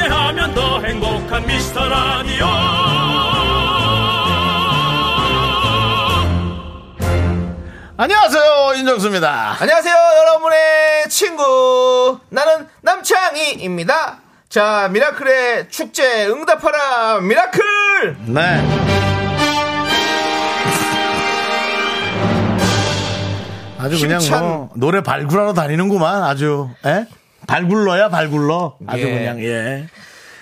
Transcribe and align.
함께하면 0.00 0.54
더 0.54 0.80
행복한 0.80 1.46
미스터 1.46 1.88
라디오 1.88 2.46
안녕하세요 7.96 8.72
윤정수입니다. 8.78 9.56
안녕하세요, 9.60 9.94
여러분의 9.94 10.58
친구. 11.10 12.18
나는 12.30 12.66
남창희입니다. 12.80 14.20
자, 14.48 14.88
miracle의 14.90 15.68
축제 15.68 16.26
응답하라, 16.28 17.20
miracle! 17.20 18.16
네. 18.28 18.40
아주 23.78 24.00
그냥 24.00 24.20
뭐 24.30 24.70
노래 24.76 25.02
발굴하러 25.02 25.52
다니는구만 25.52 26.22
아주 26.22 26.70
예? 26.86 27.06
발굴러야 27.50 28.08
발굴러 28.10 28.76
아주 28.86 29.02
예. 29.02 29.10
그냥 29.12 29.42
예. 29.42 29.86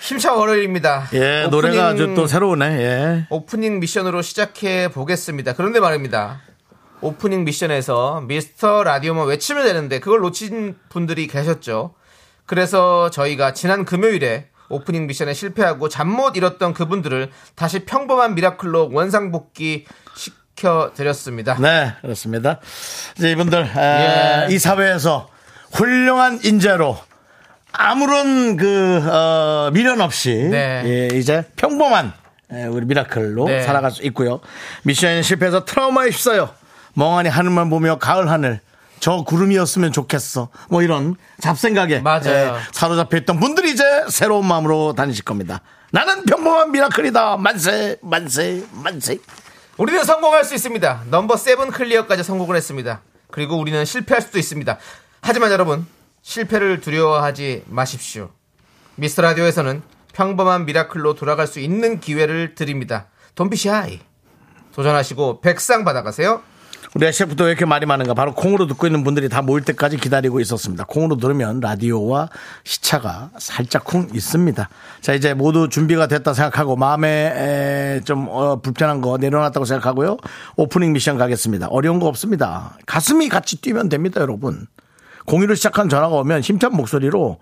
힘차 0.01 0.35
월요일입니다. 0.35 1.09
예, 1.15 1.45
오프닝- 1.47 1.51
노래가 1.51 1.87
아주 1.89 2.15
또 2.15 2.27
새로우네. 2.27 2.67
예. 2.67 3.27
오프닝 3.31 3.81
미션으로 3.81 4.21
시작해 4.23 4.89
보겠습니다. 4.89 5.55
그런데 5.55 5.81
말입니다. 5.81 6.43
오프닝 7.01 7.45
미션에서 7.45 8.21
미스터 8.27 8.85
라디오만 8.85 9.27
외치면 9.27 9.65
되는데 9.65 10.01
그걸 10.01 10.21
놓친 10.21 10.77
분들이 10.91 11.27
계셨죠. 11.29 11.95
그래서 12.45 13.09
저희가 13.11 13.55
지난 13.55 13.85
금요일에 13.87 14.49
오프닝 14.69 15.07
미션에 15.07 15.33
실패하고 15.33 15.89
잠못 15.89 16.37
잃었던 16.37 16.75
그분들을 16.75 17.31
다시 17.55 17.87
평범한 17.87 18.35
미라클로 18.35 18.91
원상복귀 18.93 19.87
시켜드렸습니다. 20.15 21.57
네, 21.59 21.95
그렇습니다. 22.03 22.61
이제 23.17 23.31
이분들 23.31 23.65
에, 23.77 24.47
예. 24.51 24.55
이 24.55 24.59
사회에서 24.59 25.31
훌륭한 25.73 26.41
인재로 26.43 26.99
아무런 27.73 28.57
그 28.57 29.03
어, 29.09 29.71
미련 29.73 30.01
없이 30.01 30.35
네. 30.51 30.83
예, 30.85 31.17
이제 31.17 31.45
평범한 31.57 32.13
예, 32.53 32.65
우리 32.65 32.87
미라클로 32.87 33.47
네. 33.47 33.63
살아갈 33.63 33.91
수 33.91 34.03
있고요. 34.05 34.41
미션 34.85 35.23
실패해서 35.23 35.65
트라우마에 35.65 36.09
휩싸여 36.09 36.55
멍하니 36.95 37.29
하늘만 37.29 37.69
보며 37.71 37.99
가을 37.99 38.31
하늘 38.31 38.61
저 39.01 39.23
구름이었으면 39.23 39.93
좋겠어. 39.93 40.49
뭐 40.71 40.83
이런 40.83 41.17
잡생각에 41.41 42.01
맞아요. 42.01 42.27
예, 42.27 42.53
사로잡혀 42.73 43.19
있던 43.19 43.39
분들이 43.39 43.71
이제 43.71 43.85
새로운 44.09 44.47
마음으로 44.47 44.95
다니실 44.95 45.25
겁니다. 45.25 45.61
나는 45.91 46.25
평범한 46.25 46.73
미라클이다. 46.73 47.37
만세, 47.37 47.97
만세, 48.03 48.65
만세. 48.73 49.19
우리는 49.77 50.03
성공할 50.03 50.45
수 50.45 50.55
있습니다. 50.55 51.03
number 51.11 51.37
seven 51.37 51.71
clear까지 51.71 52.25
성공을 52.25 52.57
했습니다. 52.57 53.01
그리고 53.31 53.57
우리는 53.57 53.85
실패할 53.85 54.21
수도 54.23 54.39
있습니다. 54.39 54.79
하지만 55.21 55.51
여러분, 55.53 55.87
실패를 56.23 56.81
두려워하지 56.81 57.65
마십시오. 57.67 58.31
미스터 58.97 59.23
라디오에서는 59.23 59.83
평범한 60.13 60.67
miracle로 60.67 61.15
돌아갈 61.15 61.47
수 61.47 61.61
있는 61.61 62.01
기회를 62.01 62.55
드립니다. 62.55 63.07
Don't 63.35 63.65
be 63.65 63.77
shy. 63.77 64.01
도전하시고 64.75 65.41
백상 65.41 65.85
받아가세요. 65.85 66.43
우리 66.95 67.13
셰프도 67.13 67.45
왜 67.45 67.51
이렇게 67.51 67.65
말이 67.65 67.85
많은가? 67.87 68.15
바로 68.15 68.33
콩으로 68.35 68.67
듣고 68.67 68.87
있는 68.87 69.05
분들이 69.05 69.29
다 69.29 69.43
모일 69.43 69.63
때까지 69.65 69.99
기다리고 69.99 70.41
있었습니다. 70.41 70.85
콩으로 70.85 71.17
들으면 71.17 71.61
라디오와 71.61 72.31
시차가 72.65 73.31
살짝 73.39 73.85
쿵 73.85 74.09
있습니다. 74.15 74.69
자, 75.03 75.13
이제 75.13 75.35
모두 75.35 75.69
준비가 75.69 76.07
됐다 76.07 76.33
생각하고 76.33 76.77
마음에 76.77 77.09
에, 77.09 78.01
좀 78.05 78.29
어, 78.31 78.61
불편한 78.61 79.01
거 79.01 79.19
내려놨다고 79.19 79.67
생각하고요. 79.67 80.17
오프닝 80.57 80.93
미션 80.93 81.19
가겠습니다. 81.19 81.69
어려운 81.69 82.01
거 82.01 82.07
없습니다. 82.07 82.77
가슴이 82.87 83.29
같이 83.29 83.61
뛰면 83.61 83.89
됩니다, 83.91 84.21
여러분. 84.21 84.67
공유를 85.29 85.57
시작한 85.57 85.89
전화가 85.89 86.17
오면 86.17 86.41
힘찬 86.41 86.73
목소리로 86.73 87.39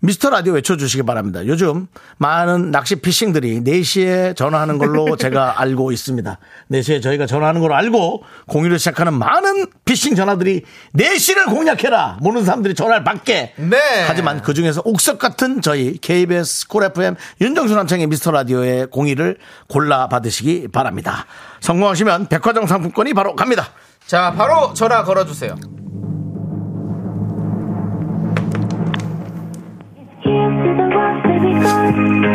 미스터 0.00 0.28
라디오 0.30 0.52
외쳐주시기 0.52 1.04
바랍니다. 1.04 1.44
요즘 1.46 1.88
많은 2.18 2.70
낚시 2.70 2.96
피싱들이 2.96 3.64
4시에 3.64 4.36
전화하는 4.36 4.76
걸로 4.78 5.16
제가 5.18 5.60
알고 5.60 5.90
있습니다. 5.90 6.38
4시에 6.70 7.02
저희가 7.02 7.26
전화하는 7.26 7.62
걸로 7.62 7.74
알고 7.74 8.22
공유를 8.46 8.78
시작하는 8.78 9.14
많은 9.14 9.66
피싱 9.86 10.14
전화들이 10.14 10.62
4시를 10.94 11.46
공략해라. 11.46 12.18
모르는 12.20 12.44
사람들이 12.44 12.74
전화를 12.74 13.04
받게. 13.04 13.54
네. 13.56 13.76
하지만 14.06 14.42
그 14.42 14.52
중에서 14.54 14.82
옥석 14.84 15.18
같은 15.18 15.62
저희 15.62 15.96
KBS 15.96 16.68
콜 16.68 16.84
FM 16.84 17.16
윤정수 17.40 17.74
남창의 17.74 18.06
미스터 18.06 18.30
라디오의 18.32 18.88
공의를 18.90 19.38
골라 19.66 20.08
받으시기 20.08 20.68
바랍니다. 20.68 21.24
성공하시면 21.60 22.26
백화점 22.28 22.66
상품권이 22.66 23.14
바로 23.14 23.34
갑니다. 23.34 23.70
자, 24.06 24.32
바로 24.36 24.74
전화 24.74 25.02
걸어주세요. 25.02 25.85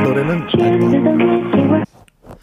노래는 0.04 0.48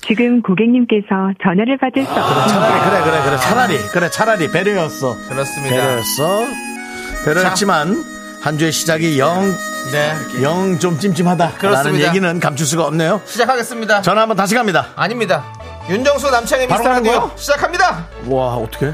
지금 0.07 0.43
고객님께서 0.43 1.07
전화를 1.43 1.77
받을 1.79 2.05
수 2.05 2.11
없습니다. 2.11 2.47
차라리 2.47 2.81
그래 2.81 3.03
그래 3.03 3.23
그래 3.25 3.37
차라리 3.39 3.79
그래 3.93 4.11
차라리 4.11 4.51
배려였어. 4.51 5.17
그렇습니다. 5.29 5.77
배려였어. 5.77 6.45
배려였지만 7.25 8.05
한 8.43 8.59
주의 8.59 8.73
시작이 8.73 9.19
영 9.19 9.43
네. 9.93 10.43
영 10.43 10.79
좀 10.79 10.99
찜찜하다. 10.99 11.53
그렇습니다. 11.59 12.09
얘기는 12.09 12.41
감출 12.41 12.67
수가 12.67 12.87
없네요. 12.87 13.21
시작하겠습니다. 13.25 14.03
전화 14.03 14.23
한번 14.23 14.37
다시 14.37 14.55
갑니다. 14.55 14.89
아닙니다. 14.97 15.45
윤정수 15.91 16.31
남창의 16.31 16.67
미스터 16.69 16.89
라디오? 16.89 17.31
시작합니다. 17.37 18.07
와 18.29 18.57
어떻게? 18.57 18.93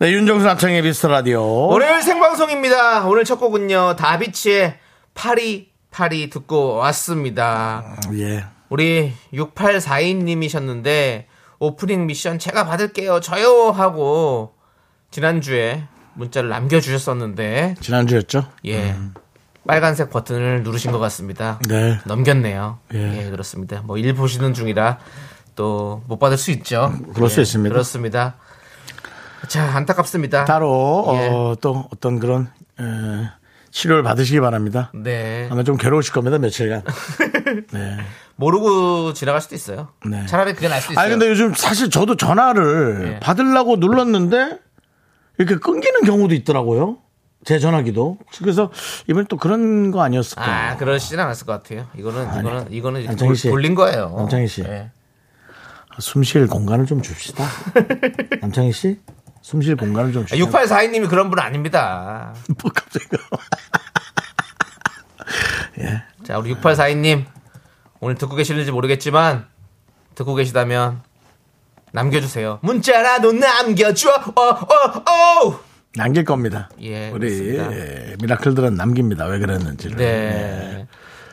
네 0.00 0.12
윤정수 0.12 0.44
남창의 0.46 0.82
미스터 0.82 1.08
라디오. 1.08 1.68
오늘 1.68 2.02
생방송입니다. 2.02 3.06
오늘 3.06 3.24
첫 3.24 3.36
곡은요. 3.36 3.96
다비치의 3.96 4.74
파리 5.14 5.67
파리 5.90 6.30
듣고 6.30 6.74
왔습니다. 6.76 7.96
예. 8.14 8.44
우리 8.68 9.12
6842님이셨는데 9.32 11.24
오프닝 11.58 12.06
미션 12.06 12.38
제가 12.38 12.64
받을게요. 12.66 13.20
저요 13.20 13.70
하고 13.70 14.54
지난주에 15.10 15.84
문자를 16.14 16.48
남겨 16.50 16.80
주셨었는데 16.80 17.76
지난주였죠? 17.80 18.44
예 18.66 18.94
빨간색 19.66 20.10
버튼을 20.10 20.62
누르신 20.62 20.92
것 20.92 20.98
같습니다. 20.98 21.58
네. 21.68 21.98
넘겼네요. 22.04 22.78
예. 22.94 23.26
예, 23.26 23.30
그렇습니다. 23.30 23.82
뭐 23.82 23.96
일 23.98 24.14
보시는 24.14 24.54
중이라 24.54 24.98
또 25.56 26.02
못 26.06 26.18
받을 26.18 26.36
수 26.38 26.50
있죠. 26.52 26.92
그럴 27.14 27.28
수 27.30 27.40
예, 27.40 27.42
있습니다. 27.42 27.72
그렇습니다. 27.72 28.36
자 29.48 29.64
안타깝습니다. 29.76 30.44
따로 30.44 31.04
예. 31.14 31.28
어, 31.28 31.54
또 31.60 31.86
어떤 31.92 32.18
그런 32.18 32.50
에, 32.80 32.82
치료를 33.78 34.02
받으시기 34.02 34.40
바랍니다. 34.40 34.90
네 34.92 35.48
아마 35.52 35.62
좀 35.62 35.76
괴로우실 35.76 36.12
겁니다 36.12 36.36
며칠간. 36.38 36.82
네. 37.72 37.96
모르고 38.34 39.12
지나갈 39.12 39.40
수도 39.40 39.54
있어요. 39.54 39.90
네. 40.04 40.26
차라리 40.26 40.52
그게 40.54 40.66
나을 40.68 40.80
수도 40.80 40.94
있어요. 40.94 41.02
아니 41.04 41.10
근데 41.12 41.28
요즘 41.28 41.54
사실 41.54 41.88
저도 41.88 42.16
전화를 42.16 43.12
예. 43.14 43.20
받으려고 43.20 43.76
눌렀는데 43.76 44.58
이렇게 45.38 45.54
끊기는 45.56 46.00
경우도 46.00 46.34
있더라고요. 46.34 46.98
제 47.44 47.60
전화기도. 47.60 48.18
그래서 48.42 48.72
이번에 49.08 49.26
또 49.28 49.36
그런 49.36 49.92
거 49.92 50.02
아니었을까? 50.02 50.44
아, 50.44 50.76
그러시진 50.76 51.20
않았을 51.20 51.46
것 51.46 51.52
같아요. 51.52 51.86
이거는, 51.96 52.26
이거는, 52.40 52.72
이거는 52.72 53.00
이렇게 53.02 53.12
남창희 53.12 53.34
씨. 53.36 53.42
돌- 53.44 53.52
돌린 53.52 53.76
거예요. 53.76 54.12
남창희 54.18 54.48
씨. 54.48 54.62
예. 54.62 54.90
숨쉴 56.00 56.48
공간을 56.48 56.86
좀 56.86 57.00
줍시다. 57.00 57.44
남창희 58.42 58.72
씨, 58.72 58.98
숨쉴 59.42 59.76
공간을 59.76 60.12
좀 60.12 60.22
아, 60.24 60.26
줍시다. 60.26 60.50
6842님이 60.50 61.08
그런 61.08 61.30
분 61.30 61.38
아닙니다. 61.38 62.34
뭐 62.62 62.70
갑자기 62.72 63.06
자, 66.24 66.38
우리 66.38 66.54
6842님. 66.54 67.24
오늘 68.00 68.16
듣고 68.16 68.36
계실는지 68.36 68.70
모르겠지만, 68.70 69.46
듣고 70.14 70.34
계시다면, 70.34 71.02
남겨주세요. 71.92 72.58
문자라도 72.62 73.32
남겨줘! 73.32 74.10
어, 74.34 74.42
어, 74.42 75.44
어! 75.46 75.60
남길 75.94 76.24
겁니다. 76.24 76.68
예, 76.80 77.10
우리 77.10 77.28
그렇습니다. 77.28 77.72
예, 77.72 78.16
미라클들은 78.20 78.74
남깁니다. 78.74 79.26
왜 79.26 79.38
그랬는지를. 79.38 79.96
네. 79.96 80.86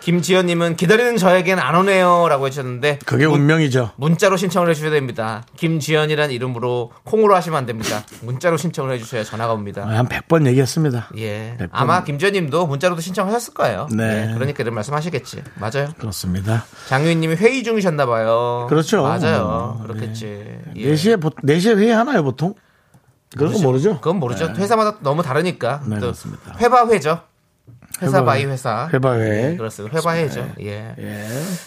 김지연님은 0.06 0.76
기다리는 0.76 1.18
저에겐 1.18 1.58
안 1.58 1.74
오네요라고 1.74 2.46
해주셨는데 2.46 3.00
그게 3.08 3.26
운명이죠. 3.26 3.94
문자로 3.96 4.38
신청을 4.38 4.70
해주셔야 4.70 4.92
됩니다. 4.92 5.44
김지연이란 5.58 6.30
이름으로 6.30 6.92
콩으로 7.06 7.36
하시면 7.36 7.58
안 7.58 7.66
됩니다. 7.66 8.04
문자로 8.22 8.58
신청을 8.58 8.94
해주셔야 8.94 9.24
전화가 9.24 9.54
옵니다. 9.54 9.84
한 9.88 10.08
100번 10.08 10.46
얘기했습니다. 10.46 11.10
예. 11.18 11.58
100번. 11.60 11.70
아마 11.72 12.04
김지연님도 12.04 12.68
문자로도 12.68 13.02
신청하셨을 13.02 13.56
거예요. 13.56 13.88
네. 13.92 14.30
예, 14.30 14.34
그러니까 14.36 14.62
이런 14.62 14.76
말씀하시겠지. 14.76 15.42
맞아요. 15.56 15.90
그렇습니다. 15.98 16.66
장유인님이 16.88 17.38
회의 17.38 17.64
중이셨나 17.64 18.06
봐요. 18.06 18.68
그렇죠. 18.70 19.02
맞아요. 19.02 19.80
어, 19.80 19.84
그렇겠지. 19.88 20.60
예. 20.76 20.94
4시에, 20.94 21.20
보, 21.20 21.32
4시에 21.32 21.78
회의 21.80 21.90
하나요, 21.90 22.24
보통? 22.24 22.54
그런 23.36 23.54
거 23.54 23.60
모르죠? 23.60 23.96
그건 24.02 24.18
모르죠. 24.18 24.54
회사마다 24.56 25.00
너무 25.02 25.24
다르니까. 25.24 25.82
네, 25.88 25.96
또 25.96 26.02
그렇습니다. 26.02 26.56
회바 26.60 26.90
회죠. 26.90 27.22
회사 28.02 28.20
회바- 28.22 28.26
by 28.26 28.46
회사. 28.46 28.90
회바회. 28.94 29.20
네, 29.52 29.56
그렇습니다. 29.58 29.98
회바회죠. 29.98 30.52
예. 30.62 30.94
예. 31.00 31.26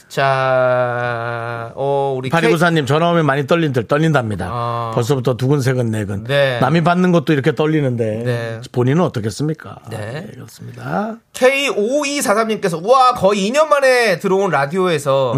자, 0.09 1.73
어, 1.75 2.15
우리 2.17 2.29
K- 2.29 2.41
파리구사님 2.41 2.87
전화 2.87 3.11
오면 3.11 3.25
많이 3.25 3.47
떨린들 3.47 3.89
떨린답니다. 3.89 4.49
아. 4.51 4.93
벌써부터 4.95 5.37
두근세근 5.37 5.91
네근. 5.91 6.25
네. 6.25 6.59
남이 6.61 6.83
받는 6.85 7.13
것도 7.13 7.33
이렇게 7.33 7.55
떨리는데 7.55 8.23
네. 8.25 8.61
본인은 8.73 9.03
어떻겠습니까? 9.03 9.77
네. 9.91 10.27
그렇습니다. 10.35 11.17
K5243님께서 11.33 12.85
와 12.87 13.13
거의 13.15 13.51
2년 13.51 13.69
만에 13.69 14.19
들어온 14.19 14.51
라디오에서 14.51 15.33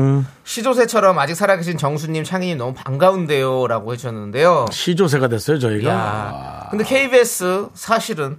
시조새처럼 0.45 1.19
아직 1.19 1.35
살아계신 1.35 1.77
정수님, 1.79 2.25
창희님 2.25 2.59
너무 2.59 2.75
반가운데요 2.75 3.67
라고 3.69 3.93
해주셨는데요. 3.93 4.67
시조세가 4.73 5.29
됐어요 5.29 5.59
저희가. 5.59 5.91
야, 5.91 6.67
근데 6.71 6.85
KBS 6.85 7.69
사실은 7.75 8.39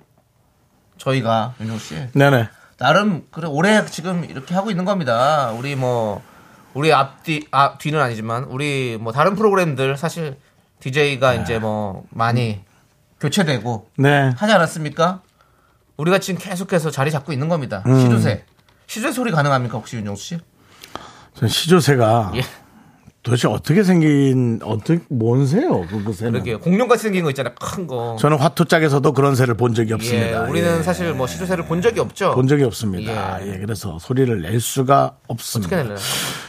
저희가 1.02 1.56
윤종 1.60 1.80
씨 1.80 1.96
네네. 2.14 2.50
나름 2.78 3.26
그래 3.32 3.48
올해 3.48 3.84
지금 3.88 4.24
이렇게 4.24 4.54
하고 4.54 4.70
있는 4.70 4.86
겁니다. 4.86 5.52
우리 5.52 5.76
뭐 5.76 6.22
우리 6.74 6.94
앞뒤 6.94 7.48
앞 7.52 7.80
뒤는 7.80 8.00
아니지만 8.00 8.46
우리 8.46 8.98
뭐 9.00 9.12
다른 9.12 9.36
프로그램들 9.36 9.98
사실 9.98 10.38
DJ가 10.80 11.34
이제 11.36 11.60
뭐 11.60 12.06
많이 12.10 12.62
교체되고 13.20 13.90
네. 13.98 14.32
하지 14.36 14.54
않았습니까? 14.54 15.22
우리가 15.98 16.20
지금 16.20 16.40
계속해서 16.40 16.90
자리 16.90 17.12
잡고 17.12 17.34
있는 17.34 17.50
겁니다. 17.50 17.84
시조새. 17.86 18.46
시조새 18.88 19.14
소리 19.14 19.32
가능합니까 19.32 19.78
혹시 19.78 19.98
윤정수 19.98 20.24
씨? 20.24 20.40
전 21.36 21.48
시조세가 21.50 22.34
예. 22.36 22.42
도대체 23.24 23.48
어떻게 23.48 23.84
생긴 23.84 24.60
어떻게 24.64 25.00
뭔 25.10 25.46
새요? 25.46 25.86
그 25.88 26.12
새는. 26.12 26.32
그러게요. 26.34 26.60
공룡같이 26.60 27.04
생긴 27.04 27.24
거 27.24 27.30
있잖아요. 27.30 27.54
큰 27.54 27.86
거. 27.86 28.16
저는 28.20 28.38
화투짝에서도 28.40 29.14
그런 29.14 29.36
새를 29.36 29.54
본 29.56 29.76
적이 29.76 29.92
예, 29.92 29.94
없습니다. 29.94 30.42
우리는 30.42 30.80
예. 30.80 30.82
사실 30.82 31.14
뭐 31.14 31.28
시조새를 31.28 31.66
본 31.66 31.84
적이 31.84 32.00
없죠. 32.00 32.34
본 32.34 32.48
적이 32.48 32.64
없습니다. 32.64 33.40
예. 33.46 33.54
예. 33.54 33.58
그래서 33.60 34.00
소리를 34.00 34.42
낼 34.42 34.60
수가 34.60 35.18
없습니다. 35.28 35.68
어떻게 35.76 35.84
낼래요? 35.88 35.98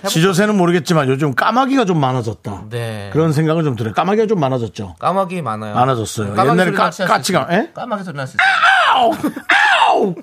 시조새는 0.08 0.56
모르겠지만 0.56 1.08
요즘 1.10 1.34
까마귀가 1.34 1.84
좀 1.84 2.00
많아졌다. 2.00 2.64
네. 2.70 3.10
그런 3.12 3.34
생각을 3.34 3.64
좀 3.64 3.76
들어요. 3.76 3.92
까마귀가 3.92 4.26
좀 4.26 4.40
많아졌죠. 4.40 4.94
까마귀 4.98 5.42
많아요. 5.42 5.74
많아졌어요. 5.74 6.32
까마귀 6.32 6.58
옛날에 6.58 6.72
까- 6.74 6.88
까치가. 6.88 7.48
예? 7.50 7.70
까마귀 7.74 8.02
소리 8.02 8.16
날수 8.16 8.36
있어요. 8.38 10.14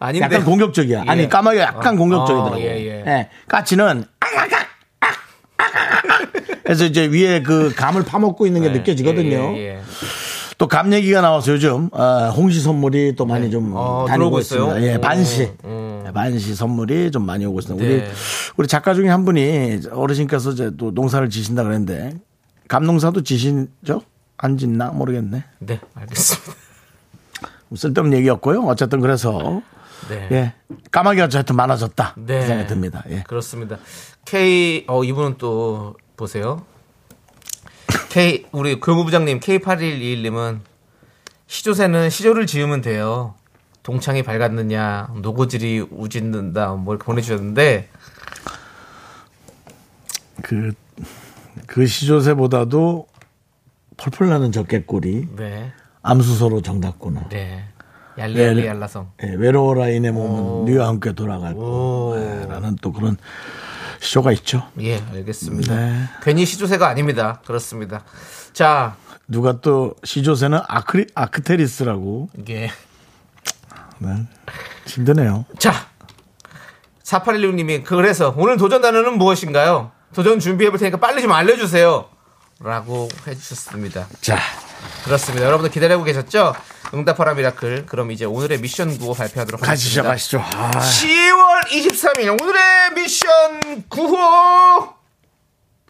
아닌데. 0.00 0.24
약간 0.24 0.44
공격적이야. 0.44 1.02
예. 1.06 1.10
아니 1.10 1.28
까마귀가 1.28 1.62
약간 1.64 1.94
어, 1.94 1.98
공격적이더라고. 1.98 2.56
어, 2.56 2.60
예, 2.60 2.80
예. 2.80 3.04
예. 3.06 3.28
까치는 3.48 4.04
그래서 6.64 6.84
이제 6.84 7.06
위에 7.06 7.42
그 7.42 7.72
감을 7.74 8.04
파먹고 8.04 8.46
있는 8.46 8.62
게 8.62 8.68
네. 8.68 8.78
느껴지거든요. 8.78 9.30
예, 9.30 9.56
예, 9.56 9.68
예. 9.76 9.80
또감 10.58 10.92
얘기가 10.92 11.20
나와서 11.20 11.52
요즘 11.52 11.88
어, 11.92 12.30
홍시 12.36 12.60
선물이 12.60 13.16
또 13.16 13.26
많이 13.26 13.50
좀 13.50 13.72
어, 13.74 14.04
다니고 14.06 14.38
있습니다. 14.38 14.82
예, 14.82 14.94
오, 14.94 15.00
반시. 15.00 15.50
음. 15.64 16.04
예, 16.06 16.12
반시 16.12 16.54
선물이 16.54 17.10
좀 17.10 17.26
많이 17.26 17.44
오고 17.44 17.58
있습니다. 17.58 17.84
네. 17.84 17.94
우리 17.94 18.04
우리 18.58 18.68
작가 18.68 18.94
중에 18.94 19.08
한 19.08 19.24
분이 19.24 19.80
어르신께서 19.90 20.52
이제 20.52 20.70
또 20.76 20.92
농사를 20.92 21.28
지신다 21.30 21.64
그랬는데 21.64 22.16
감농사도 22.68 23.22
지신죠? 23.22 24.02
안 24.36 24.56
짓나 24.56 24.90
모르겠네. 24.90 25.44
네, 25.60 25.80
알겠습니다. 25.94 26.52
쓸데없는 27.74 28.18
얘기였고요. 28.18 28.62
어쨌든 28.62 29.00
그래서 29.00 29.32
네. 29.32 29.62
예 30.10 30.54
까마귀가 30.90 31.28
하여튼 31.32 31.56
많아졌다 31.56 32.14
네. 32.18 32.46
생각이 32.46 32.68
듭니다. 32.68 33.04
예. 33.10 33.22
그렇습니다. 33.26 33.78
K 34.24 34.84
어 34.88 35.04
이분은 35.04 35.38
또 35.38 35.94
보세요. 36.16 36.64
K 38.10 38.46
우리 38.52 38.78
교무부장님 38.80 39.40
K8121님은 39.40 40.60
시조새는 41.46 42.10
시조를 42.10 42.46
지으면 42.46 42.80
돼요. 42.80 43.34
동창이 43.82 44.22
밝았느냐, 44.22 45.14
노고질이 45.20 45.88
우짖는다, 45.90 46.74
뭐 46.74 46.94
이렇게 46.94 47.04
보내주셨는데, 47.04 47.88
그, 50.42 50.72
그 51.66 51.86
시조새보다도 51.86 53.06
펄펄 53.96 54.28
나는 54.28 54.52
적개꿀이 54.52 55.28
네, 55.36 55.72
암수소로 56.02 56.62
정답구나. 56.62 57.28
네, 57.28 57.64
얄리얄리 58.18 58.62
네. 58.62 58.68
얄라성. 58.68 59.12
예, 59.22 59.30
외로워라 59.34 59.88
이내 59.88 60.10
몸은 60.10 60.66
네와 60.72 60.88
함께 60.88 61.12
돌아갈 61.12 61.54
오. 61.54 61.58
거. 61.60 62.46
라는 62.48 62.76
또 62.80 62.92
그런 62.92 63.16
시조가 64.00 64.32
있죠. 64.32 64.68
예, 64.80 65.02
알겠습니다. 65.12 65.74
네. 65.74 66.02
괜히 66.22 66.44
시조새가 66.44 66.86
아닙니다. 66.88 67.40
그렇습니다. 67.46 68.04
자, 68.52 68.96
누가 69.28 69.60
또 69.60 69.94
시조새는 70.04 70.60
아크리, 70.68 71.06
아크테리스라고. 71.14 72.28
이게 72.38 72.70
네. 73.98 74.08
힘드네요. 74.86 75.44
자, 75.58 75.72
4816님이 77.04 77.84
그래서 77.84 78.34
오늘 78.36 78.56
도전 78.56 78.82
단어는 78.82 79.18
무엇인가요? 79.18 79.92
도전 80.14 80.40
준비해 80.40 80.70
볼 80.70 80.78
테니까 80.78 80.98
빨리 80.98 81.22
좀 81.22 81.32
알려주세요. 81.32 82.06
라고 82.60 83.08
해주셨습니다. 83.26 84.06
자, 84.20 84.38
그렇습니다. 85.04 85.46
여러분들 85.46 85.70
기다리고 85.72 86.04
계셨죠? 86.04 86.54
응답하라 86.94 87.34
miracle. 87.34 87.86
그럼 87.86 88.10
이제 88.10 88.24
오늘의 88.24 88.60
미션 88.60 88.98
구호 88.98 89.14
발표하도록 89.14 89.60
가시죠, 89.60 90.02
하겠습니다. 90.02 90.42
가시죠. 90.42 90.58
아, 90.58 90.70
10월 90.80 91.66
23일 91.68 92.40
오늘의 92.40 92.62
미션 92.96 93.84
구호 93.88 94.92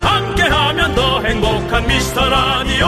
함께하면 0.00 0.94
더 0.94 1.22
행복한 1.22 1.86
미스터 1.86 2.28
라디오 2.28 2.86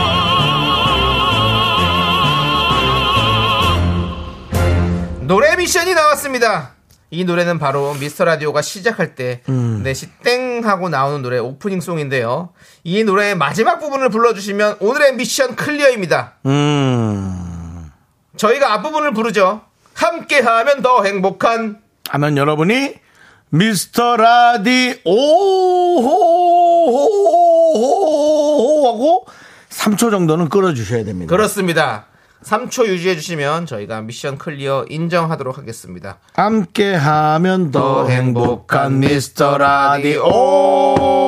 노래 5.22 5.56
미션이 5.56 5.94
나왔습니다. 5.94 6.72
이 7.10 7.25
노래는 7.25 7.58
바로 7.58 7.94
미스터 7.94 8.25
라디오가 8.25 8.60
시작할 8.60 9.14
때 9.14 9.40
넷이 9.46 10.10
땡 10.25 10.62
하고 10.64 10.88
나오는 10.88 11.22
노래 11.22 11.38
오프닝 11.38 11.81
송인데요. 11.81 12.50
이 12.82 13.05
노래의 13.05 13.37
마지막 13.37 13.78
부분을 13.78 14.08
불러주시면 14.10 14.78
오늘의 14.81 15.14
미션 15.14 15.55
클리어입니다. 15.56 16.34
음. 16.46 17.44
저희가 18.36 18.72
앞부분을 18.75 19.12
부르죠. 19.12 19.62
함께하면 19.94 20.82
더 20.82 21.04
행복한 21.04 21.78
하면 22.10 22.36
여러분이 22.36 22.94
미스터 23.50 24.16
라디오 24.16 24.94
하고 28.84 29.26
3초 29.70 30.10
정도는 30.10 30.48
끌어주셔야 30.48 31.05
됩니다. 31.05 31.31
그렇습니다. 31.31 32.06
3초 32.44 32.86
유지해 32.88 33.14
주시면 33.17 33.67
저희가 33.67 34.03
미션 34.03 34.36
clear 34.39 34.86
인정하도록 34.88 35.56
하겠습니다. 35.56 36.19
함께 36.34 36.94
하면 36.94 37.70
더 37.70 38.06
행복한 38.06 39.00
미스터 39.00 39.56
라디오. 39.56 41.23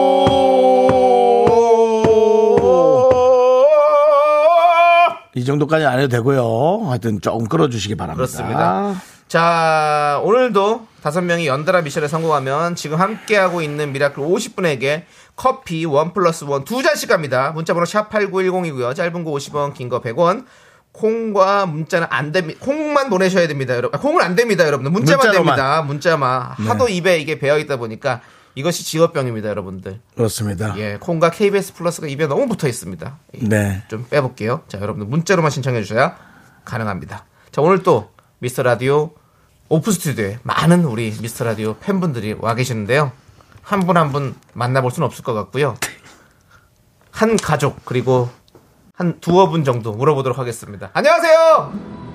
정도까지 5.46 5.86
안 5.86 5.98
해도 5.98 6.08
되고요. 6.08 6.88
하여튼 6.88 7.20
조금 7.20 7.46
끌어주시기 7.48 7.94
바랍니다. 7.94 8.16
그렇습니다. 8.16 8.94
자, 9.28 10.20
오늘도 10.24 10.86
다섯 11.02 11.20
명이 11.22 11.46
연달아 11.46 11.82
미션에 11.82 12.06
성공하면 12.08 12.74
지금 12.76 13.00
함께하고 13.00 13.60
있는 13.62 13.92
미라클 13.92 14.22
50분에게 14.22 15.02
커피 15.34 15.84
one 15.84 16.12
plus 16.12 16.44
one 16.44 16.64
두 16.64 16.82
잔씩 16.82 17.08
갑니다. 17.08 17.50
문자번호 17.52 17.84
샵8910이고요. 17.86 18.94
짧은 18.94 19.24
거 19.24 19.30
50원, 19.32 19.74
긴 19.74 19.88
거 19.88 20.00
100원. 20.00 20.44
콩과 20.92 21.66
문자는 21.66 22.06
안 22.10 22.32
됩니다. 22.32 22.58
콩만 22.62 23.10
보내셔야 23.10 23.46
됩니다, 23.48 23.76
여러분. 23.76 23.98
아, 23.98 24.00
콩은 24.00 24.22
안 24.22 24.34
됩니다, 24.34 24.64
여러분들. 24.66 24.90
문자만 24.90 25.26
문자로만. 25.26 25.56
됩니다. 25.56 25.82
문자만. 25.82 26.42
하도 26.68 26.88
입에 26.88 27.18
이게 27.18 27.38
배어 27.38 27.58
있다 27.58 27.76
보니까 27.76 28.22
이것이 28.56 28.84
직업병입니다, 28.84 29.48
여러분들. 29.50 30.00
그렇습니다. 30.16 30.76
예, 30.78 30.96
콩과 30.98 31.30
KBS 31.30 31.74
플러스가 31.74 32.08
입에 32.08 32.26
너무 32.26 32.48
붙어 32.48 32.66
있습니다. 32.66 33.18
네. 33.42 33.82
좀 33.88 34.06
빼볼게요. 34.10 34.62
자, 34.66 34.80
여러분들 34.80 35.06
문자로만 35.08 35.50
신청해 35.52 35.82
주셔야 35.82 36.16
가능합니다. 36.64 37.24
자, 37.52 37.60
오늘 37.62 37.82
또 37.84 38.10
미스터 38.38 38.62
라디오 38.64 39.12
오프 39.68 39.92
스튜디오에 39.92 40.38
많은 40.42 40.84
우리 40.84 41.14
미스터 41.20 41.44
라디오 41.44 41.76
팬분들이 41.78 42.34
와 42.38 42.54
계시는데요. 42.54 43.12
한 43.62 43.80
분 43.80 43.96
한 43.96 44.10
분 44.12 44.34
만나볼 44.54 44.90
수는 44.90 45.06
없을 45.06 45.22
것 45.24 45.34
같고요. 45.34 45.76
한 47.10 47.36
가족 47.36 47.84
그리고 47.84 48.30
한 48.94 49.20
두어 49.20 49.48
분 49.48 49.64
정도 49.64 49.92
물어보도록 49.92 50.38
하겠습니다. 50.38 50.90
안녕하세요. 50.94 52.05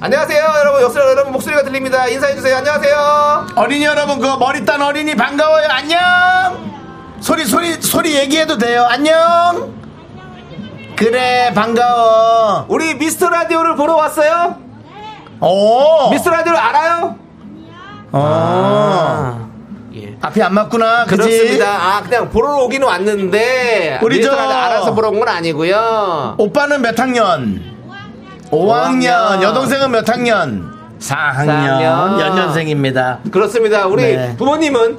안녕하세요, 0.00 0.44
여러분. 0.60 0.82
역시 0.82 0.98
여러분 0.98 1.32
목소리가 1.32 1.62
들립니다. 1.62 2.06
인사해주세요. 2.06 2.56
안녕하세요. 2.58 3.46
어린이 3.56 3.84
여러분 3.84 4.20
그 4.20 4.26
머리 4.38 4.64
딴 4.64 4.82
어린이 4.82 5.14
반가워요 5.16 5.66
안녕 5.70 5.98
소리 7.20 7.44
소리 7.46 7.80
소리 7.80 8.14
얘기해도 8.14 8.58
돼요 8.58 8.84
안녕 8.90 9.74
그래 10.96 11.50
반가워 11.54 12.66
우리 12.68 12.94
미스터 12.94 13.30
라디오를 13.30 13.74
보러 13.76 13.96
왔어요? 13.96 14.56
오 15.40 16.10
미스터 16.10 16.30
라디오를 16.30 16.60
알아요? 16.60 17.16
어. 18.12 19.50
예. 19.94 20.14
앞이 20.20 20.42
안 20.42 20.52
맞구나 20.54 21.04
그지 21.04 21.16
그렇습니다. 21.16 21.66
아, 21.68 22.02
그냥 22.02 22.28
보러 22.30 22.56
오기는 22.64 22.86
왔는데. 22.86 24.00
우리 24.02 24.22
저- 24.22 24.32
알아서 24.32 24.94
보러 24.94 25.08
온 25.08 25.18
건 25.18 25.28
아니고요. 25.28 26.34
오빠는 26.38 26.82
몇 26.82 26.98
학년 26.98 27.75
5학년 28.50 29.02
5학년. 29.02 29.42
여동생은 29.42 29.90
몇 29.90 30.08
학년 30.08 30.72
4학년, 31.00 31.46
4학년. 31.46 32.20
연년생입니다 32.20 33.20
그렇습니다. 33.30 33.86
우리 33.86 34.02
네. 34.02 34.34
부모님은 34.36 34.98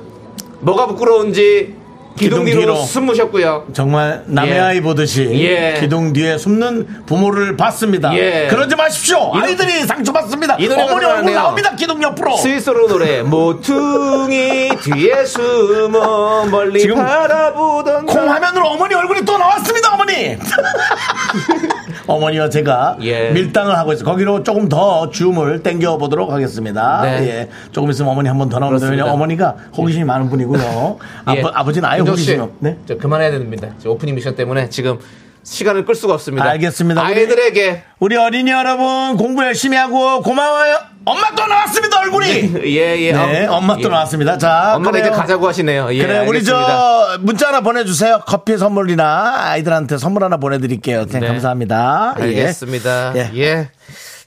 뭐가 0.60 0.88
부끄러운지 0.88 1.76
기둥 2.18 2.46
기둥 2.46 2.46
뒤로 2.46 2.74
뒤로. 2.74 2.76
숨으셨고요. 2.84 3.68
정말 3.74 4.24
남의 4.26 4.54
예. 4.56 4.60
아이 4.60 4.82
보듯이 4.82 5.30
예. 5.44 5.78
기둥 5.80 6.14
뒤에 6.14 6.40
숨는 6.40 7.04
부모를 7.06 7.56
봤습니다. 7.58 8.12
예. 8.18 8.48
그러지 8.50 8.76
마십시오. 8.76 9.32
아이들이 9.36 9.86
상처받습니다. 9.86 10.56
이 10.60 10.68
어머니 10.68 11.06
얼굴. 11.06 11.34
나옵니다. 11.34 11.76
기둥 11.76 12.02
옆으로. 12.02 12.36
스위스로 12.38 12.88
노래 12.88 13.22
모퉁이 13.24 14.70
뒤에 14.82 15.26
숨어 15.26 16.46
멀리 16.48 16.80
지금 16.80 16.96
바라보던 16.96 18.08
콩 18.08 18.32
화면으로 18.32 18.68
어머니 18.68 18.96
얼굴이 18.96 19.22
또 19.24 19.38
나왔습니다. 19.38 19.94
어머니. 19.94 20.38
어머니와 22.08 22.50
제가 22.50 22.98
예. 23.02 23.30
밀당을 23.32 23.78
하고 23.78 23.94
있어요. 23.94 24.06
거기로 24.06 24.44
조금 24.44 24.68
더 24.70 25.10
줌을 25.10 25.62
땡겨 25.64 25.98
보도록 25.98 26.32
하겠습니다. 26.32 27.02
네. 27.04 27.28
예. 27.28 27.50
조금 27.72 27.90
있으면 27.90 28.12
어머니 28.12 28.28
한 28.30 28.38
번 28.38 28.50
더. 28.50 28.58
왜냐면 28.58 29.10
어머니가 29.10 29.56
호기심이 29.76 30.04
많은 30.06 30.30
분이고요. 30.30 30.98
예. 31.36 31.40
아버, 31.40 31.52
아버 31.54 31.72
지는 31.72 31.88
아예 31.90 32.00
호기심이 32.00 32.40
없. 32.40 32.52
네. 32.60 32.78
저 32.88 32.98
그만해야 32.98 33.32
됩니다. 33.32 33.68
저 33.82 33.90
오프닝 33.92 34.16
미션 34.16 34.36
때문에 34.36 34.70
지금 34.70 34.98
시간을 35.44 35.86
끌 35.86 35.96
수가 35.96 36.14
없습니다. 36.14 36.46
알겠습니다. 36.50 37.04
우리- 37.04 37.14
아이들에게 37.14 37.84
우리 38.00 38.16
어린이 38.18 38.52
여러분 38.52 39.18
공부 39.18 39.44
열심히 39.44 39.78
하고 39.78 40.22
고마워요. 40.22 40.78
엄마 41.08 41.32
또 41.36 41.48
나왔습니다 41.48 42.00
얼굴이. 42.02 42.66
예예. 42.66 43.12
네, 43.14 43.46
엄마 43.48 43.78
또 43.78 43.88
나왔습니다. 43.88 44.38
자, 44.38 44.76
엄마가 44.76 44.92
그래요. 44.92 45.08
이제 45.08 45.16
가자고 45.16 45.48
하시네요. 45.48 45.94
예, 45.94 46.06
그래, 46.06 46.26
우리. 46.28 46.44
저 46.44 47.18
문자 47.22 47.48
하나 47.48 47.62
보내주세요. 47.62 48.22
커피 48.28 48.58
선물이나 48.58 49.52
아이들한테 49.52 49.98
선물 49.98 50.24
하나 50.24 50.38
보내드릴게요. 50.38 51.06
네, 51.06 51.20
네. 51.20 51.28
감사합니다. 51.28 52.16
예. 52.20 52.24
알겠습니다. 52.24 53.14
예. 53.16 53.32
예. 53.36 53.70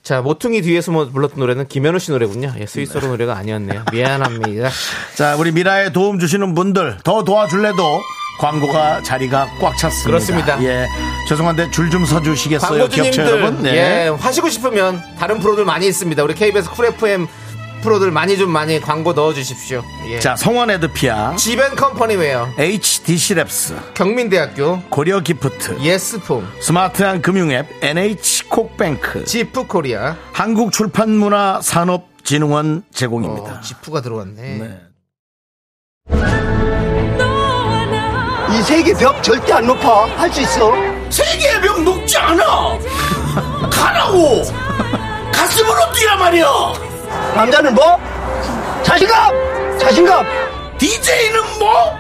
자, 0.02 0.22
모퉁이 0.22 0.62
뒤에서 0.62 0.90
뭐 0.92 1.08
불렀던 1.08 1.38
노래는 1.38 1.68
김현우 1.68 1.99
씨 1.99 2.10
노래군요. 2.10 2.54
예, 2.58 2.64
스위스로 2.64 3.08
노래가 3.08 3.37
아니었네요. 3.37 3.84
미안합니다. 3.92 4.70
자, 5.14 5.37
우리 5.37 5.52
미라에 5.52 5.92
도움 5.92 6.18
주시는 6.18 6.54
분들 6.54 6.99
더 7.04 7.25
도와줄래도 7.25 8.00
광고가 8.40 9.02
자리가 9.02 9.50
꽉 9.61 9.76
찼습니다. 9.76 10.06
그렇습니다. 10.09 10.62
예, 10.64 10.87
죄송한데 11.28 11.70
줄 11.70 11.90
좀 11.90 12.04
서주시겠어요, 12.06 12.87
기업체 12.88 13.20
여러분? 13.23 13.62
네. 13.62 14.06
예, 14.06 14.09
하시고 14.09 14.49
싶으면 14.49 15.02
다른 15.18 15.40
프로들 15.40 15.64
많이 15.64 15.87
있습니다. 15.88 16.23
우리 16.23 16.35
KBS 16.35 16.70
쿨 16.70 16.87
FM 16.87 17.26
프로들 17.82 18.11
많이 18.12 18.38
좀 18.38 18.50
많이 18.50 18.80
광고 18.80 19.12
넣어 19.12 19.35
주십시오. 19.35 19.82
예. 20.09 20.20
자, 20.20 20.37
성원 20.37 20.70
에드피아, 20.70 21.35
지벤 21.37 21.75
컴퍼니웨어, 21.76 22.49
HDC 22.59 23.35
랩스, 23.35 23.94
경민대학교, 23.94 24.80
고려 24.88 25.18
기프트, 25.20 25.80
예스폼, 25.82 26.47
스마트한 26.61 27.20
금융앱 27.23 27.66
NH콕뱅크, 27.82 29.25
지프 29.25 29.66
코리아, 29.66 30.16
한국출판문화산업진흥원 30.32 32.85
제공입니다. 32.92 33.52
어, 33.52 33.61
지프가 33.61 34.00
들어왔네. 34.02 34.59
네. 34.59 34.80
이 38.61 38.62
세계 38.62 38.93
벽 38.93 39.23
절대 39.23 39.55
안 39.55 39.64
높아. 39.67 40.05
할 40.19 40.31
수 40.31 40.43
있어. 40.43 40.71
세계의 41.09 41.62
벽 41.62 41.81
높지 41.83 42.19
않아! 42.19 42.45
가라고! 43.71 44.43
가슴으로 45.33 45.90
뛰란 45.95 46.19
말이야! 46.19 46.47
남자는 47.37 47.75
뭐? 47.75 47.99
자신감! 48.83 49.79
자신감! 49.79 50.26
DJ는 50.76 51.40
뭐? 51.59 51.97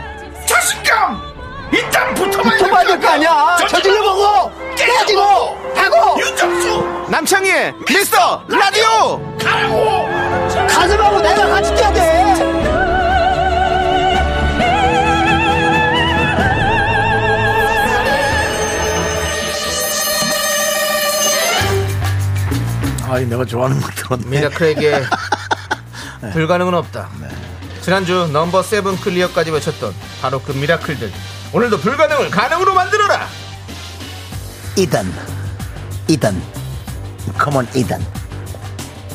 자신감! 0.46 1.18
일단 1.72 2.12
붙어봐야 2.14 2.58
붙어봐야 2.58 2.84
될 2.88 3.00
거 3.00 3.08
아니야. 3.08 3.56
저질러 3.66 4.02
보고, 4.02 4.52
깨지고, 4.76 5.22
하고, 5.74 6.20
윤정수! 6.20 7.06
남창희의 7.08 7.74
미스터 7.88 8.42
라디오! 8.48 9.18
가라고! 9.42 10.08
가슴하고 10.68 11.20
내가 11.22 11.46
같이 11.48 11.74
뛰어야 11.74 11.92
돼. 11.94 12.59
아이, 23.10 23.26
내가 23.26 23.44
좋아하는 23.44 23.80
걸 23.80 23.92
들었네. 23.94 24.26
미라클에게 24.26 25.02
불가능은 26.32 26.74
없다. 26.74 27.08
지난주 27.82 28.28
number 28.32 28.62
seven 28.62 28.96
clear까지 29.00 29.50
외쳤던 29.50 29.94
바로 30.22 30.40
그 30.40 30.52
미라클들. 30.52 31.10
오늘도 31.52 31.78
불가능을 31.80 32.30
가능으로 32.30 32.74
만들어라! 32.74 33.26
이단. 34.76 35.12
이단. 36.08 36.40
come 37.36 37.53
on, 37.53 37.66
이단. 37.74 38.04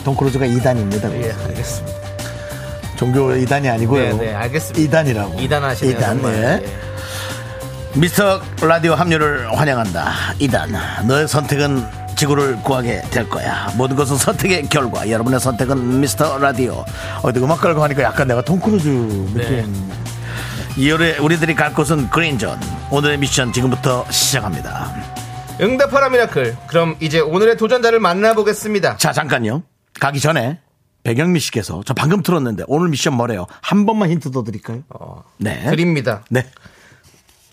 톰 0.04 0.16
크루즈가 0.16 0.46
이단입니다. 0.46 1.12
예, 1.14 1.32
알겠습니다. 1.48 1.98
종교 2.98 3.36
이단이 3.36 3.70
아니고요. 3.70 4.18
네, 4.18 4.25
네, 4.25 4.34
알겠습니다. 4.34 4.80
이단이라고. 4.82 5.40
이단 5.40 5.64
하시네요. 5.64 5.98
이단. 5.98 6.22
네. 6.22 6.62
예. 6.64 8.00
미스터 8.00 8.42
라디오 8.62 8.94
합류를 8.96 9.58
환영한다. 9.58 10.14
이단. 10.40 11.08
너의 11.08 11.28
선택은 11.28 11.86
지구를 12.15 12.62
구하게 12.62 13.01
될 13.12 13.29
거야. 13.29 13.72
모든 13.75 13.95
것은 13.95 14.17
선택의 14.17 14.69
결과. 14.69 15.10
여러분의 15.10 15.39
선택은 15.39 16.00
미스터 16.00 16.38
라디오. 16.38 16.86
어디 17.22 17.39
음악 17.39 17.62
깔고 17.62 17.84
하니까 17.84 18.03
약간 18.03 18.27
내가 18.27 18.41
톰 18.41 18.60
크루즈 18.60 18.88
느낌. 18.88 19.34
네. 19.34 19.65
이열에 20.77 21.17
우리들이 21.19 21.55
갈 21.55 21.74
곳은 21.74 22.10
green 22.10 22.35
zone. 22.35 22.60
오늘의 22.91 23.17
미션 23.19 23.53
지금부터 23.53 24.05
시작합니다. 24.10 24.93
응답하라 25.62 26.10
미라클. 26.10 26.57
그럼 26.67 26.98
이제 27.00 27.19
오늘의 27.19 27.57
도전자를 27.57 28.00
만나보겠습니다. 28.00 28.98
자, 28.98 29.13
잠깐요. 29.13 29.63
가기 30.00 30.19
전에 30.19 30.60
백영미 31.03 31.39
씨께서 31.39 31.81
저 31.86 31.93
방금 31.93 32.24
들었는데 32.24 32.63
오늘 32.67 32.89
미션 32.89 33.13
뭐래요? 33.13 33.45
한 33.62 33.86
번만 33.86 34.10
힌트 34.10 34.31
더 34.31 34.43
드릴까요? 34.43 34.84
네. 35.38 35.69
드립니다. 35.69 36.24
네. 36.29 36.45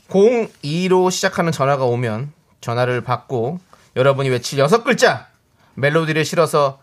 02로 0.08 1.10
시작하는 1.10 1.52
전화가 1.52 1.84
오면 1.84 2.32
전화를 2.60 3.02
받고 3.02 3.60
여러분이 3.96 4.28
외칠 4.30 4.58
여섯 4.58 4.84
글자 4.84 5.26
멜로디를 5.74 6.24
실어서 6.24 6.78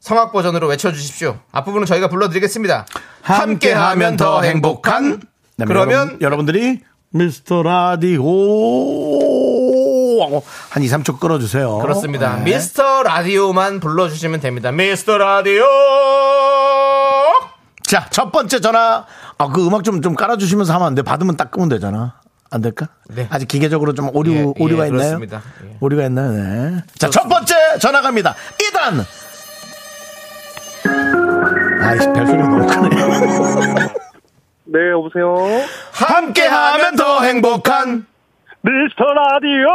성악 0.00 0.32
버전으로 0.32 0.66
외쳐주십시오. 0.68 1.38
앞부분은 1.52 1.86
저희가 1.86 2.08
불러드리겠습니다. 2.08 2.86
함께하면 3.22 4.16
더 4.16 4.42
행복한. 4.42 5.20
네, 5.56 5.64
그러면 5.64 5.98
여러분, 5.98 6.20
여러분들이 6.20 6.80
미스터 7.10 7.62
라디오 7.62 8.22
한 10.70 10.82
2, 10.82 10.86
3초 10.88 11.20
끌어주세요. 11.20 11.78
그렇습니다. 11.78 12.36
네. 12.36 12.44
미스터 12.44 13.02
라디오만 13.02 13.80
불러주시면 13.80 14.40
됩니다. 14.40 14.72
미스터 14.72 15.18
라디오. 15.18 15.64
자, 17.82 18.06
첫 18.10 18.32
번째 18.32 18.60
전화. 18.60 19.04
아, 19.38 19.48
그 19.48 19.66
음악 19.66 19.84
좀, 19.84 20.00
좀 20.00 20.14
깔아주시면서 20.14 20.72
하면 20.74 20.86
안 20.86 20.94
돼. 20.94 21.02
받으면 21.02 21.36
딱 21.36 21.50
끄면 21.50 21.68
되잖아. 21.68 22.14
안 22.52 22.60
될까? 22.60 22.88
네. 23.08 23.26
아직 23.30 23.48
기계적으로 23.48 23.94
좀 23.94 24.14
오류, 24.14 24.32
예, 24.34 24.52
오류가 24.58 24.84
예, 24.84 24.88
있나요? 24.88 25.18
그렇습니다. 25.18 25.42
예. 25.64 25.76
오류가 25.80 26.04
있나요? 26.04 26.32
네. 26.32 26.82
자, 26.98 27.08
첫 27.08 27.26
번째 27.26 27.54
전화 27.80 28.02
갑니다. 28.02 28.34
2단! 28.58 29.04
아이씨, 31.82 32.06
별소리가 32.12 32.48
너무 32.48 32.66
크네. 32.66 32.88
네, 34.64 34.90
여보세요. 34.90 35.34
함께 35.92 36.42
하면 36.42 36.96
더 36.96 37.22
행복한 37.22 38.06
미스터 38.60 39.04
라디오. 39.04 39.68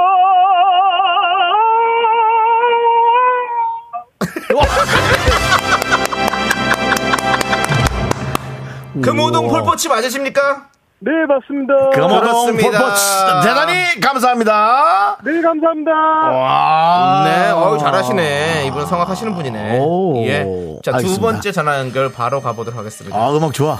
금호동 9.01 9.47
폴포치 9.47 9.89
맞으십니까? 9.89 10.66
네, 10.99 11.11
맞습니다. 11.27 11.91
그렇습니다. 11.91 13.41
대단히 13.41 13.99
감사합니다. 14.01 15.17
네, 15.23 15.41
감사합니다. 15.41 15.91
와. 15.91 17.23
네, 17.25 17.51
어우 17.51 17.77
잘하시네. 17.77 18.65
이분 18.67 18.85
성악 18.87 19.07
하시는 19.09 19.35
분이네. 19.35 19.77
오, 19.79 20.25
예. 20.25 20.39
자, 20.83 20.91
두 20.91 20.97
알겠습니다. 20.97 21.21
번째 21.21 21.51
전화 21.51 21.77
연결 21.79 22.11
바로 22.11 22.41
가보도록 22.41 22.79
하겠습니다. 22.79 23.15
아, 23.15 23.31
음악 23.31 23.53
좋아. 23.53 23.77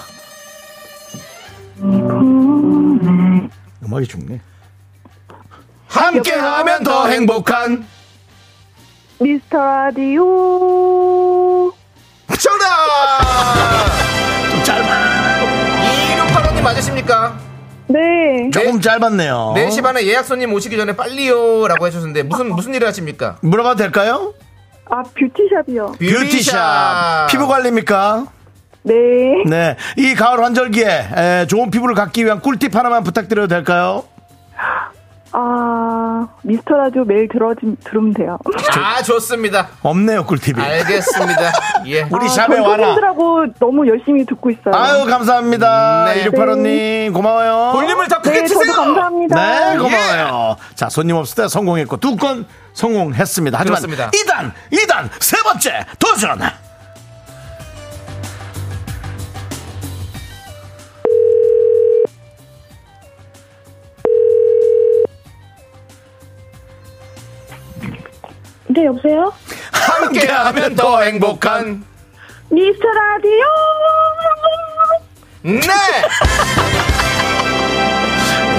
음악이 3.83 4.07
좋네. 4.07 4.39
함께하면 5.87 6.83
더 6.83 7.07
행복한 7.07 7.87
미스터 9.19 9.57
라디오. 9.57 10.23
정답! 12.39 13.96
2685님 16.57 16.63
맞으십니까? 16.63 17.37
네. 17.87 18.49
조금 18.51 18.81
짧았네요. 18.81 19.53
4시 19.55 19.81
반에 19.81 20.05
예약 20.07 20.25
손님 20.25 20.53
오시기 20.53 20.75
전에 20.75 20.95
빨리요 20.95 21.67
라고 21.67 21.85
해주셨는데 21.87 22.23
무슨 22.23 22.49
무슨 22.53 22.73
일을 22.73 22.87
하십니까? 22.87 23.37
물어봐도 23.41 23.77
될까요? 23.77 24.33
아, 24.89 25.03
뷰티샵이요. 25.03 25.93
뷰티샵. 25.99 27.27
피부 27.29 27.47
관리입니까? 27.47 28.25
네. 28.83 28.95
네. 29.47 29.75
이 29.97 30.15
가을 30.15 30.43
환절기에 30.43 30.87
에, 31.15 31.47
좋은 31.47 31.69
피부를 31.71 31.93
갖기 31.95 32.23
위한 32.25 32.39
꿀팁 32.41 32.73
하나만 32.75 33.03
부탁드려도 33.03 33.47
될까요? 33.47 34.03
아, 35.33 36.27
미스터 36.41 36.75
라디오 36.75 37.03
매일 37.03 37.27
들어, 37.27 37.53
들으면 37.83 38.13
돼요. 38.13 38.37
아 38.77 39.01
좋습니다. 39.03 39.67
없네요, 39.81 40.25
꿀팁이. 40.25 40.59
알겠습니다. 40.61 41.51
예. 41.87 42.03
우리 42.11 42.25
아, 42.25 42.27
샵에 42.27 42.59
와라. 42.59 42.77
손님들하고 42.77 43.45
너무 43.59 43.87
열심히 43.87 44.25
듣고 44.25 44.49
있어요. 44.51 44.73
아유, 44.73 45.05
감사합니다. 45.05 46.05
네. 46.13 46.25
2685님, 46.29 47.13
고마워요. 47.13 47.71
볼륨을 47.73 48.07
더 48.07 48.21
크게 48.21 48.41
네, 48.41 48.45
치세요. 48.47 48.73
감사합니다. 48.73 49.35
네, 49.35 49.77
고마워요. 49.77 50.55
자, 50.75 50.89
손님 50.89 51.15
없을 51.15 51.43
때 51.43 51.47
성공했고, 51.47 51.97
두 51.97 52.15
건 52.17 52.45
성공했습니다. 52.73 53.57
하지만 53.59 53.79
그렇습니다. 53.81 54.11
2단, 54.11 54.51
2단, 54.71 55.09
세 55.19 55.37
번째 55.43 55.85
도전! 55.99 56.39
네, 68.67 68.85
여보세요? 68.85 69.31
함께하면 69.71 70.75
더 70.75 71.01
행복한 71.01 71.83
미스터 72.49 72.87
라디오! 72.87 73.45
네. 75.43 75.59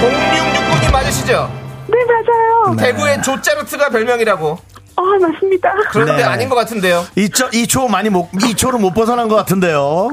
0669님 0.01 0.91
맞으시죠? 0.91 1.51
네, 1.87 1.97
맞아요. 2.05 2.75
대구의 2.77 3.21
조짜르트가 3.21 3.89
별명이라고. 3.89 4.57
아, 4.95 5.01
맞습니다. 5.21 5.73
그런데 5.91 6.17
네. 6.17 6.23
아닌 6.23 6.49
것 6.49 6.55
같은데요. 6.55 7.05
2초, 7.15 7.51
2초 7.53 7.87
많이 7.89 8.09
못, 8.09 8.31
2초를 8.31 8.79
못 8.79 8.93
벗어난 8.93 9.27
것 9.27 9.35
같은데요. 9.35 10.09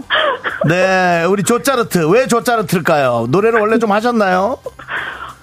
네, 0.68 1.24
우리 1.24 1.42
조짜르트. 1.42 2.08
왜 2.10 2.26
조짜르트일까요? 2.26 3.26
노래를 3.30 3.60
원래 3.60 3.78
좀 3.78 3.92
하셨나요? 3.92 4.58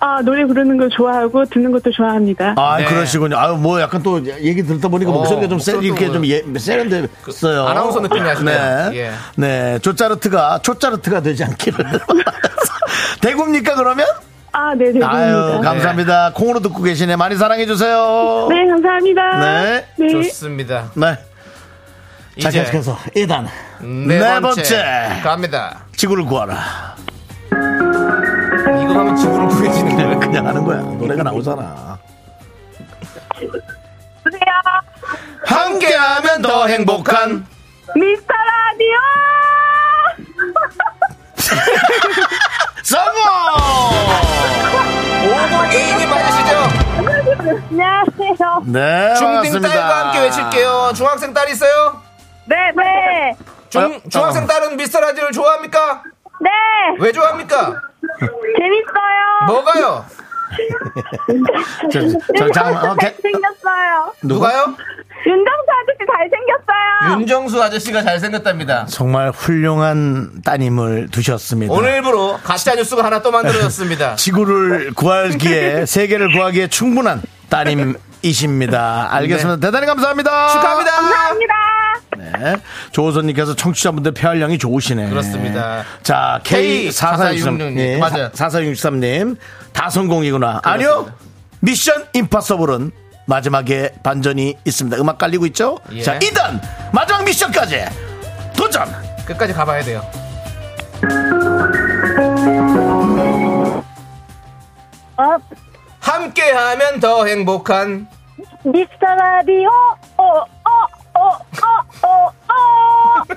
아, 0.05 0.22
노래 0.22 0.43
부르는 0.45 0.75
거 0.75 0.89
좋아하고 0.89 1.45
듣는 1.45 1.72
것도 1.72 1.89
좋아합니다. 1.91 2.55
아, 2.57 2.77
네. 2.77 2.83
그러시군요. 2.83 3.38
아유, 3.38 3.55
뭐 3.55 3.79
약간 3.79 4.03
또 4.03 4.22
얘기 4.25 4.62
듣다 4.62 4.89
보니까 4.89 5.12
어, 5.12 5.13
목소리가 5.13 5.48
좀 5.48 5.60
세, 5.60 5.77
이렇게 5.81 6.12
좀 6.12 6.25
예, 6.25 6.43
세련됐어요. 6.57 7.65
아나운서 7.65 8.01
느낌이 8.01 8.19
나시네요. 8.19 8.89
네. 8.89 8.98
예. 8.98 9.12
네. 9.38 9.79
조짜르트가, 9.79 10.60
초짜르트가 10.62 11.22
되지 11.22 11.45
않기를. 11.45 11.86
대구입니까, 13.22 13.75
그러면? 13.75 14.05
아, 14.51 14.74
네, 14.75 14.91
대구입니다. 14.91 15.10
아유, 15.10 15.62
감사합니다. 15.63 16.33
콩으로 16.33 16.60
듣고 16.60 16.83
계시네. 16.83 17.15
많이 17.15 17.38
사랑해주세요. 17.38 18.48
네, 18.50 18.67
감사합니다. 18.67 19.39
네. 19.39 19.86
네. 20.00 20.10
좋습니다. 20.10 20.91
네. 20.95 21.17
자, 22.41 22.50
계속해서 22.50 22.98
1단. 23.15 23.45
네, 23.79 24.19
네 24.19 24.41
번째, 24.41 24.41
번째. 24.41 25.22
갑니다. 25.24 25.86
지구를 25.95 26.25
구하라. 26.25 26.93
구해지는 30.41 30.41
거예요. 30.41 30.43
그냥 30.43 30.47
하는 30.47 30.63
거야. 30.65 30.81
노래가 30.81 31.23
나오잖아. 31.23 31.97
보세요. 34.23 34.41
함께하면 35.45 36.41
더 36.41 36.67
행복한 36.67 37.45
미스터 37.95 38.33
라디오! 38.33 38.97
성공! 42.83 43.13
502님 45.23 46.09
맞으시죠? 46.09 46.51
안녕하세요. 47.69 48.63
네, 48.65 49.13
중딩 49.15 49.33
반갑습니다. 49.33 49.69
딸과 49.69 50.05
함께 50.05 50.19
외칠게요. 50.21 50.91
중학생 50.95 51.33
딸 51.33 51.49
있어요? 51.49 52.01
네, 52.45 52.55
네. 52.75 53.35
중, 53.69 53.83
어, 53.83 53.99
중학생 54.09 54.43
어. 54.43 54.47
딸은 54.47 54.77
미스터 54.77 54.99
라디오를 55.01 55.31
좋아합니까? 55.33 56.03
네. 56.41 56.49
왜 56.99 57.11
좋아합니까? 57.11 57.57
재밌어요. 58.19 59.45
뭐가요? 59.47 60.05
저, 61.92 62.00
저, 62.37 62.51
잠깐만, 62.51 62.89
어, 62.92 62.96
개- 62.96 63.07
잘생겼어요. 63.13 64.13
누가? 64.24 64.48
누가요? 64.50 64.75
윤정수 65.25 65.68
아저씨 65.72 66.00
잘생겼어요. 66.11 67.20
윤정수 67.20 67.63
아저씨가 67.63 68.01
잘생겼답니다. 68.03 68.85
정말 68.87 69.31
훌륭한 69.31 70.42
따님을 70.44 71.07
두셨습니다. 71.11 71.74
오늘 71.74 71.94
일부로 71.94 72.37
가짜 72.44 72.75
뉴스가 72.75 73.03
하나 73.05 73.22
또 73.22 73.31
만들어졌습니다. 73.31 74.16
지구를 74.18 74.94
구하기에, 74.94 75.85
세계를 75.85 76.33
구하기에 76.33 76.68
충분한 76.68 77.22
따님 77.50 77.96
이십니다. 78.24 79.07
알겠습니다. 79.12 79.66
대단히 79.68 79.86
감사합니다. 79.86 80.48
네. 80.48 80.53
축하합니다. 80.53 80.92
감사합니다. 80.92 81.53
네. 82.18 82.55
조호선님께서 82.92 83.55
청취자분들 83.55 84.14
폐활량이 84.14 84.57
좋으시네. 84.57 85.09
그렇습니다. 85.09 85.83
자, 86.03 86.40
K4463. 86.44 86.90
K4466 86.90 87.77
예, 87.79 87.98
맞아요. 87.98 88.29
4463님. 88.31 89.38
다 89.74 89.90
성공이구나. 89.90 90.62
아니요. 90.64 91.12
미션 91.59 92.05
임파서블은 92.14 92.92
마지막에 93.25 93.92
반전이 94.03 94.55
있습니다. 94.66 94.98
음악 94.98 95.18
깔리고 95.18 95.46
있죠? 95.48 95.77
예. 95.92 96.01
자, 96.01 96.18
2단. 96.20 96.62
마지막 96.94 97.24
미션까지. 97.24 97.86
도전! 98.55 98.88
끝까지 99.25 99.53
가봐야 99.53 99.81
돼요. 99.83 100.01
어, 105.18 105.38
함께하면 106.03 107.00
더 107.00 107.25
행복한 107.25 108.07
미스터 108.66 109.05
라디오. 109.18 109.70
어, 110.18 110.24
어, 110.24 110.44
어, 111.13 111.20
어, 111.20 112.07
어, 112.07 112.31
어. 112.50 113.24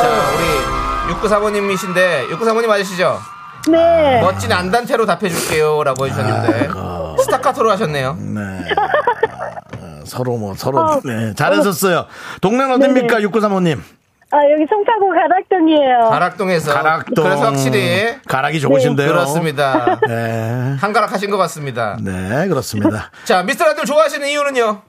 자 0.00 0.30
우리 1.06 1.14
6935님이신데 1.14 2.28
6935님 2.30 2.66
맞으시죠? 2.66 3.18
네. 3.70 4.20
멋진 4.20 4.52
안단테로 4.52 5.06
답해줄게요 5.06 5.82
라고 5.84 6.06
해주셨는데 6.06 6.68
스타카토로 7.22 7.70
하셨네요 7.72 8.16
네. 8.20 8.40
아, 9.80 10.00
서로 10.04 10.36
뭐, 10.36 10.54
서로, 10.54 10.78
어. 10.80 11.00
네. 11.04 11.34
잘하셨어요. 11.34 12.06
동네는 12.40 12.82
어딥니까, 12.82 13.20
6935님? 13.20 13.80
아, 14.30 14.36
여기 14.52 14.66
송파구 14.68 15.08
가락동이에요. 15.08 16.10
가락동에서 16.10 16.74
가락동. 16.74 17.24
그래서 17.24 17.42
확실히 17.46 18.14
가락이 18.28 18.60
좋으신데요. 18.60 19.08
그렇습니다 19.08 19.98
네. 20.06 20.76
한가락 20.78 21.12
하신 21.12 21.30
것 21.30 21.38
같습니다 21.38 21.96
네, 22.02 22.46
그렇습니다. 22.46 23.10
자 23.24 23.42
미스터 23.42 23.64
라디오 23.64 23.84
좋아하시는 23.84 24.28
이유는요? 24.28 24.82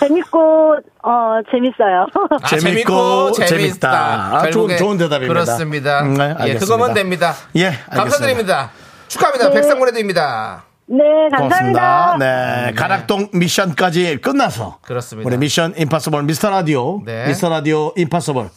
재밌고, 0.00 0.76
어, 1.02 1.40
재밌어요. 1.50 2.06
아, 2.42 2.46
재밌고 2.46 3.32
재밌다. 3.32 3.46
재밌다. 3.56 4.36
아, 4.36 4.50
좋은, 4.50 4.76
좋은 4.76 4.98
대답입니다. 4.98 5.32
그렇습니다. 5.32 6.02
음, 6.02 6.14
네, 6.14 6.24
예, 6.24 6.28
알겠습니다. 6.38 6.60
그거면 6.60 6.94
됩니다. 6.94 7.34
예, 7.56 7.66
알겠습니다. 7.66 7.96
감사드립니다. 7.96 8.70
축하합니다. 9.08 9.48
네. 9.48 9.54
백상문해드립니다. 9.54 10.64
네, 10.86 10.98
감사합니다. 11.30 11.80
고맙습니다. 11.80 12.16
네, 12.18 12.72
가락동 12.74 13.28
미션까지 13.32 14.18
끝나서 14.18 14.78
그렇습니다. 14.82 15.26
우리 15.26 15.36
Mission 15.38 15.74
Impossible 15.76 16.22
미스터 16.24 16.50
라디오, 16.50 17.02
네. 17.04 17.26
미스터 17.26 17.48
라디오 17.48 17.92
impossible 17.96 18.48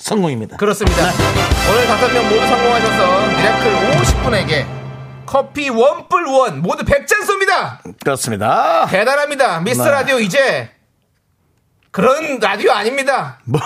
성공입니다. 0.00 0.56
그렇습니다. 0.56 1.10
네. 1.10 1.70
오늘 1.70 1.86
다섯 1.86 2.12
명 2.12 2.24
모두 2.24 2.40
성공하셔서 2.46 3.26
미라클 3.36 4.00
50분에게 4.00 4.66
커피 5.26 5.68
one 5.68 5.92
plus 5.92 6.24
one 6.26 6.62
모두 6.62 6.84
100잔 6.84 7.06
쏩니다. 7.26 7.78
그렇습니다. 8.02 8.86
대단합니다. 8.86 9.60
미스터 9.60 9.84
네. 9.84 9.90
라디오 9.90 10.18
이제 10.18 10.70
그런 11.92 12.38
라디오 12.38 12.70
아닙니다. 12.72 13.40
뭐, 13.44 13.60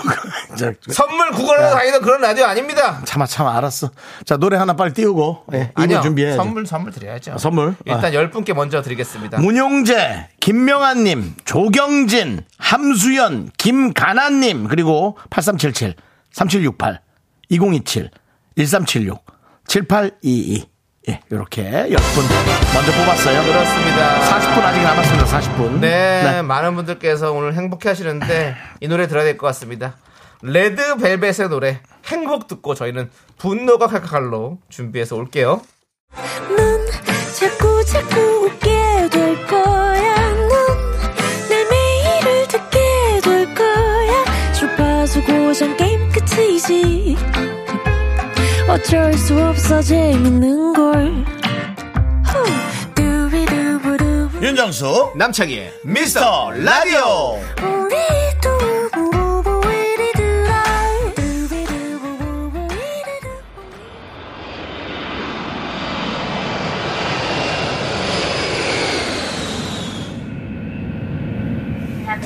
선물 0.90 1.30
구걸하러 1.30 1.74
다니던 1.76 2.00
그런 2.02 2.20
라디오 2.22 2.46
아닙니다. 2.46 3.00
참아 3.04 3.26
참아 3.26 3.56
알았어. 3.58 3.90
자 4.24 4.36
노래 4.36 4.56
하나 4.56 4.74
빨리 4.74 4.92
띄우고 4.94 5.44
예, 5.52 5.70
아니요. 5.74 6.00
준비해. 6.00 6.34
선물 6.34 6.66
선물 6.66 6.90
드려야죠. 6.90 7.38
선물? 7.38 7.76
일단 7.84 8.06
아. 8.06 8.14
열 8.14 8.30
분께 8.30 8.54
먼저 8.54 8.82
드리겠습니다. 8.82 9.38
문용재, 9.40 10.28
김명환님, 10.40 11.34
조경진, 11.44 12.44
함수연, 12.58 13.50
김가나님, 13.58 14.68
그리고 14.68 15.18
8377, 15.30 15.94
3768, 16.34 17.00
2027, 17.48 18.10
1376, 18.56 19.24
7822. 19.68 20.66
예, 21.06 21.20
이렇게 21.30 21.62
10분 21.64 22.74
먼저 22.74 22.92
뽑았어요. 22.92 23.42
그렇습니다. 23.42 24.20
40분 24.22 24.62
아직 24.64 24.80
남았습니다, 24.82 25.26
40분. 25.26 25.78
네, 25.80 26.40
많은 26.42 26.74
분들께서 26.76 27.30
오늘 27.32 27.52
행복해 27.54 27.90
하시는데 27.90 28.56
이 28.80 28.88
노래 28.88 29.06
들어야 29.06 29.24
될 29.24 29.36
것 29.36 29.46
같습니다. 29.48 29.96
레드 30.42 30.96
벨벳의 30.96 31.48
노래 31.50 31.80
행복 32.06 32.48
듣고 32.48 32.74
저희는 32.74 33.10
분노가 33.36 33.86
칼칼칼로 33.86 34.58
준비해서 34.70 35.14
올게요. 35.16 35.60
넌 36.56 36.86
자꾸 37.86 38.46
웃게 38.46 39.08
될 39.10 39.46
거 39.46 39.53
끝이지. 46.64 47.16
어쩔 48.68 49.12
수 49.14 49.38
없어 49.42 49.82
재밌는 49.82 50.72
걸. 50.72 51.24
윤정수 54.40 55.12
남창희의 55.16 55.72
미스터 55.84 56.50
라디오. 56.50 57.38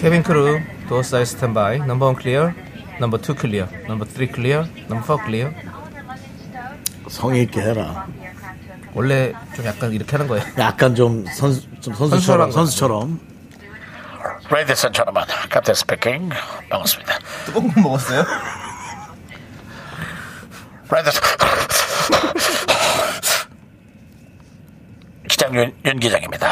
cabin 0.01 0.23
crew 0.23 0.61
door 0.89 1.03
side 1.03 1.27
standby 1.27 1.79
number 1.81 2.07
one 2.07 2.15
clear 2.15 2.53
number 2.99 3.19
two 3.19 3.35
clear 3.35 3.69
number 3.87 4.05
three 4.07 4.27
clear 4.29 4.67
number 4.89 5.17
four 5.17 5.25
clear 5.25 5.51
성의 7.09 7.43
있게 7.45 7.61
해라 7.61 8.07
원래 8.95 9.33
좀 9.55 9.65
약간 9.65 9.93
이렇게 9.93 10.13
하는 10.13 10.27
거예요 10.27 10.45
약간 10.59 10.95
좀 10.95 11.25
선수 11.27 11.63
좀 11.81 11.95
선수처럼 11.95 12.51
선수처럼 12.51 12.53
선수처럼 12.53 13.39
Ladies 14.51 14.87
and 14.87 14.97
gentlemen, 14.97 15.27
Captain 15.53 15.77
speaking. 15.77 16.33
반갑습니다. 16.71 17.19
뜨거운 17.45 17.69
거 17.71 17.81
먹었어요? 17.83 18.25
Ladies. 20.91 21.21
기장 25.29 25.55
윤, 25.55 25.75
윤 25.85 26.01
기장입니다. 26.01 26.51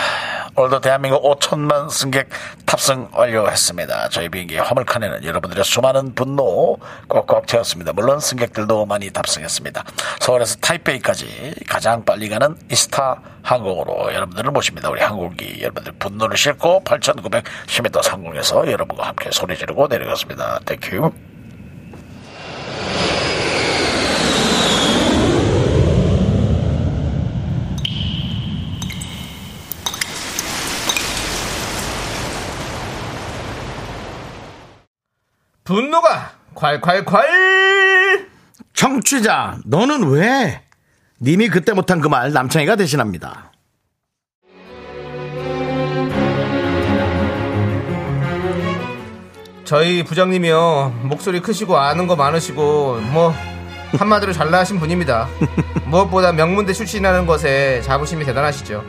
오늘도 0.59 0.81
대한민국 0.81 1.23
5천만 1.23 1.90
승객 1.90 2.31
탑승 2.64 3.11
완료했습니다. 3.12 4.09
저희 4.09 4.31
비행기의 4.31 4.62
화물칸에는 4.62 5.23
여러분들의 5.23 5.62
수많은 5.62 6.14
분노 6.14 6.79
꽉꽉 7.11 7.47
채웠습니다. 7.47 7.92
물론 7.92 8.21
승객들도 8.21 8.87
많이 8.87 9.11
탑승했습니다. 9.11 9.85
서울에서 10.21 10.57
타이페이까지 10.57 11.57
가장 11.69 12.07
빨리 12.07 12.31
가는 12.31 12.57
이스타 12.71 13.21
항공으로 13.42 14.14
여러분들을 14.14 14.51
모십니다. 14.51 14.88
우리 14.88 15.03
항공기 15.03 15.61
여러분들 15.61 15.92
분노를 15.99 16.38
싣고 16.38 16.83
8,910m 16.85 18.03
상공에서 18.03 18.71
여러분과 18.73 19.09
함께 19.09 19.29
소리 19.33 19.59
지르고 19.59 19.88
내려갔습니다. 19.88 20.61
thank 20.64 21.04
you. 21.04 21.36
분노가 35.66 36.31
콸콸콸 36.55 38.26
청취자, 38.72 39.59
너는 39.66 40.09
왜? 40.09 40.62
님이 41.20 41.48
그때 41.48 41.72
못한 41.72 42.00
그 42.00 42.09
말 42.09 42.33
남창희가 42.33 42.76
대신합니다. 42.76 43.52
저희 49.64 50.05
부장님이요 50.05 51.00
목소리 51.05 51.40
크시고 51.40 51.76
아는 51.76 52.07
거 52.07 52.14
많으시고 52.14 53.00
뭐 53.12 53.35
한마디로 53.98 54.33
잘나신 54.33 54.79
분입니다 54.79 55.29
무엇보다 55.87 56.33
명문대 56.33 56.72
출신이라는 56.72 57.26
것에 57.26 57.83
자부심이 57.83 58.24
대단하시죠 58.24 58.85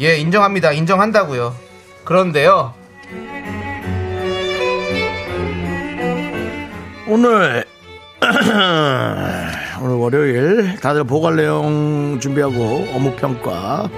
예 0.00 0.16
인정합니다 0.18 0.72
인정한다고요 0.72 1.54
그런데요 2.04 2.74
오늘 7.06 7.64
오늘 9.82 9.96
월요일 9.96 10.76
다들 10.80 11.04
보관 11.04 11.36
내용 11.36 12.18
준비하고 12.20 12.88
업무 12.94 13.14
평가 13.16 13.90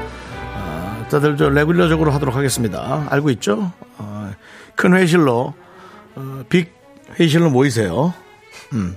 어, 0.54 1.06
다들 1.08 1.36
저 1.36 1.48
레귤러적으로 1.48 2.10
하도록 2.10 2.34
하겠습니다. 2.34 3.06
알고 3.08 3.30
있죠? 3.30 3.70
어, 3.98 4.32
큰 4.74 4.94
회의실로 4.94 5.54
어, 6.16 6.42
빅 6.48 6.74
회의실로 7.18 7.50
모이세요. 7.50 8.12
음. 8.72 8.96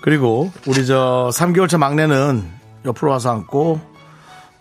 그리고 0.00 0.50
우리 0.66 0.86
저 0.86 1.30
3개월 1.32 1.68
차 1.68 1.76
막내는 1.76 2.48
옆으로 2.86 3.10
와서 3.12 3.32
앉고 3.32 3.80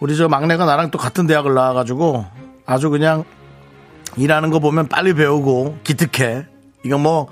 우리 0.01 0.17
저 0.17 0.27
막내가 0.27 0.65
나랑 0.65 0.91
또 0.91 0.97
같은 0.97 1.27
대학을 1.27 1.53
나와가지고 1.53 2.25
아주 2.65 2.89
그냥 2.89 3.23
일하는 4.17 4.49
거 4.49 4.59
보면 4.59 4.89
빨리 4.89 5.13
배우고 5.13 5.79
기특해. 5.83 6.45
이거 6.83 6.97
뭐 6.97 7.29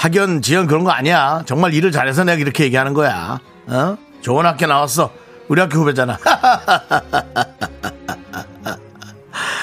학연, 0.00 0.40
지연 0.40 0.66
그런 0.66 0.82
거 0.82 0.90
아니야. 0.92 1.42
정말 1.44 1.74
일을 1.74 1.92
잘해서 1.92 2.24
내가 2.24 2.38
이렇게 2.40 2.64
얘기하는 2.64 2.94
거야. 2.94 3.38
어? 3.66 3.98
좋은 4.22 4.46
학교 4.46 4.66
나왔어. 4.66 5.12
우리 5.46 5.60
학교 5.60 5.76
후배잖아. 5.78 6.16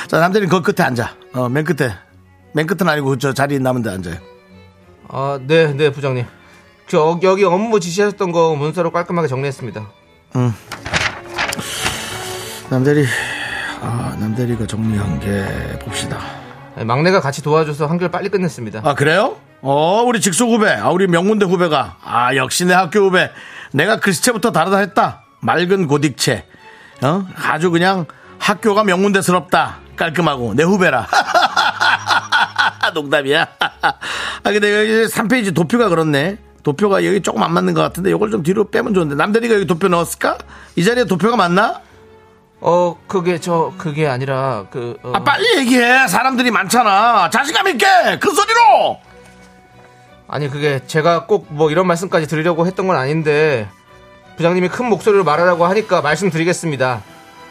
자, 0.07 0.19
남들이 0.19 0.45
그 0.45 0.61
끝에 0.61 0.85
앉아. 0.85 1.15
어, 1.33 1.49
맨 1.49 1.63
끝에. 1.65 1.91
맨 2.53 2.67
끝은 2.67 2.87
아니고 2.87 3.17
저 3.17 3.33
자리 3.33 3.57
남은 3.59 3.81
데 3.81 3.89
앉아요. 3.89 4.17
아, 5.07 5.39
네, 5.41 5.73
네, 5.73 5.91
부장님. 5.91 6.27
저 6.87 7.19
여기 7.23 7.43
업무 7.43 7.79
지시하셨던 7.79 8.31
거 8.31 8.55
문서로 8.55 8.91
깔끔하게 8.91 9.27
정리했습니다. 9.27 9.87
남대리, 12.69 13.07
아, 13.81 14.15
남대리가 14.19 14.67
정리한 14.67 15.19
게 15.19 15.79
봅시다. 15.79 16.19
네, 16.75 16.83
막내가 16.83 17.21
같이 17.21 17.41
도와줘서 17.41 17.87
한결 17.87 18.11
빨리 18.11 18.29
끝냈습니다. 18.29 18.81
아, 18.83 18.93
그래요? 18.93 19.37
어, 19.61 20.03
우리 20.05 20.21
직속 20.21 20.49
후배. 20.49 20.71
아, 20.71 20.89
우리 20.89 21.07
명문대 21.07 21.45
후배가. 21.45 21.97
아, 22.03 22.35
역시 22.35 22.65
내 22.65 22.73
학교 22.73 22.99
후배. 22.99 23.31
내가 23.71 23.99
글씨체부터 23.99 24.51
다르다 24.51 24.77
했다. 24.77 25.23
맑은 25.41 25.87
고딕체. 25.87 26.43
어? 27.03 27.25
아주 27.35 27.71
그냥 27.71 28.05
학교가 28.39 28.83
명문대스럽다. 28.83 29.77
깔끔하고. 29.95 30.53
내 30.53 30.63
후배라. 30.63 31.07
농담이야. 32.93 33.47
아, 33.59 33.97
근데 34.43 34.79
여기 34.79 35.11
3페이지 35.13 35.53
도표가 35.53 35.89
그렇네. 35.89 36.37
도표가 36.63 37.05
여기 37.05 37.21
조금 37.21 37.43
안 37.43 37.53
맞는 37.53 37.73
것 37.73 37.81
같은데 37.81 38.09
이걸 38.11 38.29
좀 38.31 38.43
뒤로 38.43 38.69
빼면 38.69 38.93
좋은데. 38.93 39.15
남대리가 39.15 39.55
여기 39.55 39.65
도표 39.65 39.87
넣었을까? 39.87 40.37
이 40.75 40.83
자리에 40.83 41.05
도표가 41.05 41.35
맞나? 41.35 41.81
어, 42.59 42.97
그게 43.07 43.39
저 43.39 43.71
그게 43.77 44.07
아니라 44.07 44.65
그 44.71 44.97
어, 45.03 45.11
아, 45.15 45.23
빨리 45.23 45.57
얘기해. 45.59 46.07
사람들이 46.07 46.51
많잖아. 46.51 47.29
자신감 47.29 47.67
있게! 47.69 47.85
큰 48.19 48.33
소리로! 48.33 48.99
아니 50.27 50.49
그게 50.49 50.81
제가 50.87 51.25
꼭 51.25 51.45
뭐 51.49 51.71
이런 51.71 51.87
말씀까지 51.87 52.27
드리려고 52.27 52.67
했던 52.67 52.87
건 52.87 52.97
아닌데 52.97 53.67
부장님이 54.35 54.67
큰 54.69 54.85
목소리로 54.87 55.23
말하라고 55.23 55.65
하니까 55.65 56.01
말씀드리겠습니다. 56.01 57.01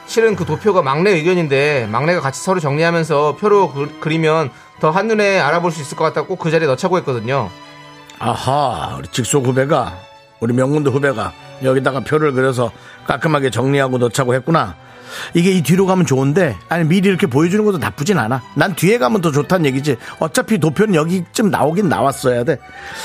실은 0.06 0.36
그 0.36 0.44
도표가 0.44 0.82
막내 0.82 1.10
의견인데 1.10 1.88
막내가 1.90 2.20
같이 2.20 2.40
서로 2.40 2.60
정리하면서 2.60 3.36
표로 3.36 3.72
그, 3.72 3.96
그리면 4.00 4.50
더 4.80 4.90
한눈에 4.90 5.40
알아볼 5.40 5.72
수 5.72 5.80
있을 5.80 5.96
것 5.96 6.04
같다고 6.04 6.28
꼭 6.28 6.38
그 6.38 6.50
자리에 6.50 6.68
넣자고 6.68 6.96
했거든요. 6.98 7.50
아하, 8.20 8.94
우리 8.98 9.08
직속 9.08 9.44
후배가, 9.46 9.94
우리 10.40 10.52
명문대 10.54 10.90
후배가 10.90 11.32
여기다가 11.64 12.00
표를 12.00 12.32
그려서 12.32 12.70
깔끔하게 13.06 13.50
정리하고 13.50 13.98
넣자고 13.98 14.34
했구나. 14.34 14.76
이게 15.34 15.50
이 15.50 15.62
뒤로 15.62 15.86
가면 15.86 16.06
좋은데, 16.06 16.56
아니, 16.68 16.84
미리 16.84 17.08
이렇게 17.08 17.26
보여주는 17.26 17.64
것도 17.64 17.78
나쁘진 17.78 18.18
않아. 18.18 18.42
난 18.54 18.74
뒤에 18.74 18.98
가면 18.98 19.20
더 19.20 19.32
좋다는 19.32 19.66
얘기지. 19.66 19.96
어차피 20.18 20.58
도표는 20.58 20.94
여기쯤 20.94 21.50
나오긴 21.50 21.88
나왔어야 21.88 22.44
돼. 22.44 22.58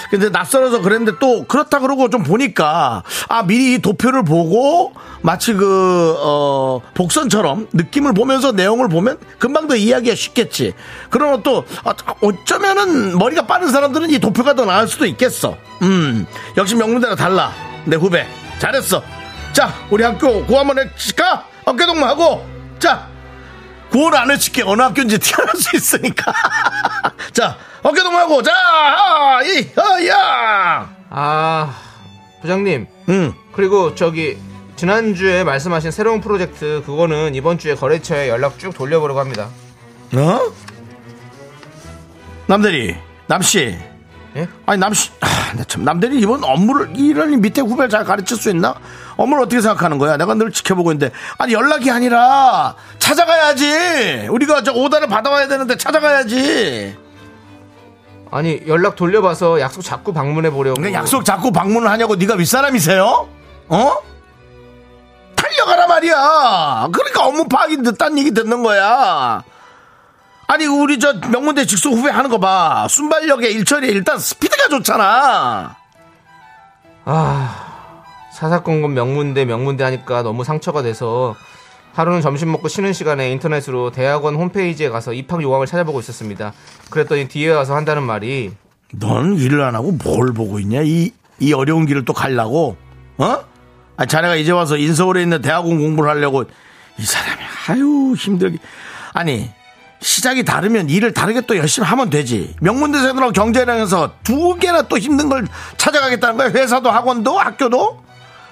근데 0.10 0.30
낯설어서 0.30 0.82
그랬는데 0.82 1.20
또, 1.20 1.46
그렇다 1.46 1.80
그러고 1.80 2.10
좀 2.10 2.24
보니까, 2.24 3.04
아, 3.30 3.44
미리 3.44 3.76
이 3.76 3.80
도표를 3.80 4.24
보고, 4.24 4.94
마치 5.22 5.54
그, 5.54 6.16
어, 6.20 6.82
복선처럼 6.94 7.68
느낌을 7.74 8.14
보면서 8.14 8.52
내용을 8.52 8.90
보면 8.90 9.18
금방 9.40 9.68
더 9.68 9.76
이해하기가 9.76 10.16
쉽겠지. 10.16 10.74
그러나 11.10 11.42
또, 11.44 11.64
아, 11.84 11.94
어쩌면은 12.22 13.18
머리가 13.18 13.46
빠른 13.46 13.70
사람들은 13.70 14.10
이 14.10 14.20
도표가 14.20 14.56
더 14.56 14.66
나을 14.66 14.88
수도 14.88 15.06
있겠어. 15.06 15.58
음, 15.82 16.26
역시 16.58 16.76
명문대가 16.76 17.16
달라. 17.16 17.52
내 17.86 17.96
후배. 17.96 18.28
잘했어. 18.60 19.02
자, 19.54 19.74
우리 19.90 20.04
학교 20.04 20.46
구호 20.46 20.60
한번 20.60 20.80
해칠까? 20.80 21.46
어깨동무 21.66 22.06
하고, 22.06 22.46
자, 22.80 23.08
구호를 23.92 24.18
안 24.18 24.32
해칠게. 24.32 24.64
어느 24.64 24.82
학교인지 24.82 25.20
티가 25.20 25.46
날수 25.46 25.76
있으니까. 25.76 26.34
자, 27.34 27.58
어깨동무 27.84 28.18
하고, 28.18 28.42
자, 28.42 28.52
하, 28.54 29.44
이, 29.44 29.70
하, 29.76 30.08
야! 30.08 31.02
아 31.14 31.76
부장님 32.42 32.88
응. 33.10 33.34
그리고 33.52 33.94
저기 33.96 34.38
지난주에 34.78 35.44
말씀하신 35.44 35.92
새로운 35.92 36.22
프로젝트 36.22 36.82
그거는 36.86 37.36
이번 37.36 37.58
주에 37.60 37.76
거래처에 37.76 38.30
연락 38.30 38.58
쭉 38.58 38.74
돌려보려고 38.74 39.20
합니다. 39.20 39.50
어? 40.16 40.52
남대리, 42.48 42.96
남씨, 43.28 43.78
예? 44.36 44.48
아니 44.66 44.80
남씨 44.80 45.12
아, 45.20 45.28
나참 45.56 45.84
남들이 45.84 46.20
이번 46.20 46.44
업무를 46.44 46.92
이런 46.96 47.42
밑에 47.42 47.62
후배를 47.62 47.90
잘 47.90 48.06
가르칠 48.06 48.38
수 48.38 48.50
있나? 48.50 48.76
업무를 49.18 49.44
어떻게 49.44 49.62
생각하는 49.62 49.98
거야? 49.98 50.18
내가 50.18 50.34
늘 50.36 50.52
지켜보고 50.52 50.92
있는데 50.94 51.14
아니 51.38 51.54
연락이 51.54 51.92
아니라 51.92 52.76
찾아가야지. 53.00 54.28
우리가 54.30 54.64
저 54.64 54.72
오다를 54.72 55.08
받아와야 55.08 55.48
되는데 55.48 55.76
찾아가야지. 55.78 56.98
아니 58.32 58.62
연락 58.68 58.96
돌려봐서 58.96 59.60
약속 59.60 59.82
자꾸 59.82 60.14
방문해 60.14 60.50
보려고. 60.50 60.76
그러니까 60.76 61.00
약속 61.00 61.26
자꾸 61.26 61.52
방문을 61.52 61.90
하냐고 61.90 62.16
네가 62.16 62.36
윗사람이세요? 62.36 63.28
어? 63.68 63.94
달려가라 65.36 65.88
말이야. 65.88 66.88
그러니까 66.94 67.26
업무 67.26 67.48
파악이 67.50 67.78
늦다는 67.78 68.18
얘기 68.20 68.32
듣는 68.32 68.64
거야. 68.64 69.44
아니 70.52 70.66
우리 70.66 71.00
저 71.00 71.14
명문대 71.14 71.66
직속 71.66 71.94
후배 71.94 72.10
하는 72.10 72.30
거 72.30 72.38
봐. 72.38 72.86
순발력에 72.90 73.50
일처리에 73.52 73.90
일단 73.90 74.20
스피드가 74.20 74.68
좋잖아. 74.68 75.78
사사건건 78.34 78.94
명문대 78.94 79.46
명문대 79.46 79.86
하니까 79.86 80.24
너무 80.24 80.44
상처가 80.44 80.82
돼서 80.82 81.38
하루는 81.94 82.20
점심 82.20 82.52
먹고 82.52 82.68
쉬는 82.68 82.92
시간에 82.92 83.32
인터넷으로 83.32 83.92
대학원 83.92 84.36
홈페이지에 84.36 84.90
가서 84.90 85.14
입학 85.14 85.42
요강을 85.42 85.68
찾아보고 85.68 86.02
있었습니다. 86.02 86.52
그랬더니 86.90 87.30
뒤에 87.30 87.52
와서 87.52 87.74
한다는 87.74 88.04
말이 88.04 88.52
넌 88.92 89.38
일을 89.38 89.62
안 89.62 89.76
하고 89.76 89.94
뭘 90.04 90.34
보고 90.34 90.60
있냐? 90.60 90.82
이, 90.82 91.12
이 91.40 91.54
어려운 91.54 91.86
길을 91.86 92.04
또 92.04 92.12
가려고? 92.12 92.76
어? 93.18 93.38
아, 93.96 94.06
자네가 94.06 94.36
이제 94.36 94.52
와서 94.52 94.76
인서울에 94.76 95.22
있는 95.22 95.42
대학원 95.42 95.80
공부를 95.80 96.10
하려고 96.10 96.44
이 97.00 97.04
사람이 97.06 97.42
아유 97.70 98.16
힘들게 98.18 98.58
아니 99.14 99.50
시작이 100.02 100.44
다르면 100.44 100.90
일을 100.90 101.14
다르게 101.14 101.42
또 101.42 101.56
열심히 101.58 101.88
하면 101.88 102.10
되지. 102.10 102.56
명문대생들하고 102.60 103.34
경쟁하면서 103.34 104.14
두 104.24 104.56
개나 104.56 104.82
또 104.84 104.98
힘든 104.98 105.30
걸 105.30 105.48
찾아가겠다는 105.78 106.38
거야? 106.38 106.50
회사도 106.50 106.90
학원도? 106.90 107.38
학교도? 107.38 108.02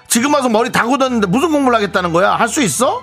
지금 0.07 0.33
와서 0.33 0.47
머리 0.49 0.71
다 0.71 0.85
굳었는데 0.85 1.27
무슨 1.27 1.51
공부를 1.51 1.75
하겠다는 1.77 2.13
거야? 2.13 2.31
할 2.35 2.47
수 2.47 2.61
있어? 2.61 3.01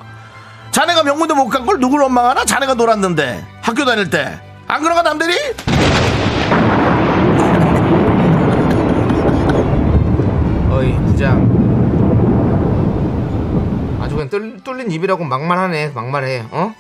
자네가 0.70 1.02
명문대 1.04 1.35
못 1.35 1.48
간 1.48 1.66
걸 1.66 1.78
누굴 1.80 2.02
원망하나? 2.02 2.44
자네가 2.44 2.74
놀았는데. 2.74 3.44
학교 3.62 3.85
다닐 3.85 4.11
때. 4.11 4.38
안 4.68 4.82
그런가 4.82 5.02
남들이? 5.02 5.35
어이 10.70 10.94
부장. 11.06 11.46
아주 14.00 14.14
그냥 14.16 14.28
뚫, 14.28 14.62
뚫린 14.62 14.90
입이라고 14.90 15.24
막말하네. 15.24 15.88
막말해 15.94 16.44
어? 16.50 16.74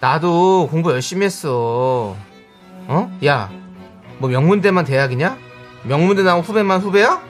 나도 0.00 0.68
공부 0.70 0.90
열심히 0.92 1.26
했어 1.26 2.16
어? 2.86 3.18
야 3.24 3.58
뭐 4.18 4.28
명문대만 4.28 4.84
대학이냐? 4.84 5.38
명문대 5.84 6.22
나온 6.22 6.42
후배만 6.42 6.80
후배야? 6.80 7.22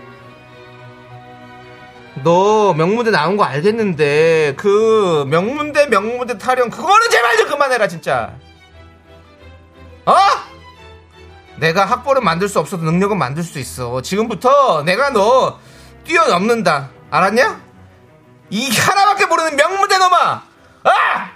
너 2.24 2.72
명문대 2.74 3.10
나온 3.10 3.36
거 3.36 3.44
알겠는데 3.44 4.54
그 4.56 5.24
명문대 5.28 5.86
명문대 5.86 6.38
타령 6.38 6.68
그거는 6.70 7.10
제발 7.10 7.36
좀 7.36 7.48
그만해라 7.48 7.86
진짜 7.86 8.34
어? 10.04 10.14
내가 11.58 11.84
학벌은 11.84 12.24
만들 12.24 12.48
수 12.48 12.58
없어도 12.58 12.84
능력은 12.84 13.18
만들 13.18 13.42
수 13.42 13.58
있어. 13.58 14.00
지금부터 14.00 14.84
내가 14.84 15.10
너 15.10 15.58
뛰어넘는다. 16.04 16.90
알았냐? 17.10 17.60
이 18.50 18.70
하나밖에 18.70 19.26
모르는 19.26 19.56
명문대 19.56 19.98
놈아! 19.98 20.42
아! 20.84 21.30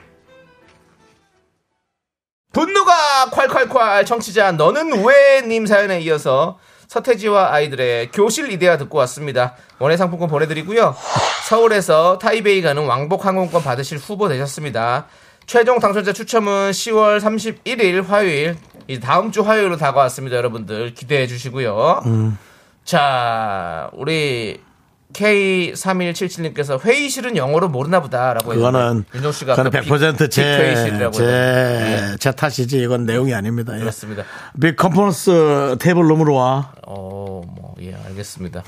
분노가 2.53 3.31
콸콸콸 3.33 4.07
청취자 4.07 4.53
너는 4.53 5.05
왜 5.05 5.43
님 5.47 5.67
사연에 5.67 6.01
이어서 6.01 6.59
서태지와 6.88 7.53
아이들의 7.55 8.11
교실 8.12 8.51
이데아 8.53 8.77
듣고 8.77 8.99
왔습니다. 8.99 9.55
원예 9.79 9.97
상품권 9.97 10.29
보내드리고요. 10.29 10.95
서울에서 11.49 12.19
타이베이 12.19 12.61
가는 12.62 12.85
왕복 12.87 13.25
항공권 13.25 13.62
받으실 13.62 13.97
후보 13.99 14.29
되셨습니다. 14.29 15.07
최종 15.47 15.81
당첨자 15.81 16.12
추첨은 16.12 16.71
10월 16.71 17.19
31일 17.21 18.07
화요일 18.07 18.57
이 18.88 19.01
다음 19.01 19.33
주 19.33 19.41
화요일로 19.41 19.77
다가왔습니다. 19.79 20.37
여러분들 20.37 20.93
기대해 20.95 21.27
주시고요. 21.27 22.03
자, 22.85 23.88
우리 23.95 24.61
K3177님께서 25.12 26.81
회의실은 26.85 27.37
영어로 27.37 27.68
모르나 27.68 28.01
보다라고 28.01 28.51
그거는 28.51 29.05
윤종 29.14 29.33
씨가 29.33 29.55
그거는 29.55 29.68
아까 29.70 29.81
빅- 29.81 29.90
100% 29.90 30.31
제, 30.31 30.42
빅회의실이라고 30.42 31.12
제, 32.18 32.33
탓이지 32.33 32.83
이건 32.83 33.05
내용이 33.05 33.35
아닙니다. 33.35 33.75
예. 33.77 33.81
그렇습니다. 33.81 34.25
빅 34.61 34.77
컨퍼런스 34.77 35.77
테이블 35.81 36.07
룸으로 36.09 36.35
와. 36.35 36.72
어, 36.87 37.42
뭐, 37.46 37.75
예, 37.81 37.94
알겠습니다. 38.07 38.62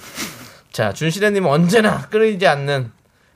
자, 0.73 0.93
준실애님 0.93 1.47
언제나 1.47 2.03
끊이지 2.09 2.47
않는 2.47 2.91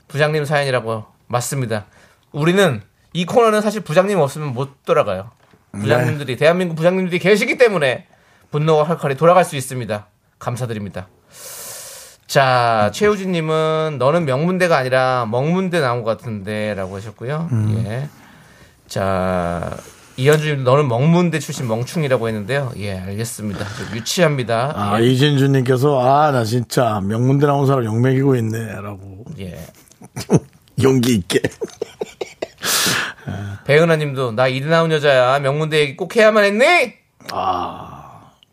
부장님 0.07 0.45
사연이라고 0.45 1.05
맞습니다. 1.27 1.85
우리는 2.31 2.81
이 3.13 3.25
코너는 3.25 3.61
사실 3.61 3.81
부장님 3.81 4.19
없으면 4.19 4.53
못 4.53 4.83
돌아가요. 4.85 5.31
부장님들이 5.71 6.35
대한민국 6.35 6.75
부장님들이 6.75 7.19
계시기 7.19 7.57
때문에 7.57 8.07
분노가 8.51 8.83
활칼이 8.83 9.15
돌아갈 9.15 9.45
수 9.45 9.55
있습니다. 9.55 10.07
감사드립니다. 10.39 11.07
자, 12.29 12.91
최우진님은 12.93 13.95
너는 13.97 14.25
명문대가 14.25 14.77
아니라 14.77 15.25
멍문대 15.31 15.79
나온 15.79 16.03
것 16.03 16.15
같은데라고 16.15 16.95
하셨고요. 16.95 17.49
예. 17.85 18.07
자, 18.87 19.75
이현주님 20.15 20.63
너는 20.63 20.87
멍문대 20.87 21.39
출신 21.39 21.67
멍충이라고 21.67 22.27
했는데요. 22.27 22.71
예, 22.77 22.99
알겠습니다. 22.99 23.65
좀 23.65 23.97
유치합니다. 23.97 24.73
아, 24.75 25.01
예. 25.01 25.07
이진주님께서 25.07 25.99
아, 26.01 26.29
나 26.29 26.43
진짜 26.43 27.01
명문대 27.03 27.47
나온 27.47 27.65
사람 27.65 27.83
욕먹이고 27.83 28.35
있네. 28.35 28.75
라고. 28.75 29.25
예. 29.39 29.59
용기 30.83 31.15
있게. 31.15 31.41
배은하님도 33.65 34.33
나 34.33 34.47
이리 34.47 34.67
나온 34.67 34.91
여자야 34.91 35.39
명문대 35.39 35.79
얘기 35.79 35.97
꼭 35.97 36.15
해야만 36.15 36.43
했니? 36.43 36.93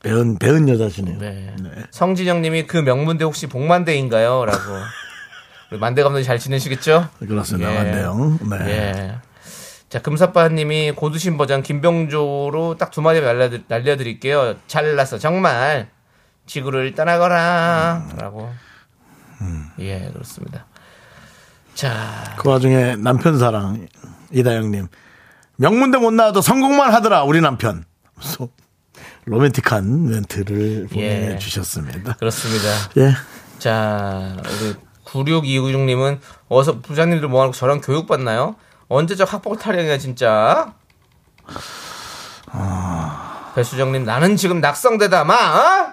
배은, 0.07 0.38
배은 0.38 0.69
여자시네요. 0.69 1.19
네. 1.19 1.55
성진영님이 1.90 2.66
그 2.66 2.77
명문대 2.79 3.25
혹시 3.25 3.47
복만대인가요? 3.47 4.45
라고 4.45 4.61
우리 5.71 5.79
만대 5.81 6.03
감독님 6.03 6.25
잘 6.25 6.38
지내시겠죠? 6.38 7.09
그렇습니다. 7.19 7.73
예. 7.73 7.79
맞네요. 7.79 8.38
네. 8.51 8.57
예. 8.69 9.14
자 9.88 10.01
금사빠님이 10.03 10.92
고두신 10.92 11.37
버전 11.38 11.62
김병조로 11.62 12.77
딱 12.79 12.90
두 12.90 13.03
마디 13.03 13.21
날려드, 13.21 13.62
날려드릴게요. 13.69 14.55
잘났어 14.66 15.19
정말 15.19 15.88
지구를 16.47 16.95
떠나거라라고. 16.95 18.51
예 19.81 20.09
그렇습니다. 20.12 20.66
자 21.75 22.35
그 22.38 22.49
와중에 22.49 22.97
남편 22.97 23.38
사랑, 23.38 23.87
이다영님. 24.33 24.88
명문대 25.57 25.99
못 25.99 26.11
나와도 26.12 26.40
성공만 26.40 26.92
하더라, 26.95 27.25
우리 27.25 27.40
남편. 27.40 27.85
로맨틱한 29.27 30.09
멘트를 30.09 30.89
예. 30.97 31.29
보내주셨습니다. 31.29 32.15
그렇습니다. 32.15 32.69
예. 32.97 33.12
자, 33.59 34.37
우리 34.45 34.75
9626님은 35.05 36.19
어서 36.49 36.81
부장님들 36.81 37.29
뭐하고 37.29 37.53
저런 37.53 37.81
교육 37.81 38.07
받나요? 38.07 38.57
언제적 38.89 39.33
학폭 39.33 39.59
타령이야 39.59 39.99
진짜. 39.99 40.75
배수정님 43.55 44.05
나는 44.05 44.37
지금 44.37 44.61
낙성대다 44.61 45.25
마. 45.25 45.35
어? 45.35 45.93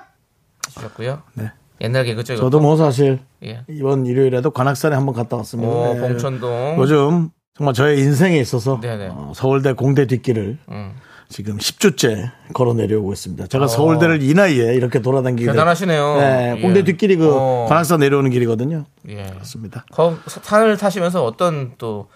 주셨고요. 0.70 1.24
네. 1.34 1.52
옛날 1.82 2.06
개그죠. 2.06 2.38
저도 2.38 2.60
뭐 2.60 2.78
사실 2.78 3.20
예. 3.44 3.64
이번 3.68 4.06
일요일에도 4.06 4.52
관악산에 4.52 4.96
한번 4.96 5.16
갔다 5.16 5.38
왔습니다. 5.38 5.72
오, 5.72 5.94
네. 5.94 6.00
봉천동. 6.02 6.76
요즘 6.78 7.30
정말 7.58 7.74
저의 7.74 8.00
인생에 8.00 8.38
있어서 8.38 8.80
네네. 8.80 9.10
어, 9.12 9.32
서울대 9.36 9.74
공대 9.74 10.06
뒷길을 10.06 10.60
음. 10.70 10.94
지금 11.34 11.58
10주째 11.58 12.30
걸어 12.54 12.76
내려오고 12.76 13.12
있습니다. 13.12 13.48
제가 13.48 13.66
서울대를 13.66 14.22
이 14.22 14.36
나이에 14.36 14.76
이렇게 14.76 15.02
돌아다니게 15.02 15.50
어. 15.50 15.54
대단하시네요. 15.54 16.18
네, 16.20 16.54
예. 16.58 16.62
공대 16.62 16.84
뒷길이 16.84 17.16
그 17.16 17.28
어. 17.34 17.66
관악산 17.68 18.02
내려오는 18.02 18.30
길이거든요. 18.30 18.86
예. 19.10 19.32
그렇습니다. 19.34 19.84
거, 19.92 20.16
산을 20.28 20.78
타시면서 20.78 21.26
어떤 21.26 21.74
또 21.80 22.08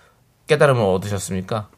깨달음을 0.46 0.84
얻으셨습니까? 0.84 1.70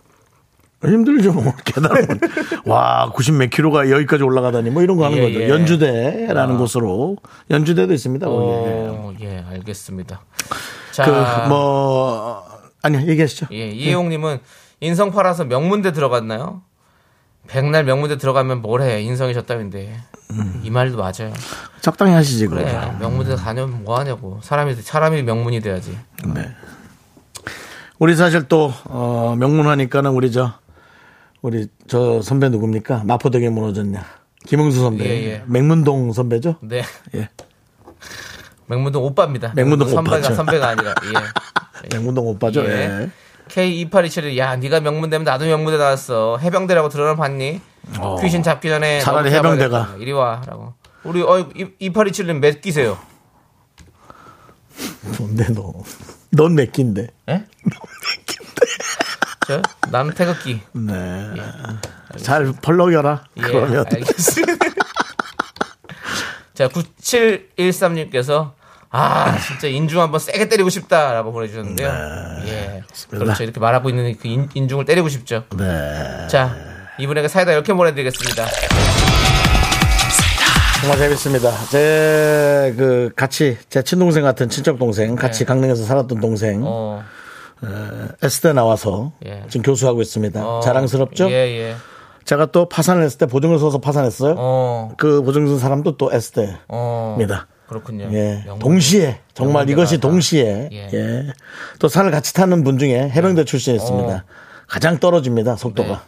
힘들죠, 0.83 1.31
뭐, 1.31 1.53
깨달으면. 1.63 2.19
와, 2.65 3.09
90 3.13 3.35
몇 3.35 3.49
킬로가 3.49 3.89
여기까지 3.89 4.23
올라가다니, 4.23 4.69
뭐 4.69 4.83
이런 4.83 4.97
거 4.97 5.05
하는 5.05 5.17
예, 5.17 5.21
거죠. 5.21 5.39
예. 5.39 5.47
연주대라는 5.47 6.57
곳으로. 6.57 7.15
연주대도 7.49 7.93
있습니다, 7.93 8.27
거기. 8.27 8.47
어, 8.49 9.13
예, 9.21 9.45
알겠습니다. 9.49 10.25
자, 10.91 11.05
그, 11.05 11.47
뭐, 11.47 12.43
아니요, 12.81 13.07
얘기하시죠. 13.07 13.47
예, 13.53 13.69
이혜용 13.69 14.09
님은 14.09 14.39
인성 14.81 15.11
팔아서 15.11 15.45
명문대 15.45 15.93
들어갔나요? 15.93 16.63
백날 17.49 17.83
명문대 17.83 18.17
들어가면 18.17 18.61
뭐래 18.61 19.01
인성이 19.01 19.33
졌다는데 19.33 19.97
이 20.63 20.69
말도 20.69 20.97
맞아요. 20.97 21.33
적당히 21.81 22.13
하시지, 22.13 22.45
그거. 22.45 22.61
그래 22.61 22.71
명문대 22.99 23.35
다녀면 23.35 23.83
뭐 23.83 23.97
하냐고 23.99 24.39
사람이 24.43 24.75
사람이 24.75 25.23
명문이 25.23 25.59
돼야지. 25.59 25.97
네. 26.33 26.49
우리 27.97 28.15
사실 28.15 28.47
또, 28.47 28.71
어, 28.85 29.35
명문하니까는 29.37 30.11
우리 30.11 30.31
저, 30.31 30.53
우리 31.41 31.67
저 31.87 32.21
선배 32.21 32.47
누굽니까? 32.49 33.03
마포대교 33.03 33.49
무너졌냐. 33.51 34.05
김흥수 34.45 34.79
선배. 34.79 35.05
예, 35.05 35.09
예. 35.25 35.43
맹문동 35.47 36.13
선배죠? 36.13 36.55
네. 36.61 36.81
예. 37.15 37.29
맹문동 38.67 39.03
오빠입니다. 39.03 39.51
맹문동 39.55 39.89
선배가 39.89 40.17
오빠죠. 40.17 40.33
선배가 40.35 40.67
아니라. 40.69 40.91
예. 40.91 41.89
맹문동 41.97 42.25
오빠죠? 42.27 42.63
예. 42.65 42.69
예. 42.69 43.09
K2827이 43.49 44.37
야 44.37 44.55
네가 44.55 44.79
명문대면 44.79 45.25
나도 45.25 45.45
명문대 45.45 45.77
나왔어 45.77 46.37
해병대라고 46.37 46.89
들어는 46.89 47.15
봤니 47.17 47.59
귀신 48.21 48.43
잡기 48.43 48.69
전에 48.69 48.99
어. 48.99 49.01
차라리 49.01 49.31
해병대가. 49.31 49.95
이리 49.99 50.11
와라고 50.11 50.73
우리 51.03 51.21
어 51.21 51.47
2827님 51.49 52.39
몇 52.39 52.61
기세요 52.61 52.97
뭔데, 55.17 55.45
너. 55.53 55.73
넌몇 56.31 56.71
끼인데? 56.71 57.07
예? 57.29 57.45
저 59.47 59.61
나는 59.89 60.13
태극기 60.13 60.61
네. 60.73 61.33
잘 62.17 62.53
펄럭여라. 62.61 63.23
예, 63.37 63.41
그러면. 63.41 63.85
알겠습니다 63.91 64.65
자 66.53 66.67
9713님께서 66.67 68.51
아 68.91 69.37
진짜 69.39 69.67
인중 69.67 70.01
한번 70.01 70.19
세게 70.19 70.49
때리고 70.49 70.69
싶다라고 70.69 71.31
보내주셨는데요 71.31 71.89
예 72.47 72.83
그렇죠 73.09 73.43
이렇게 73.43 73.59
말하고 73.59 73.89
있는 73.89 74.17
그 74.17 74.27
인, 74.27 74.49
인중을 74.53 74.85
때리고 74.85 75.09
싶죠 75.09 75.43
네. 75.57 76.27
자 76.27 76.55
이분에게 76.97 77.27
사이다 77.27 77.51
이렇게 77.51 77.73
보내드리겠습니다 77.73 78.45
정말 80.81 80.97
재밌습니다. 80.97 81.51
제, 81.69 82.73
그, 82.77 83.11
같이, 83.13 83.57
제 83.67 83.81
친동생 83.83 84.23
같은 84.23 84.47
친척 84.47 84.79
동생, 84.79 85.13
같이 85.17 85.43
강릉에서 85.43 85.83
살았던 85.83 86.21
동생, 86.21 86.61
네. 86.61 86.65
어, 86.65 87.03
S대 88.23 88.53
나와서 88.53 89.11
예. 89.25 89.43
지금 89.49 89.63
교수하고 89.63 90.01
있습니다. 90.01 90.41
어, 90.41 90.61
자랑스럽죠? 90.61 91.29
예, 91.31 91.33
예. 91.33 91.75
제가 92.23 92.45
또 92.47 92.69
파산을 92.69 93.03
했을 93.03 93.17
때 93.17 93.25
보증을 93.25 93.59
써서 93.59 93.79
파산했어요. 93.79 94.35
어, 94.37 94.93
그 94.97 95.21
보증 95.21 95.47
쓴 95.47 95.59
사람도 95.59 95.97
또 95.97 96.11
S대입니다. 96.13 97.47
어. 97.69 97.71
그렇군요. 97.71 98.09
예. 98.11 98.43
동시에, 98.59 99.19
정말 99.35 99.69
이것이 99.69 99.97
다. 99.99 100.01
동시에, 100.01 100.69
예. 100.71 100.89
예. 100.91 101.27
또 101.77 101.87
산을 101.87 102.09
같이 102.11 102.33
타는 102.33 102.63
분 102.63 102.79
중에 102.79 103.09
해병대 103.11 103.45
출신이었습니다. 103.45 104.13
어. 104.15 104.23
가장 104.67 104.99
떨어집니다, 104.99 105.55
속도가. 105.55 106.03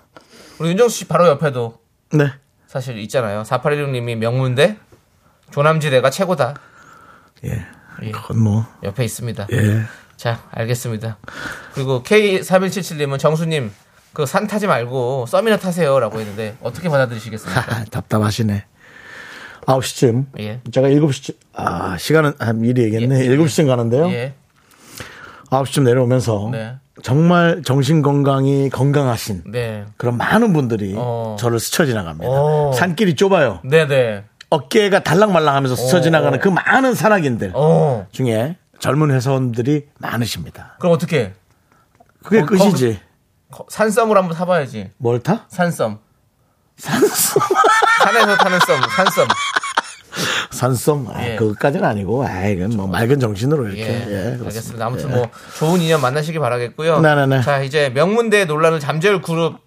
우리 0.60 0.70
윤정수 0.70 0.98
씨 0.98 1.06
바로 1.06 1.28
옆에도 1.28 1.80
네. 2.14 2.28
사실 2.68 2.98
있잖아요. 3.00 3.44
4816님이 3.44 4.16
명문대, 4.16 4.78
조남지대가 5.52 6.10
최고다. 6.10 6.56
예. 7.46 7.66
예. 8.04 8.12
그건 8.12 8.40
뭐, 8.40 8.66
옆에 8.84 9.04
있습니다. 9.06 9.48
예. 9.52 9.82
자, 10.18 10.44
알겠습니다. 10.52 11.18
그리고 11.74 12.02
K3177님은 12.04 13.20
정수님, 13.20 13.72
그 14.14 14.26
산 14.26 14.46
타지 14.48 14.68
말고 14.68 15.26
썸이나 15.28 15.58
타세요. 15.58 16.00
라고 16.00 16.20
했는데, 16.20 16.58
어떻게 16.62 16.90
받아들이시겠습니까? 16.90 17.86
답답하시네. 17.92 18.66
9시쯤. 19.66 20.26
예. 20.40 20.62
제가 20.72 20.88
7시쯤, 20.90 21.36
아, 21.54 21.98
시간은, 21.98 22.34
아, 22.40 22.54
미리 22.54 22.84
얘기했네. 22.84 23.26
예. 23.26 23.30
7시쯤 23.30 23.68
가는데요. 23.68 24.08
예. 24.12 24.34
9시쯤 25.50 25.84
내려오면서 25.84 26.50
네. 26.52 26.76
정말 27.04 27.62
정신 27.66 28.02
건강이 28.02 28.70
건강하신 28.70 29.44
네. 29.48 29.86
그런 29.98 30.18
많은 30.18 30.54
분들이 30.54 30.94
어. 30.98 31.36
저를 31.40 31.60
스쳐 31.60 31.86
지나갑니다. 31.86 32.28
어. 32.30 32.72
산길이 32.74 33.16
좁아요. 33.16 33.60
네네. 33.64 34.24
어깨가 34.50 35.04
달랑말랑하면서 35.04 35.76
스쳐 35.76 35.98
어. 35.98 36.02
지나가는 36.02 36.38
그 36.40 36.48
많은 36.48 36.94
산악인들 36.94 37.52
어. 37.56 38.08
중에 38.12 38.58
젊은 38.80 39.12
회사원들이 39.12 39.88
많으십니다. 40.00 40.76
그럼 40.80 40.94
어떻게? 40.94 41.34
그게 42.24 42.42
거- 42.42 42.46
끝이지. 42.48 43.00
거- 43.50 43.66
산썸을 43.70 44.16
한번 44.18 44.36
타봐야지. 44.36 44.92
뭘 44.98 45.20
타? 45.22 45.46
산썸. 45.50 45.98
산섬. 46.78 47.42
산에서 48.04 48.38
타는 48.38 48.60
썸, 48.60 48.82
산썸. 48.96 49.28
산섬. 50.52 51.08
아, 51.14 51.26
예. 51.26 51.36
그것까지는 51.36 51.86
아니고, 51.86 52.26
아, 52.26 52.46
이건 52.48 52.72
뭐 52.72 52.88
맑은 52.88 53.20
정신으로 53.20 53.68
이렇게. 53.68 53.82
예, 53.82 54.06
예. 54.10 54.38
알겠습니다. 54.44 54.86
아무튼 54.86 55.12
뭐 55.12 55.30
좋은 55.58 55.80
인연 55.82 56.02
만나시기 56.02 56.40
바라겠고요. 56.40 57.00
네네네. 57.00 57.42
자, 57.44 57.62
이제 57.62 57.90
명문대 57.90 58.46
논란을 58.46 58.80
잠재울 58.80 59.22
그룹 59.22 59.60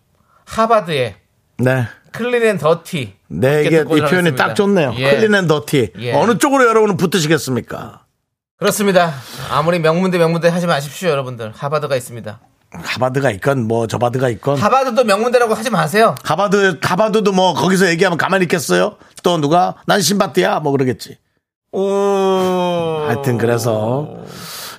하바드의 0.47 1.17
네. 1.59 1.87
clean 2.13 2.43
and 2.45 2.59
dirty. 2.59 3.15
네, 3.29 3.65
이게 3.65 3.81
이 3.81 3.85
표현이. 3.85 4.37
딱 4.37 4.55
좋네요. 4.55 4.95
예. 4.99 5.17
clean 5.17 5.35
and 5.35 5.47
dirty. 5.47 5.93
예. 5.99 6.13
어느 6.13 6.39
쪽으로 6.39 6.67
여러분은 6.67 6.97
붙으시겠습니까? 6.97 8.03
그렇습니다. 8.59 9.15
아무리 9.51 9.79
명문대 9.79 10.19
명문대 10.19 10.49
하지 10.49 10.67
마십시오, 10.67 11.09
여러분들. 11.11 11.53
하바드가 11.57 11.97
있습니다. 11.97 12.41
하바드가 12.83 13.31
있건 13.33 13.67
뭐 13.67 13.87
저바드가 13.87 14.29
있건 14.31 14.59
하바드도 14.59 15.05
명문대라고 15.05 15.55
하지 15.55 15.71
마세요. 15.71 16.15
하바드 16.23 16.79
하바드도 16.83 17.33
뭐 17.33 17.55
거기서 17.55 17.89
얘기하면 17.89 18.19
가만히 18.19 18.45
있겠어요? 18.45 18.97
또 19.23 19.39
누가 19.39 19.75
난 19.87 20.01
신바트야 20.01 20.61
뭐 20.61 20.73
그러겠지. 20.73 21.19
오. 21.73 21.81
하여튼 23.07 23.39
그래서 23.39 24.09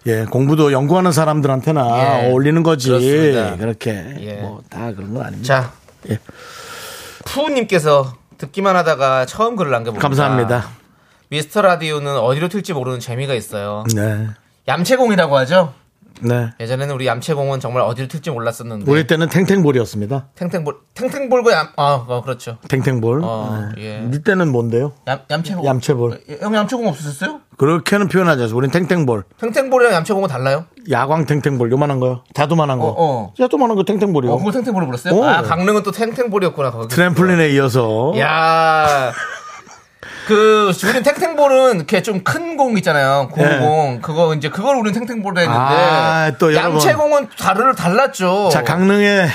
예 0.07 0.23
공부도 0.25 0.71
연구하는 0.71 1.11
사람들한테나 1.11 2.25
예. 2.25 2.29
어울리는 2.29 2.61
거지 2.63 2.89
그렇습니다. 2.89 3.55
그렇게 3.57 4.15
예. 4.19 4.33
뭐다 4.35 4.93
그런 4.93 5.13
건 5.13 5.23
아닙니다. 5.25 5.47
자, 5.47 5.71
예. 6.09 6.19
푸우님께서 7.25 8.13
듣기만 8.37 8.75
하다가 8.75 9.25
처음 9.25 9.55
글을 9.55 9.71
남겨봅니다. 9.71 10.07
감사합니다. 10.07 10.69
미스터 11.29 11.61
라디오는 11.61 12.17
어디로 12.17 12.49
튈지 12.49 12.73
모르는 12.73 12.99
재미가 12.99 13.33
있어요. 13.33 13.83
네, 13.95 14.27
얌체공이라고 14.67 15.37
하죠? 15.39 15.73
네. 16.21 16.49
예전에는 16.59 16.95
우리 16.95 17.07
얌체공은 17.07 17.59
정말 17.59 17.83
어디로 17.83 18.07
튈지 18.07 18.31
몰랐었는데. 18.31 18.89
우리 18.89 19.05
때는 19.07 19.29
탱탱볼이었습니다. 19.29 20.27
탱탱볼, 20.35 20.77
탱탱볼과 20.93 21.51
얌, 21.53 21.67
아, 21.75 22.05
어, 22.07 22.21
그렇죠. 22.23 22.57
탱탱볼. 22.67 23.21
어, 23.23 23.69
네. 23.75 23.83
예. 23.83 23.99
니 23.99 24.23
때는 24.23 24.51
뭔데요? 24.51 24.93
얌, 25.07 25.19
얌체공. 25.29 25.65
얌체볼. 25.65 26.21
예, 26.29 26.37
형 26.41 26.55
얌체공 26.55 26.87
없으셨어요? 26.87 27.41
그렇게는 27.57 28.07
표현하지 28.07 28.43
않아요. 28.43 28.55
우린 28.55 28.71
탱탱볼. 28.71 29.23
탱탱볼이랑 29.39 29.93
얌체공은 29.93 30.27
달라요? 30.29 30.65
야광 30.89 31.25
탱탱볼 31.25 31.71
요만한 31.71 31.99
거요. 31.99 32.23
자두만한 32.33 32.79
거. 32.79 32.87
어, 32.87 32.95
어. 32.97 33.33
자두만한 33.37 33.75
거 33.75 33.83
탱탱볼이요. 33.83 34.31
어, 34.33 34.37
그걸 34.37 34.53
탱탱볼로 34.53 34.85
불렀어요? 34.85 35.13
오. 35.13 35.23
아, 35.25 35.41
강릉은 35.41 35.83
또 35.83 35.91
탱탱볼이었구나. 35.91 36.71
거기. 36.71 36.87
트램플린에 36.95 37.49
이어서 37.51 38.13
야 38.19 39.11
그, 40.25 40.71
우린 40.87 41.03
탱탱볼은 41.03 41.75
이렇게 41.77 42.01
좀 42.01 42.23
큰 42.23 42.57
공 42.57 42.77
있잖아요. 42.77 43.29
고무공. 43.31 43.99
그거 44.01 44.33
이제 44.33 44.49
그걸 44.49 44.77
우린 44.77 44.93
탱탱볼로 44.93 45.39
했는데. 45.41 45.59
아, 45.59 46.31
또. 46.39 46.53
얌체공은 46.55 47.29
다르를 47.37 47.75
달랐죠. 47.75 48.49
자, 48.51 48.63
강릉에 48.63 49.27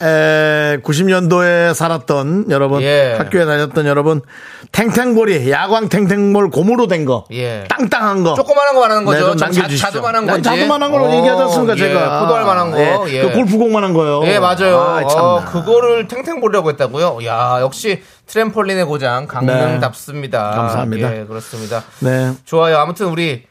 에, 0.00 0.78
90년도에 0.82 1.74
살았던 1.74 2.50
여러분, 2.50 2.82
예. 2.82 3.14
학교에 3.18 3.44
다녔던 3.44 3.86
여러분, 3.86 4.22
탱탱볼이 4.70 5.50
야광 5.50 5.88
탱탱볼 5.88 6.50
고무로 6.50 6.86
된 6.86 7.04
거, 7.04 7.24
예. 7.32 7.64
땅땅한 7.68 8.22
거, 8.22 8.34
조그만한 8.34 8.74
거 8.74 8.80
말하는 8.80 9.04
거죠. 9.04 9.34
네, 9.34 9.36
좀 9.36 9.52
자. 9.52 9.68
자두만한 9.68 10.26
네, 10.26 10.32
건지. 10.32 10.48
자두만한 10.48 10.92
걸 10.92 11.02
어, 11.02 11.10
얘기하지 11.16 11.42
않습니까, 11.42 11.72
예, 11.74 11.76
제가? 11.78 12.20
포도알 12.20 12.44
만한 12.44 12.70
거. 12.70 12.78
예, 12.78 12.98
예. 13.12 13.22
그 13.22 13.32
골프공만한 13.32 13.92
거요. 13.92 14.22
예, 14.24 14.38
맞아요. 14.38 14.78
아. 14.78 15.02
어, 15.02 15.44
그거를 15.44 16.06
탱탱볼이라고 16.06 16.70
했다고요? 16.70 17.18
야, 17.26 17.58
역시 17.60 18.02
트램폴린의 18.26 18.84
고장 18.84 19.26
강릉답습니다. 19.26 20.50
네. 20.50 20.56
감사합니다. 20.56 21.18
예, 21.18 21.24
그렇습니다. 21.24 21.82
네, 22.00 22.34
좋아요. 22.44 22.76
아무튼 22.78 23.06
우리 23.06 23.46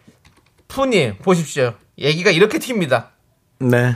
푸님 0.70 1.18
보십시오. 1.24 1.74
얘기가 2.00 2.32
이렇게 2.32 2.58
튑니다. 2.60 3.08
네. 3.60 3.96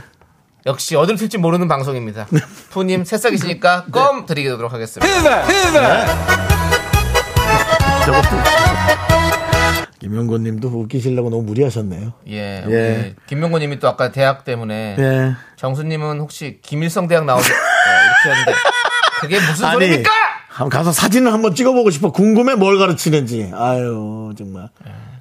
역시 0.66 0.94
어디로 0.96 1.16
튈지 1.16 1.38
모르는 1.38 1.68
방송입니다. 1.68 2.26
푸님 2.70 3.04
새싹이시니까 3.04 3.86
껌 3.92 4.26
드리도록 4.26 4.72
하겠습니다. 4.72 5.46
저것도. 8.04 8.36
김영곤 9.98 10.42
님도 10.42 10.68
웃기시려고 10.68 11.30
너무 11.30 11.42
무리하셨네요. 11.44 12.12
예, 12.28 12.64
예. 12.68 12.96
우리 12.96 13.14
김명곤 13.26 13.60
님이 13.60 13.78
또 13.78 13.88
아까 13.88 14.10
대학 14.10 14.44
때문에 14.44 14.96
예. 14.98 15.32
정수 15.56 15.84
님은 15.84 16.18
혹시 16.18 16.58
김일성 16.62 17.06
대학 17.06 17.24
나오죠? 17.24 17.52
어, 17.52 18.26
이렇게 18.26 18.40
했는데 18.40 18.52
그게 19.20 19.40
무슨 19.40 19.64
아니, 19.66 19.74
소리입니까? 19.74 20.10
한번 20.48 20.70
가서 20.70 20.92
사진을 20.92 21.32
한번 21.32 21.54
찍어보고 21.54 21.90
싶어. 21.90 22.10
궁금해 22.10 22.56
뭘 22.56 22.78
가르치는지. 22.78 23.52
아유, 23.54 24.32
정말. 24.36 24.68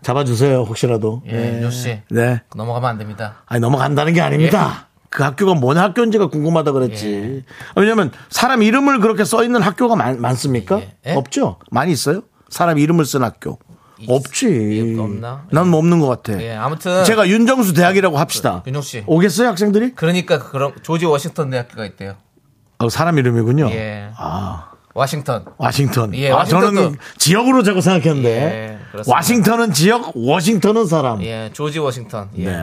잡아주세요, 0.01 0.61
혹시라도. 0.63 1.21
예, 1.29 1.61
요 1.61 1.69
씨. 1.69 2.01
네. 2.09 2.41
넘어가면 2.55 2.89
안 2.89 2.97
됩니다. 2.97 3.43
아니, 3.45 3.61
넘어간다는 3.61 4.13
게 4.13 4.21
아닙니다. 4.21 4.87
그 5.11 5.23
학교가 5.23 5.53
뭔 5.55 5.77
학교인지가 5.77 6.27
궁금하다 6.27 6.71
그랬지. 6.71 7.43
왜냐면 7.75 8.11
사람 8.29 8.63
이름을 8.63 9.01
그렇게 9.01 9.25
써 9.25 9.43
있는 9.43 9.61
학교가 9.61 9.95
많, 9.97 10.19
많습니까? 10.19 10.79
예. 10.79 10.95
예? 11.07 11.13
없죠? 11.13 11.57
많이 11.69 11.91
있어요? 11.91 12.21
사람 12.49 12.79
이름을 12.79 13.05
쓴 13.05 13.21
학교. 13.21 13.59
없지. 14.07 14.95
없나? 14.97 15.45
난 15.51 15.67
뭐 15.67 15.79
없는 15.79 15.99
것 15.99 16.07
같아. 16.07 16.41
예, 16.41 16.55
아무튼 16.55 17.03
제가 17.03 17.27
윤정수 17.27 17.73
대학이라고 17.73 18.17
합시다. 18.17 18.63
윤정 18.65 18.81
씨. 18.81 19.03
오겠어요, 19.05 19.49
학생들이? 19.49 19.93
그러니까 19.95 20.39
그런 20.39 20.71
조지 20.81 21.05
워싱턴 21.05 21.49
대학교가 21.51 21.85
있대요. 21.85 22.15
어, 22.79 22.89
사람 22.89 23.19
이름이군요. 23.19 23.69
예. 23.71 24.09
아, 24.17 24.69
워싱턴. 24.95 25.45
와싱턴. 25.57 26.15
예, 26.15 26.31
아, 26.31 26.45
저는 26.45 26.95
지역으로 27.17 27.63
자고 27.63 27.81
생각했는데. 27.81 28.29
예, 28.29 28.79
그렇습니다. 28.91 29.13
와싱턴은 29.15 29.73
지역, 29.73 30.13
워싱턴은 30.15 30.87
사람. 30.87 31.21
예, 31.21 31.49
조지 31.53 31.77
워싱턴. 31.79 32.29
예. 32.37 32.45
네. 32.45 32.57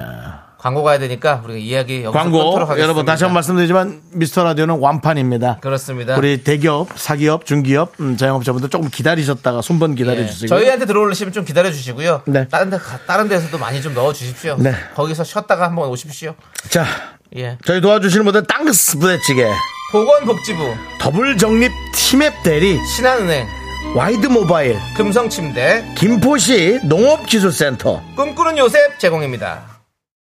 광고 0.59 0.83
가야 0.83 0.99
되니까 0.99 1.41
우리가 1.45 1.59
이야기 1.59 2.03
여기서 2.03 2.11
광고. 2.11 2.59
여러분 2.81 3.05
다시 3.05 3.23
한 3.23 3.31
번 3.31 3.35
말씀드리지만 3.35 4.01
미스터 4.13 4.43
라디오는 4.43 4.79
완판입니다. 4.81 5.59
그렇습니다. 5.61 6.17
우리 6.17 6.43
대기업, 6.43 6.89
사기업, 6.97 7.47
중기업, 7.47 7.93
음, 8.01 8.17
자영업자분들 8.17 8.69
조금 8.69 8.89
기다리셨다가 8.91 9.63
손번 9.63 9.95
기다려 9.95 10.21
예. 10.23 10.27
주시고 10.27 10.49
저희한테 10.49 10.87
들어오시면 10.87 11.33
좀 11.33 11.45
기다려 11.45 11.71
주시고요. 11.71 12.23
네. 12.27 12.49
다른 12.49 12.71
데 12.71 12.77
가- 12.77 12.99
다른 13.07 13.29
데서도 13.29 13.57
많이 13.59 13.81
좀 13.81 13.95
넣어 13.95 14.13
주십시오. 14.13 14.57
네. 14.59 14.75
거기서 14.97 15.23
쉬었다가 15.23 15.65
한번 15.67 15.89
오십시오. 15.91 16.35
자 16.71 16.85
예. 17.37 17.57
저희 17.65 17.81
도와주시는 17.81 18.25
분들 18.25 18.45
땅스 18.49 18.99
부대찌개, 18.99 19.47
보건복지부, 19.93 20.75
더블 20.99 21.37
정립 21.39 21.71
티맵 21.95 22.43
대리, 22.43 22.79
신한은행, 22.97 23.47
와이드 23.95 24.27
모바일, 24.27 24.77
금성침대, 24.97 25.95
김포시 25.97 26.81
농업기술센터. 26.85 28.03
꿈꾸는 28.17 28.59
요셉 28.59 28.99
제공입니다. 28.99 29.68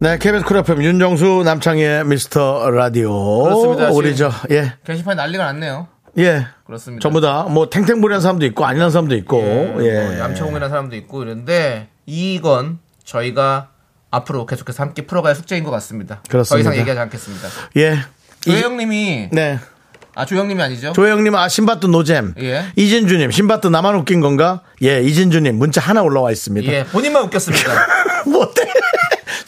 네, 0.02 0.16
KBS 0.16 0.44
쿨 0.46 0.56
FM 0.58 0.82
윤정수 0.82 1.42
남창희의 1.44 2.06
미스터 2.06 2.70
라디오. 2.70 3.42
그렇습니다. 3.42 3.90
우리 3.90 4.16
지금 4.16 4.30
저, 4.30 4.54
예, 4.54 4.72
게시판에 4.84 5.16
난리가 5.16 5.44
났네요. 5.44 5.88
예. 6.18 6.46
그렇습니다. 6.64 7.02
전부 7.02 7.20
다 7.20 7.44
뭐 7.48 7.68
탱탱볼이란 7.68 8.22
사람도 8.22 8.46
있고 8.46 8.64
아니란 8.64 8.90
사람도 8.90 9.14
있고, 9.16 9.40
예. 9.84 10.04
뭐 10.04 10.18
얌체공이라는 10.18 10.68
사람도 10.70 10.96
있고 10.96 11.22
이런데 11.22 11.88
이건 12.06 12.78
저희가 13.04 13.68
앞으로 14.10 14.46
계속해서 14.46 14.82
함께 14.82 15.06
풀어갈 15.06 15.34
숙제인 15.36 15.64
것 15.64 15.70
같습니다. 15.72 16.22
그렇습니다. 16.30 16.54
더 16.54 16.60
이상 16.72 16.80
얘기하지 16.80 16.98
않겠습니다. 17.00 17.48
예. 17.76 17.98
이- 18.46 18.50
조영님이 18.58 19.28
네. 19.32 19.58
아 20.14 20.24
조영님이 20.24 20.62
아니죠? 20.62 20.92
조영님, 20.94 21.34
아, 21.34 21.48
신바트 21.48 21.86
노잼. 21.86 22.34
예. 22.40 22.64
이진주님, 22.74 23.30
신바트 23.30 23.66
나만 23.68 23.94
웃긴 23.96 24.20
건가? 24.20 24.62
예, 24.82 25.02
이진주님, 25.02 25.56
문자 25.56 25.80
하나 25.82 26.02
올라와 26.02 26.32
있습니다. 26.32 26.72
예, 26.72 26.84
본인만 26.86 27.24
웃겼습니다. 27.24 27.70
못해. 28.26 28.62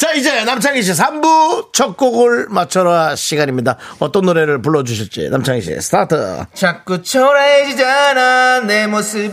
자, 0.02 0.10
이제 0.14 0.42
남창희 0.42 0.82
씨 0.82 0.90
3부 0.94 1.72
첫 1.72 1.96
곡을 1.96 2.46
맞춰라 2.48 3.14
시간입니다. 3.14 3.76
어떤 4.00 4.24
노래를 4.24 4.60
불러주실지 4.60 5.28
남창희 5.30 5.60
씨 5.62 5.80
스타트. 5.80 6.44
자꾸 6.54 7.00
초라해지잖아 7.04 8.62
내 8.66 8.88
모습이 8.88 9.30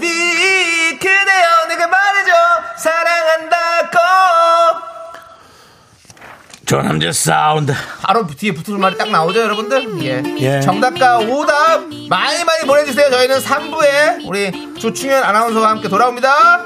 그대여 1.00 1.66
내가 1.70 1.88
말해줘 1.88 2.32
사랑한다고 2.78 3.98
조남재 6.68 7.14
사운드. 7.14 7.74
바로 8.04 8.28
뒤에 8.28 8.54
붙을 8.54 8.78
말이 8.78 8.96
딱 8.96 9.10
나오죠 9.10 9.40
여러분들 9.42 10.04
예. 10.04 10.22
예. 10.38 10.62
정답과 10.62 11.18
오답 11.18 11.82
많이 12.10 12.44
많이 12.44 12.68
보내주세요 12.68 13.10
저희는 13.10 13.40
3부에 13.40 14.28
우리 14.28 14.76
조충현 14.80 15.24
아나운서와 15.24 15.68
함께 15.72 15.90
돌아옵니다 15.90 16.66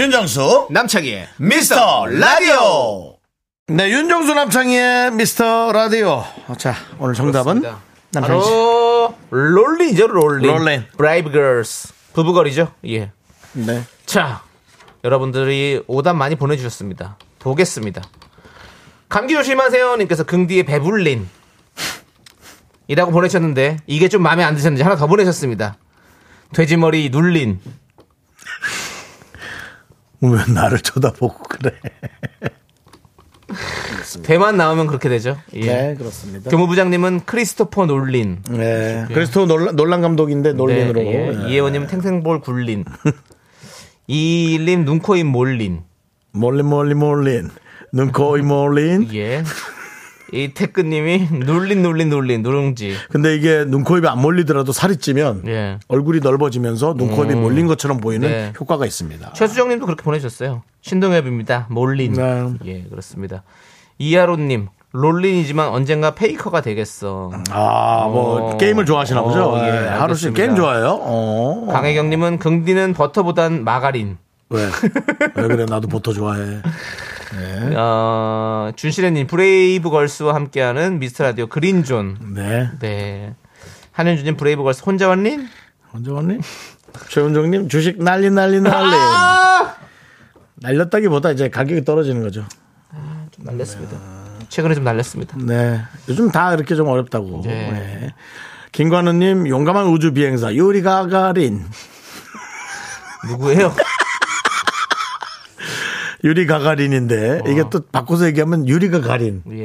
윤정수. 0.00 0.68
남창희의 0.70 1.28
미스터 1.36 2.06
라디오. 2.06 3.18
네, 3.66 3.90
윤정수 3.90 4.32
남창희의 4.32 5.10
미스터 5.12 5.72
라디오. 5.72 6.24
자, 6.56 6.74
오늘 6.98 7.12
정답은 7.14 7.60
그렇습니다. 7.60 7.82
남창희 8.12 8.40
씨. 8.42 8.48
바로 8.48 9.14
롤린이죠 9.28 10.06
롤린 10.06 10.50
롤린. 10.50 10.84
브레이브 10.96 11.30
걸스 11.30 11.92
브브걸이죠 12.14 12.72
예. 12.86 13.12
네. 13.52 13.82
자, 14.06 14.42
여러분들이 15.04 15.82
오답 15.86 16.16
많이 16.16 16.34
보내주셨습니다. 16.34 17.18
보겠습니다. 17.38 18.00
감기 19.10 19.34
조심하세요. 19.34 19.96
님께서 19.96 20.24
긍디의 20.24 20.62
배불린. 20.62 21.28
이라고 22.88 23.12
보내셨는데, 23.12 23.76
이게 23.86 24.08
좀 24.08 24.22
마음에 24.22 24.44
안 24.44 24.54
드셨는지 24.54 24.82
하나 24.82 24.96
더 24.96 25.06
보내셨습니다. 25.06 25.76
돼지머리 26.54 27.10
눌린. 27.10 27.60
왜 30.20 30.52
나를 30.52 30.80
쳐다보고 30.80 31.42
그래? 31.44 31.72
대만 34.22 34.56
나오면 34.56 34.86
그렇게 34.86 35.08
되죠. 35.08 35.38
예. 35.54 35.60
네, 35.60 35.94
그렇습니다. 35.96 36.50
교무부장님은 36.50 37.22
크리스토퍼 37.26 37.86
놀린. 37.86 38.42
네. 38.48 39.06
그리스토 39.12 39.46
논란, 39.46 39.76
논란 39.76 40.00
감독인데 40.00 40.52
논린으로. 40.52 41.00
네, 41.00 41.12
예. 41.12 41.30
네. 41.36 41.50
이혜원님 41.50 41.86
탱탱볼 41.86 42.40
굴린. 42.40 42.84
이일님 44.06 44.84
눈코입 44.84 45.26
몰린. 45.26 45.82
몰린 46.32 46.66
몰린 46.66 46.98
몰린. 46.98 47.50
눈코이 47.92 48.42
몰린. 48.42 49.08
예. 49.14 49.42
이 50.32 50.52
태근님이 50.54 51.28
눌린 51.32 51.82
눌린 51.82 52.08
눌린 52.08 52.42
누룽지. 52.42 52.94
근데 53.10 53.34
이게 53.34 53.64
눈코입이 53.64 54.06
안 54.06 54.20
몰리더라도 54.20 54.72
살이 54.72 54.96
찌면 54.96 55.42
예. 55.46 55.78
얼굴이 55.88 56.20
넓어지면서 56.20 56.94
눈코입이 56.96 57.34
몰린 57.34 57.66
것처럼 57.66 57.98
보이는 57.98 58.28
네. 58.28 58.52
효과가 58.58 58.86
있습니다. 58.86 59.32
최수정님도 59.32 59.86
그렇게 59.86 60.02
보내주셨어요. 60.02 60.62
신동엽입니다. 60.82 61.66
몰린. 61.70 62.12
네. 62.14 62.46
예, 62.64 62.82
그렇습니다. 62.84 63.42
이하로님, 63.98 64.68
롤린이지만 64.92 65.68
언젠가 65.68 66.14
페이커가 66.14 66.62
되겠어. 66.62 67.30
아, 67.50 68.08
뭐 68.10 68.52
어. 68.52 68.56
게임을 68.56 68.86
좋아하시나 68.86 69.22
보죠. 69.22 69.52
어, 69.52 69.58
예, 69.60 69.66
예, 69.66 69.88
하루 69.88 70.14
씨 70.14 70.26
알겠습니다. 70.26 70.36
게임 70.42 70.56
좋아해요? 70.56 70.98
어. 71.00 71.66
강혜경님은 71.70 72.38
긍디는 72.38 72.94
버터보단 72.94 73.62
마가린. 73.64 74.16
왜? 74.48 74.64
왜 75.36 75.46
그래? 75.48 75.64
나도 75.68 75.86
버터 75.86 76.12
좋아해. 76.12 76.60
어, 77.76 78.70
준실애님, 78.76 79.26
브레이브걸스와 79.26 80.34
함께하는 80.34 80.98
미스터 80.98 81.24
라디오 81.24 81.46
그린존. 81.46 82.34
네. 82.34 82.70
네. 82.80 83.34
한현주님, 83.92 84.36
브레이브걸스 84.36 84.82
혼자 84.84 85.08
왔니? 85.08 85.38
언제 85.92 86.10
왔니? 86.10 86.38
최은정님 87.08 87.68
주식 87.68 88.02
난리 88.02 88.30
난리 88.30 88.60
난리. 88.60 88.94
아! 88.94 89.76
날렸다기보다 90.56 91.30
이제 91.32 91.48
가격이 91.48 91.84
떨어지는 91.84 92.22
거죠. 92.22 92.44
좀 93.30 93.44
날렸습니다. 93.44 93.96
최근에 94.48 94.74
좀 94.74 94.84
날렸습니다. 94.84 95.36
네. 95.38 95.80
요즘 96.08 96.30
다 96.30 96.52
이렇게 96.54 96.74
좀 96.74 96.88
어렵다고. 96.88 97.42
네. 97.44 97.70
네. 97.70 98.14
김관우님 98.72 99.48
용감한 99.48 99.86
우주 99.86 100.12
비행사 100.12 100.54
유리 100.54 100.82
가가린. 100.82 101.64
누구예요? 103.28 103.74
유리 106.22 106.46
가가린인데 106.46 107.42
이게 107.48 107.64
또 107.70 107.80
바꿔서 107.90 108.26
얘기하면 108.26 108.68
유리 108.68 108.90
가 108.90 109.00
가린. 109.00 109.42
예. 109.50 109.56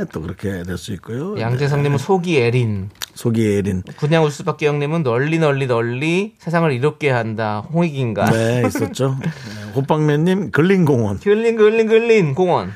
예. 0.00 0.04
또 0.12 0.20
그렇게 0.20 0.62
될 0.62 0.76
수 0.76 0.92
있고요. 0.92 1.38
양재성님은 1.40 1.98
속이 1.98 2.36
에린. 2.36 2.90
속이 3.14 3.42
예린. 3.44 3.82
그냥 3.98 4.24
우수밖에 4.24 4.66
형님은 4.66 5.02
널리 5.02 5.38
널리 5.38 5.66
널리 5.66 6.34
세상을 6.38 6.70
이롭게 6.72 7.10
한다. 7.10 7.64
홍익인가? 7.72 8.30
네, 8.30 8.62
있었죠. 8.66 9.16
네, 9.20 9.30
호빵맨님 9.74 10.50
근린공원. 10.50 11.20
글린 11.20 11.56
글린 11.56 11.86
글린 11.88 12.34
공원. 12.34 12.74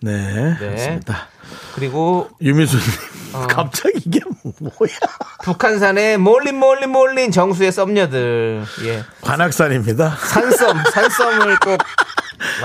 네, 0.00 0.34
네. 0.34 0.56
그렇습니다. 0.58 1.28
그리고 1.74 2.28
유미수님 2.40 2.84
어. 3.34 3.46
갑자기 3.50 3.98
이게 4.06 4.20
뭐야? 4.60 4.96
북한산의 5.42 6.18
몰린 6.18 6.56
몰린 6.58 6.90
몰린 6.90 7.30
정수의 7.32 7.72
썸녀들. 7.72 8.62
예. 8.84 9.02
관악산입니다. 9.20 10.10
산썸 10.16 10.74
산썸을 10.92 11.58
꼭 11.64 11.78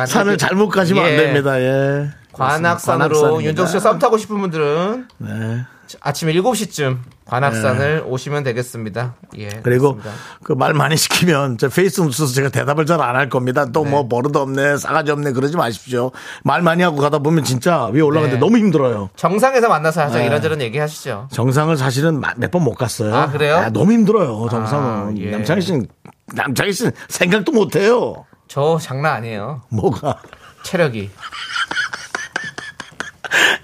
산을 0.07 0.37
잘못 0.37 0.69
가시면 0.69 1.03
안 1.05 1.11
예. 1.11 1.17
됩니다. 1.17 1.59
예. 1.59 2.09
관악산으로 2.33 3.09
관악산입니다. 3.15 3.49
윤정수 3.49 3.71
씨가 3.73 3.81
썸 3.81 3.99
타고 3.99 4.17
싶은 4.17 4.39
분들은 4.39 5.07
네. 5.17 5.65
아침 6.01 6.27
7시쯤 6.27 6.97
관악산을 7.25 8.03
오시면 8.05 8.43
되겠습니다. 8.43 9.15
예. 9.37 9.47
그리고 9.63 9.95
그렇습니다. 9.95 10.11
그말 10.43 10.73
많이 10.73 10.97
시키면 10.97 11.57
저 11.57 11.69
페이스 11.69 12.01
없어서 12.01 12.33
제가 12.33 12.49
대답을 12.49 12.85
잘 12.85 13.01
안 13.01 13.15
할 13.15 13.29
겁니다. 13.29 13.65
또 13.71 13.83
네. 13.85 13.89
뭐 13.89 14.07
버릇 14.07 14.35
없네, 14.35 14.77
싸가지 14.77 15.11
없네 15.11 15.31
그러지 15.31 15.55
마십시오. 15.57 16.11
말 16.43 16.61
많이 16.61 16.83
하고 16.83 16.97
가다 16.97 17.19
보면 17.19 17.43
진짜 17.45 17.85
위에 17.87 18.01
올라가는데 18.01 18.35
네. 18.35 18.39
너무 18.39 18.57
힘들어요. 18.57 19.09
정상에서 19.15 19.67
만나서 19.69 20.01
하자 20.01 20.19
네. 20.19 20.25
이런저런 20.27 20.61
얘기 20.61 20.77
하시죠. 20.77 21.29
정상을 21.31 21.75
사실은 21.77 22.19
몇 22.21 22.51
번 22.51 22.61
못 22.63 22.73
갔어요. 22.75 23.15
아, 23.15 23.31
그래요? 23.31 23.69
너무 23.73 23.93
힘들어요. 23.93 24.47
정상은. 24.51 24.89
아, 24.89 25.13
예. 25.17 25.31
남창희 25.31 25.61
씨는 25.61 25.87
남창희 26.33 26.73
씨는 26.73 26.91
생각도 27.07 27.51
못 27.53 27.75
해요. 27.77 28.25
저 28.47 28.77
장난 28.79 29.13
아니에요. 29.15 29.61
뭐가? 29.69 30.21
체력이. 30.63 31.11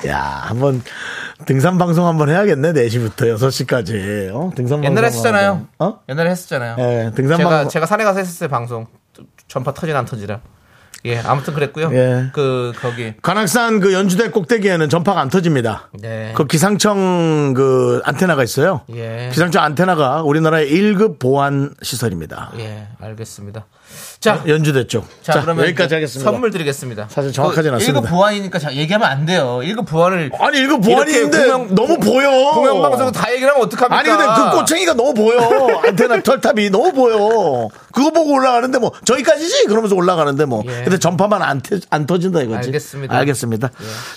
야, 0.08 0.20
한번 0.46 0.82
등산 1.46 1.78
방송 1.78 2.06
한번 2.08 2.30
해야겠네. 2.30 2.74
4시부터 2.74 3.36
6시까지. 3.38 4.30
어? 4.34 4.52
등산 4.56 4.78
방송. 4.78 4.86
옛날에 4.86 5.08
했었잖아요. 5.08 5.68
어? 5.80 6.00
옛날에 6.10 6.30
했었잖아요. 6.32 6.76
예, 6.80 7.12
등산 7.16 7.38
제가 7.38 7.50
방송. 7.50 7.70
제가 7.70 7.86
산에 7.86 8.04
가서 8.04 8.20
했었어요 8.20 8.50
방송. 8.50 8.88
전파 9.48 9.74
터지나 9.74 10.00
안 10.00 10.06
터지라. 10.06 10.42
예, 11.06 11.20
아무튼 11.20 11.54
그랬고요. 11.54 11.94
예. 11.94 12.30
그 12.32 12.72
거기 12.80 13.14
관악산 13.22 13.82
그 13.82 13.92
연주대 13.92 14.30
꼭대기에는 14.30 14.88
전파가 14.88 15.20
안 15.20 15.30
터집니다. 15.30 15.90
네. 16.00 16.32
그 16.34 16.48
기상청 16.48 17.54
그 17.54 18.02
안테나가 18.06 18.42
있어요. 18.44 18.82
예. 18.94 19.30
기상청 19.34 19.64
안테나가 19.64 20.22
우리나라의 20.24 20.72
1급 20.72 21.20
보안 21.20 21.74
시설입니다. 21.82 22.52
예, 22.58 22.88
알겠습니다. 23.02 23.66
자, 24.20 24.42
연주대 24.48 24.88
쪽. 24.88 25.06
자, 25.22 25.42
그러면 25.42 25.66
여기까지 25.66 25.96
하겠습니다. 25.96 26.32
선물 26.32 26.52
드리겠습니다. 26.52 27.08
사실 27.10 27.32
정확하진 27.34 27.74
않습니다. 27.74 28.02
1급 28.02 28.10
보안이니까 28.10 28.60
자, 28.60 28.74
얘기하면 28.74 29.08
안 29.10 29.26
돼요. 29.26 29.60
1급 29.64 29.86
보안을 29.88 30.32
아니, 30.40 30.60
1급 30.60 30.84
보안인데 30.84 31.38
공영- 31.48 31.76
너무 31.76 32.00
보여. 32.00 32.30
공영방송 32.52 33.12
다 33.12 33.32
얘기를 33.32 33.50
하면 33.50 33.64
어떡합니까? 33.66 34.00
아니 34.00 34.10
근데 34.10 34.26
그 34.52 34.58
꼬챙이가 34.58 34.94
너무 34.94 35.14
보여. 35.14 35.80
안테나 35.88 36.22
털탑이 36.24 36.70
너무 36.70 36.94
보여. 36.94 37.68
그거 37.92 38.10
보고 38.12 38.34
올라가는데 38.34 38.80
뭐 38.80 38.92
저기까지지 39.06 39.66
그러면서 39.66 39.96
올라가는데 39.96 40.46
뭐. 40.46 40.64
예. 40.68 40.84
근데 40.84 40.98
전파만 40.98 41.42
안, 41.42 41.62
터, 41.62 41.78
안 41.90 42.06
터진다 42.08 42.42
이거지. 42.42 42.68
알겠습니다. 42.68 43.16
알겠습니다. 43.16 43.70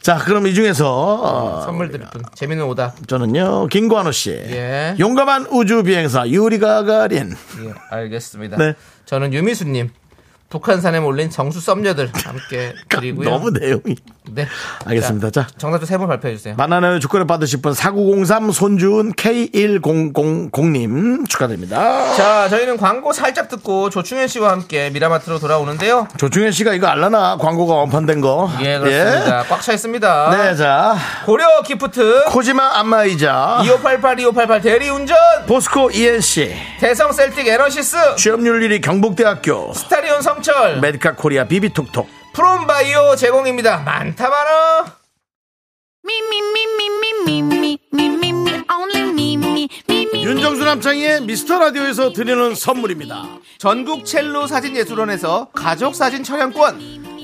자 0.02 0.16
그럼 0.18 0.46
이 0.46 0.54
중에서 0.54 0.86
어, 1.22 1.62
선물 1.66 1.90
드릴 1.90 2.06
분. 2.06 2.22
재밌는 2.34 2.64
오답. 2.66 3.06
저는요 3.08 3.66
김관우 3.66 4.12
씨. 4.12 4.30
예. 4.30 4.94
용감한 4.98 5.46
우주 5.50 5.82
비행사 5.82 6.26
유리 6.28 6.58
가가린. 6.58 7.34
예, 7.64 7.72
알겠습니다. 7.90 8.56
네. 8.56 8.74
저는 9.06 9.32
유미수님. 9.32 9.90
북한산에 10.48 11.00
몰린 11.00 11.28
정수 11.30 11.60
썸녀들 11.60 12.10
함께 12.24 12.72
드리고요. 12.88 13.28
너무 13.30 13.50
내용이. 13.50 13.96
네. 14.30 14.46
알겠습니다. 14.84 15.30
자. 15.30 15.46
정답도 15.58 15.86
세분 15.86 16.06
발표해 16.08 16.36
주세요. 16.36 16.54
만나는 16.56 17.00
주권을 17.00 17.26
받으실 17.26 17.60
분 17.62 17.74
4903 17.74 18.50
손주은 18.52 19.12
K1000님 19.12 21.28
축하드립니다. 21.28 22.12
자, 22.14 22.48
저희는 22.48 22.76
광고 22.76 23.12
살짝 23.12 23.48
듣고 23.48 23.90
조충현 23.90 24.28
씨와 24.28 24.50
함께 24.52 24.90
미라마트로 24.90 25.38
돌아오는데요. 25.38 26.08
조충현 26.16 26.52
씨가 26.52 26.74
이거 26.74 26.86
알라나 26.88 27.36
광고가 27.38 27.74
원판된 27.74 28.20
거. 28.20 28.50
예, 28.62 28.78
그렇습니다. 28.78 29.42
꽉차 29.44 29.72
있습니다. 29.72 30.30
네, 30.36 30.56
자. 30.56 30.96
고려 31.24 31.46
기프트 31.64 32.24
코지마 32.26 32.78
안마이자 32.80 33.60
2588 33.64 34.20
2588 34.20 34.60
대리운전 34.60 35.16
보스코 35.46 35.90
ENC 35.90 36.54
대성 36.80 37.12
셀틱 37.12 37.46
에너시스 37.46 37.96
취업률 38.16 38.60
1위 38.68 38.82
경북대학교 38.82 39.72
스타리온 39.72 40.20
성 40.22 40.35
김영철 40.36 40.80
메디카 40.80 41.14
코리아 41.16 41.44
비비톡톡 41.44 42.08
프롬바이오 42.34 43.16
제공입니다. 43.16 43.78
많다 43.78 44.28
많아. 44.28 44.96
윤정수 50.14 50.64
남창희 50.64 51.22
미스터 51.22 51.58
라디오에서 51.58 52.12
드리는 52.12 52.54
선물입니다. 52.54 53.38
전국 53.58 54.04
첼로 54.04 54.46
사진예술원에서 54.46 55.50
가족 55.52 55.94
사진 55.94 56.22
촬영권. 56.22 57.05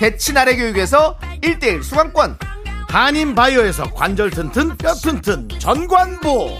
대치나래 0.00 0.56
교육에서 0.56 1.18
1대1 1.42 1.82
수강권 1.82 2.38
한인 2.88 3.34
바이오에서 3.34 3.92
관절 3.92 4.30
튼튼 4.30 4.74
뼈 4.78 4.94
튼튼 4.94 5.46
전관보 5.58 6.56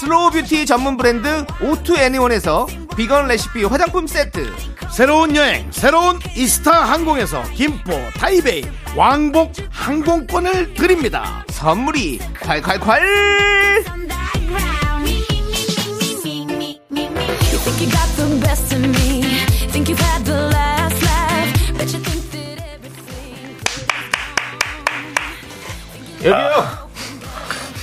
슬로우 0.00 0.30
뷰티 0.30 0.64
전문 0.64 0.96
브랜드 0.96 1.44
오투 1.62 1.98
애니원에서 1.98 2.66
비건 2.96 3.28
레시피 3.28 3.64
화장품 3.64 4.06
세트 4.06 4.50
새로운 4.90 5.36
여행 5.36 5.70
새로운 5.70 6.18
이스타 6.34 6.84
항공에서 6.84 7.42
김포 7.54 7.92
타이베이 8.14 8.64
왕복 8.96 9.52
항공권을 9.68 10.72
드립니다 10.72 11.44
선물이 11.50 12.20
콸콸콸. 12.40 13.02
You 17.50 17.58
think 17.64 17.80
you 17.82 17.90
got 17.90 18.08
the 18.16 18.40
best 18.40 18.74
of 18.74 18.82
me. 18.82 19.17
여기요. 26.24 26.88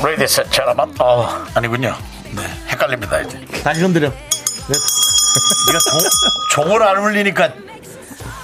레이디스 0.04 0.50
자라만? 0.50 0.94
어 1.00 1.46
아니군요. 1.54 1.96
네 2.32 2.42
헷갈립니다 2.68 3.22
이제. 3.22 3.46
다시 3.64 3.82
건드려. 3.82 4.10
네. 4.10 4.74
네가 5.68 5.80
종, 5.80 6.00
종을 6.52 6.84
안 6.84 6.98
울리니까. 6.98 7.50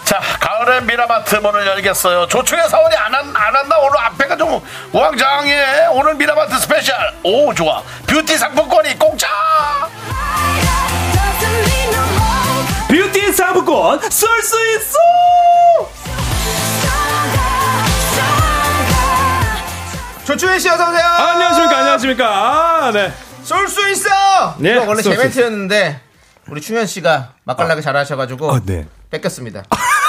자 0.05 0.19
가을의 0.39 0.83
미라마트 0.83 1.35
문을 1.35 1.65
열겠어요. 1.67 2.27
조충의 2.27 2.69
사원이 2.69 2.95
안, 2.95 3.13
한, 3.13 3.35
안 3.35 3.55
한다? 3.55 3.77
오늘 3.79 3.97
앞에가 3.99 4.37
좀 4.37 4.61
우왕좌왕해. 4.93 5.87
오늘 5.91 6.15
미라마트 6.15 6.57
스페셜. 6.59 6.95
오 7.23 7.53
좋아. 7.53 7.81
뷰티 8.07 8.37
상품권이 8.37 8.97
공짜. 8.97 9.27
뷰티 12.87 13.31
상품권 13.31 13.99
쏠 14.09 14.41
수 14.41 14.57
있어 14.75 14.97
조충현 20.25 20.59
씨 20.59 20.69
어서 20.69 20.89
오세요. 20.89 21.03
안녕하십니까 21.05 21.77
안녕하십니까. 21.77 22.25
아, 22.85 22.91
네. 22.91 23.11
쏠 23.43 23.67
수 23.67 23.89
있어! 23.89 24.09
네, 24.59 24.73
이거 24.73 24.85
원래 24.85 25.01
쏠제수 25.01 25.23
멘트였는데 25.23 25.99
우리 26.49 26.61
충현 26.61 26.85
씨가 26.85 27.33
맛깔나게 27.43 27.81
잘하셔가지고 27.81 28.51
어, 28.51 28.59
네. 28.63 28.87
뺏겼습니다 29.09 29.63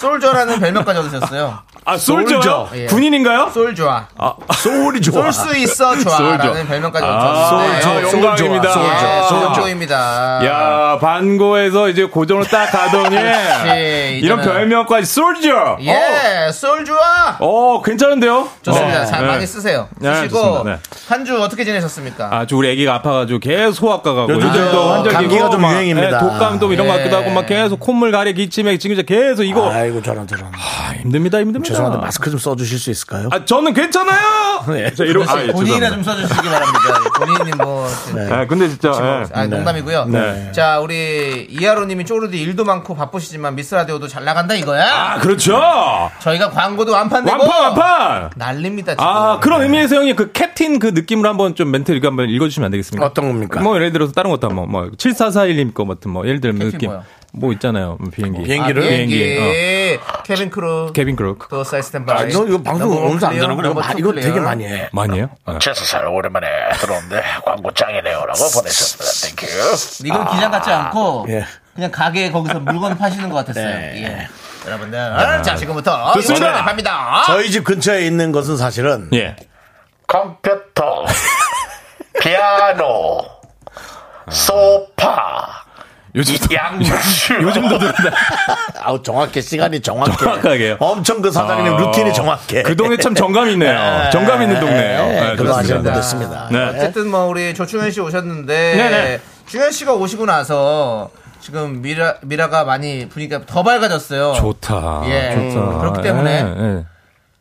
솔저라는 0.00 0.60
별명까지 0.60 0.98
얻으셨어요 1.00 1.58
아 1.84 1.96
솔저 1.98 2.34
솔저. 2.40 2.68
예. 2.74 2.86
군인인가요? 2.86 3.50
솔좋아 3.52 4.08
소울이 4.54 5.00
좋아 5.02 5.30
쏠 5.30 5.50
수 5.50 5.56
있어 5.58 5.96
좋아라는 5.98 6.66
별명까지 6.66 7.04
아, 7.04 7.16
얻으셨는데 7.16 7.80
솔저, 7.82 8.16
영광입니다. 8.16 8.72
솔저, 8.72 9.22
솔저. 9.28 9.54
솔조입니다 9.54 10.46
야 10.46 10.98
반고에서 11.00 11.88
이제 11.88 12.04
고정을 12.04 12.44
딱 12.46 12.70
가더니 12.70 13.16
이런 14.20 14.40
별명까지 14.40 15.04
솔저 15.06 15.76
예, 15.80 16.50
솔좋아 16.52 17.36
어 17.40 17.82
괜찮은데요? 17.82 18.48
좋습니다. 18.62 19.02
어, 19.02 19.04
잘 19.06 19.22
네. 19.22 19.26
많이 19.26 19.46
쓰세요. 19.46 19.88
네, 19.98 20.14
쓰시고. 20.14 20.64
네. 20.64 20.76
한주 21.08 21.40
어떻게 21.42 21.64
지내셨습니까? 21.64 22.28
아, 22.30 22.46
저 22.46 22.56
우리 22.56 22.70
아기가 22.70 22.94
아파가지고 22.96 23.38
계속 23.40 23.72
소아과 23.72 24.14
가고 24.14 24.32
요즘 24.32 24.48
요즘 24.48 24.64
또저 24.70 24.92
환절기고 24.92 25.20
감기가 25.20 25.50
좀 25.50 25.60
막, 25.62 25.72
유행입니다. 25.72 26.16
예, 26.16 26.18
독감도 26.18 26.72
이런 26.72 26.86
거 26.86 26.94
예. 26.94 26.98
같기도 26.98 27.16
하고 27.16 27.30
막 27.30 27.46
계속 27.46 27.80
콧물 27.80 28.12
가래 28.12 28.32
기침에 28.32 28.78
지금 28.78 28.94
이제 28.94 29.02
계속 29.02 29.44
이거 29.44 29.70
아이고 29.90 30.02
저런 30.02 30.26
저런 30.26 30.46
아, 30.54 30.92
힘듭니다 30.94 31.38
힘듭니다. 31.38 31.68
죄송한데 31.74 31.98
마스크 31.98 32.30
좀 32.30 32.38
써주실 32.38 32.78
수 32.78 32.90
있을까요? 32.90 33.28
아 33.32 33.44
저는 33.44 33.74
괜찮아요. 33.74 34.64
네. 34.68 34.92
자, 34.94 35.04
이러, 35.04 35.24
아, 35.26 35.42
예, 35.42 35.48
본인이나. 35.48 35.90
좀 35.90 36.02
써주시기 36.02 36.48
바랍니다. 36.48 36.78
본인이 37.18 37.56
뭐. 37.56 37.88
아, 38.30 38.46
근데 38.46 38.68
진짜 38.68 38.90
예. 39.00 39.38
아, 39.38 39.46
농담이고요. 39.46 40.04
네. 40.06 40.52
자, 40.52 40.78
우리 40.80 41.46
이하로님이 41.50 42.04
쪼르디 42.04 42.40
일도 42.40 42.64
많고 42.64 42.94
바쁘시지만 42.94 43.54
미스 43.56 43.74
라디오도 43.74 44.06
잘 44.08 44.24
나간다 44.24 44.54
이거야. 44.54 44.84
아 44.90 45.18
그렇죠. 45.18 45.58
저희가 46.20 46.50
광고도 46.50 46.92
완판되고 46.92 47.38
완판 47.38 47.62
완판. 47.62 48.30
난립니다. 48.36 48.92
지금. 48.92 49.04
아 49.04 49.40
그런 49.40 49.62
의미에서 49.62 49.96
형님 49.96 50.14
그 50.16 50.32
캡틴 50.32 50.78
그 50.78 50.88
느낌으로 50.88 51.28
한번 51.28 51.54
좀 51.54 51.70
멘트 51.70 51.92
이거 51.92 52.08
한번 52.08 52.28
읽어주시면 52.28 52.66
안 52.66 52.70
되겠습니까? 52.72 53.06
어떤 53.06 53.28
겁니까? 53.28 53.60
뭐 53.60 53.74
예를 53.76 53.92
들어서 53.92 54.12
다른 54.12 54.30
것도 54.30 54.48
한번 54.48 54.70
뭐 54.70 54.90
7441님 54.96 55.74
거 55.74 55.86
같은 55.86 56.10
뭐 56.10 56.26
예를 56.26 56.40
들면 56.40 56.58
캡틴 56.58 56.70
느낌 56.72 56.90
뭐요? 56.90 57.04
뭐 57.32 57.52
있잖아요 57.52 57.96
비행기 58.12 58.42
비행기를? 58.42 58.82
아, 58.82 58.86
비행기. 58.88 59.16
비행기, 59.18 60.00
cabin 60.24 60.50
crew. 60.50 60.92
Cabin 60.92 61.16
crew 61.16 61.36
door 61.48 61.62
side 61.64 61.78
아, 61.78 61.82
stand 61.82 62.13
by. 62.13 62.32
너 62.32 62.46
이거 62.46 62.62
방송 62.62 62.90
오늘도 62.90 63.26
안 63.26 63.32
되는 63.34 63.48
거 63.48 63.54
이거, 63.54 63.62
너무 63.62 63.80
마- 63.80 63.92
이거. 63.96 64.12
되게 64.12 64.40
많이 64.40 64.64
해. 64.66 64.88
많이 64.92 65.16
해요? 65.18 65.30
아. 65.44 65.58
최수살 65.60 66.06
오랜만에 66.06 66.46
들어오는데 66.80 67.22
광고 67.44 67.72
짱이네요 67.72 68.24
라고 68.26 68.50
보내셨습니다. 68.54 69.36
Thank 69.46 69.79
you. 69.79 70.06
이건 70.06 70.30
기장 70.34 70.50
같지 70.50 70.70
않고 70.70 71.26
예. 71.28 71.44
그냥 71.74 71.90
가게 71.92 72.30
거기서 72.30 72.60
물건 72.60 72.96
파시는 72.98 73.28
것 73.28 73.36
같았어요. 73.36 73.64
네. 73.64 74.02
예. 74.04 74.28
여러분들 74.66 74.98
자 75.42 75.54
지금부터 75.56 76.12
좋습니다. 76.14 76.64
팝니다. 76.64 77.22
저희 77.26 77.50
집 77.50 77.64
근처에 77.64 78.02
있는 78.06 78.32
것은 78.32 78.56
사실은 78.56 79.08
예. 79.14 79.36
컴퓨터, 80.06 81.04
피아노, 82.20 83.24
소파, 84.28 85.64
요즘도 86.14 86.54
양주. 86.54 86.92
요즘도 87.42 87.78
들은다. 87.78 88.16
아우 88.82 89.02
정확해 89.02 89.40
시간이 89.40 89.80
정확해. 89.80 90.16
정확하게요. 90.16 90.76
엄청 90.80 91.22
그 91.22 91.30
사장님 91.30 91.74
아, 91.74 91.76
루틴이 91.78 92.12
정확해. 92.12 92.62
그 92.62 92.74
동네 92.76 92.96
참 92.96 93.14
정감이 93.14 93.52
있네요. 93.52 93.72
네. 93.72 94.10
정감 94.10 94.42
있는 94.42 94.58
동네예요. 94.60 95.06
네, 95.06 95.20
네, 95.30 95.36
그거 95.36 95.56
하시는 95.56 95.82
좋습니다. 95.82 95.92
분들 95.92 95.98
있습니다. 95.98 96.48
네. 96.50 96.78
어쨌든 96.78 97.10
뭐 97.10 97.26
우리 97.26 97.54
조충현 97.54 97.90
씨 97.90 98.00
오셨는데 98.00 98.74
네네. 98.76 99.20
충현 99.46 99.70
씨가 99.70 99.94
오시고 99.94 100.26
나서 100.26 101.10
지금 101.40 101.80
미라 101.80 102.16
미라가 102.22 102.64
많이 102.64 103.08
분위기가 103.08 103.40
더 103.46 103.62
밝아졌어요. 103.62 104.34
좋다. 104.34 105.02
예. 105.06 105.50
좋다. 105.52 105.78
그렇기 105.78 106.02
때문에 106.02 106.30
예, 106.44 106.62
예. 106.78 106.84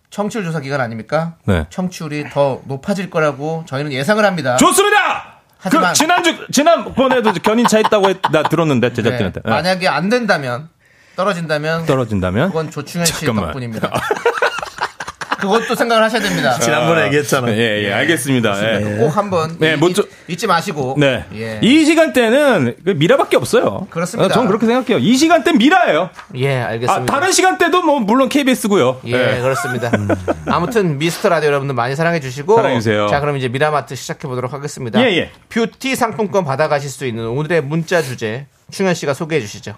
청취율 0.10 0.44
조사 0.46 0.60
기간 0.60 0.80
아닙니까? 0.82 1.34
네. 1.46 1.66
청취율이 1.70 2.30
더 2.32 2.62
높아질 2.66 3.10
거라고 3.10 3.64
저희는 3.68 3.92
예상을 3.92 4.24
합니다. 4.24 4.58
좋습니다. 4.58 5.29
하지만- 5.60 5.90
그 5.92 5.98
지난주 5.98 6.48
지난번에도 6.52 7.34
견인차 7.34 7.80
있다고 7.80 8.10
했, 8.10 8.18
나 8.32 8.44
들었는데 8.44 8.90
네. 8.90 8.94
제작진한테 8.96 9.42
예. 9.46 9.50
만약에 9.50 9.88
안 9.88 10.10
된다면 10.10 10.70
떨어진다면 11.16 11.86
떨어진다면 11.86 12.48
그건 12.48 12.72
조충현 12.72 13.06
씨 13.06 13.14
잠깐만. 13.14 13.46
덕분입니다. 13.48 13.92
그것도 15.40 15.76
생각을 15.76 16.04
하셔야 16.04 16.22
됩니다. 16.22 16.58
지난번에 16.60 17.06
얘기했잖아. 17.08 17.52
예, 17.52 17.84
예, 17.86 17.94
알겠습니다. 17.94 18.76
예. 18.82 18.98
꼭 18.98 19.16
한번 19.16 19.56
네, 19.60 19.74
잊- 19.74 19.78
뭐 19.78 19.92
좀- 19.94 20.06
잊지 20.28 20.48
마시고 20.48 20.96
네. 20.98 21.26
예. 21.36 21.60
이 21.62 21.86
시간대는 21.86 22.76
그 22.84 22.90
미라밖에 22.92 23.38
없어요. 23.38 23.88
그렇습니다. 23.90 24.26
어, 24.28 24.30
전 24.34 24.48
그렇게 24.48 24.66
생각해요. 24.66 24.98
이 25.00 25.16
시간대 25.18 25.54
미라예요. 25.54 26.10
예, 26.36 26.58
알겠습니다. 26.60 26.94
아, 26.94 27.06
다른 27.06 27.32
시간대도 27.32 27.82
뭐 27.84 28.00
물론 28.00 28.30
KBS고요. 28.30 29.02
예, 29.06 29.40
그렇습니다. 29.42 29.92
아무튼 30.48 30.98
미스터 31.00 31.30
라디오 31.30 31.48
여러분들 31.50 31.74
많이 31.76 31.96
사랑해 31.96 32.20
주시고 32.20 32.56
사랑해 32.56 32.76
주세요. 32.76 33.08
자, 33.08 33.20
그럼 33.20 33.38
이제 33.38 33.48
미라마트 33.48 33.96
시작해 33.96 34.28
보도록 34.28 34.54
하겠습니다. 34.54 35.02
예, 35.02 35.16
예. 35.18 35.32
뷰티 35.50 35.96
상품권 35.96 36.46
받아 36.46 36.68
가실 36.68 36.90
수 36.90 37.06
있는 37.06 37.28
오늘의 37.28 37.62
문자 37.62 38.02
주제 38.02 38.46
충현 38.72 38.94
씨가 38.94 39.14
소개해 39.14 39.42
주시죠. 39.42 39.74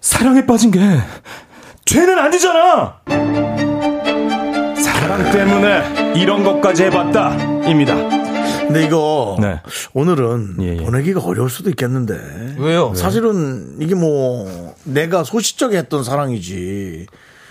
사랑에 0.00 0.44
빠진 0.46 0.70
게 0.70 0.78
죄는 1.84 2.18
아니잖아. 2.18 3.00
사랑 5.18 5.32
때문에 5.32 6.14
이런 6.14 6.44
것까지 6.44 6.84
해봤다입니다. 6.84 7.94
근데 8.68 8.84
이거 8.84 9.36
네. 9.40 9.60
오늘은 9.94 10.56
예, 10.60 10.72
예. 10.74 10.76
보내기가 10.76 11.20
어려울 11.20 11.50
수도 11.50 11.70
있겠는데. 11.70 12.56
왜요? 12.58 12.92
사실은 12.94 13.76
이게 13.80 13.94
뭐 13.94 14.74
내가 14.84 15.24
소시적에 15.24 15.76
했던 15.78 16.04
사랑이지 16.04 17.06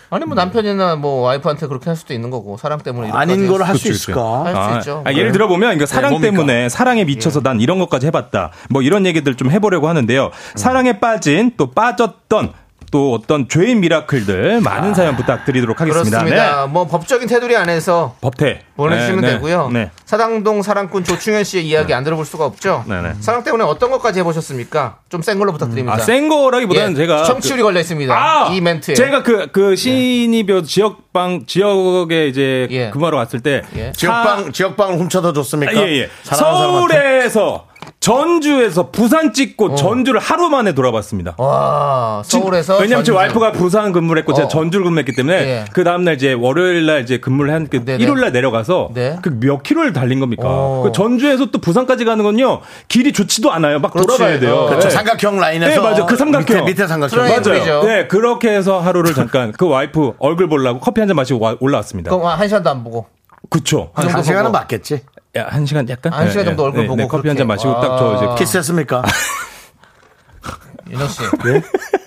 아니 0.10 0.24
뭐 0.26 0.36
남편이나 0.36 0.96
뭐 0.96 1.24
와이프한테 1.24 1.68
그렇게 1.68 1.90
할 1.90 1.98
수도 1.98 2.14
있는 2.14 2.30
거고 2.30 2.56
사랑 2.56 2.78
때문에 2.80 3.12
아닌 3.12 3.48
걸 3.48 3.62
할 3.64 3.78
수 3.78 3.90
있을까? 3.92 4.46
할수 4.46 4.60
아, 4.60 4.78
있죠. 4.78 5.02
아, 5.06 5.12
예를 5.12 5.34
들어보면 5.34 5.76
이거 5.76 5.86
사랑 5.86 6.12
뭡니까? 6.12 6.32
때문에 6.32 6.70
사랑에 6.70 7.04
미쳐서 7.04 7.42
난 7.42 7.60
이런 7.60 7.80
것까지 7.80 8.06
해봤다. 8.08 8.52
뭐 8.70 8.82
이런 8.82 9.06
얘기들 9.06 9.36
좀 9.36 9.52
해보려고 9.52 9.90
하는데요. 9.90 10.32
사랑에 10.56 11.00
빠진 11.02 11.52
또 11.58 11.72
빠졌던 11.72 12.54
또 12.92 13.14
어떤 13.14 13.50
죄인 13.50 13.82
미라클들 13.82 14.62
많은 14.62 14.94
사연 14.94 15.16
부탁드리도록 15.16 15.82
하겠습니다. 15.82 16.20
그렇습니다. 16.20 16.66
네. 16.66 16.72
뭐 16.72 16.88
법적인 16.88 17.28
테두리 17.28 17.56
안에서 17.58 18.16
법태 18.22 18.62
보내주시면 18.78 19.22
네, 19.22 19.28
네, 19.28 19.34
되고요. 19.34 19.70
네. 19.74 19.92
사당동 20.06 20.62
사랑꾼 20.62 21.04
조충현 21.04 21.44
씨의 21.44 21.68
이야기 21.68 21.94
안 21.94 22.04
들어볼 22.04 22.26
수가 22.26 22.46
없죠. 22.46 22.86
네, 22.88 23.02
네. 23.02 23.14
사랑 23.20 23.44
때문에 23.44 23.64
어떤 23.66 23.92
것까지 23.92 24.20
해보셨습니까? 24.20 25.00
좀 25.10 25.22
센 25.22 25.38
걸로 25.40 25.52
부탁드립니다. 25.52 25.98
아, 25.98 26.00
센 26.00 26.30
거라기보다는 26.30 26.92
예, 26.92 26.96
제가 26.96 27.24
청취율이 27.24 27.62
걸려 27.62 27.80
있습니다. 27.82 28.14
아, 28.14 28.50
이 28.54 28.62
멘트에. 28.62 28.94
제가 28.96 29.24
그, 29.24 29.48
그 29.52 29.76
신입여 29.76 30.62
지역방, 30.62 31.46
지역에 31.46 32.28
이제 32.28 32.68
예. 32.72 32.90
근무하러 32.92 33.18
갔을 33.18 33.42
때. 33.42 33.64
예. 33.76 33.92
지역방 33.92 34.54
지역방을 34.54 34.98
훔쳐다 34.98 35.34
줬습니까? 35.34 35.78
아, 35.78 35.84
예, 35.84 36.02
예. 36.04 36.10
서울에서 36.24 37.67
전주에서 38.00 38.92
부산 38.92 39.34
찍고 39.34 39.74
어. 39.74 39.76
전주를 39.76 40.20
하루 40.20 40.50
만에 40.50 40.74
돌아봤습니다. 40.74 41.36
와, 41.38 42.22
서울에서. 42.24 42.78
왜냐면 42.78 43.04
제. 43.04 43.12
와이프가 43.12 43.52
부산 43.52 43.92
근무를 43.92 44.22
했고 44.22 44.34
제가 44.34 44.46
어. 44.46 44.50
전주를 44.50 44.86
근무했기 44.86 45.14
때문에 45.14 45.36
예. 45.40 45.66
그 45.74 45.84
다음 45.84 46.04
날 46.04 46.14
이제 46.16 46.34
월요일 46.34 46.86
날 46.86 47.02
이제 47.02 47.18
근무를 47.20 47.52
한그 47.54 47.84
네네. 47.84 48.04
일요일 48.04 48.22
날 48.22 48.32
내려가서 48.32 48.92
네. 48.94 49.18
그몇 49.22 49.64
킬로를 49.64 49.94
달린 49.94 50.20
겁니까? 50.20 50.44
어. 50.46 50.84
그 50.86 50.92
전주에서 50.92 51.48
또 51.48 51.60
부산까지 51.60 52.06
가는 52.06 52.24
건요 52.24 52.62
길이 52.88 53.12
좋지도 53.12 53.52
않아요. 53.52 53.80
막 53.80 53.92
그렇지. 53.92 54.08
돌아가야 54.08 54.40
돼요. 54.40 54.56
어. 54.56 54.66
그렇죠. 54.68 54.88
네. 54.90 54.94
삼각형 54.94 55.40
라인에서 55.40 55.82
네, 55.82 55.90
맞아. 55.90 56.06
그 56.06 56.16
삼각형. 56.16 56.46
밑에, 56.46 56.62
밑에 56.62 56.88
삼각형. 56.88 57.20
맞아요. 57.28 57.84
네, 57.84 58.08
그렇게 58.08 58.50
해서 58.56 58.80
하루를 58.80 59.14
잠깐 59.16 59.52
그 59.52 59.68
와이프 59.68 60.14
얼굴 60.20 60.48
보려고 60.48 60.80
커피 60.80 61.02
한 61.02 61.08
잔 61.08 61.16
마시고 61.16 61.40
와- 61.40 61.56
올라왔습니다. 61.60 62.12
그럼 62.12 62.26
한 62.28 62.48
시간도 62.48 62.70
안 62.70 62.84
보고. 62.84 63.08
그쵸. 63.50 63.92
한, 63.94 64.22
시간은. 64.24 64.52
맞겠지. 64.52 65.02
야, 65.38 65.48
한 65.50 65.66
시간 65.66 65.88
약간? 65.90 66.12
한 66.14 66.30
시간 66.30 66.46
정도 66.46 66.64
얼굴 66.64 66.88
보고 66.88 67.08
커피 67.08 67.28
한 67.28 67.38
잔. 67.38 67.48
마시고 67.48 67.80
딱저 67.80 68.16
이제 68.18 68.26
아. 68.26 68.36
키스했습니까? 68.36 69.04
윤호 70.90 71.08
씨. 71.08 71.22
네? 71.44 71.62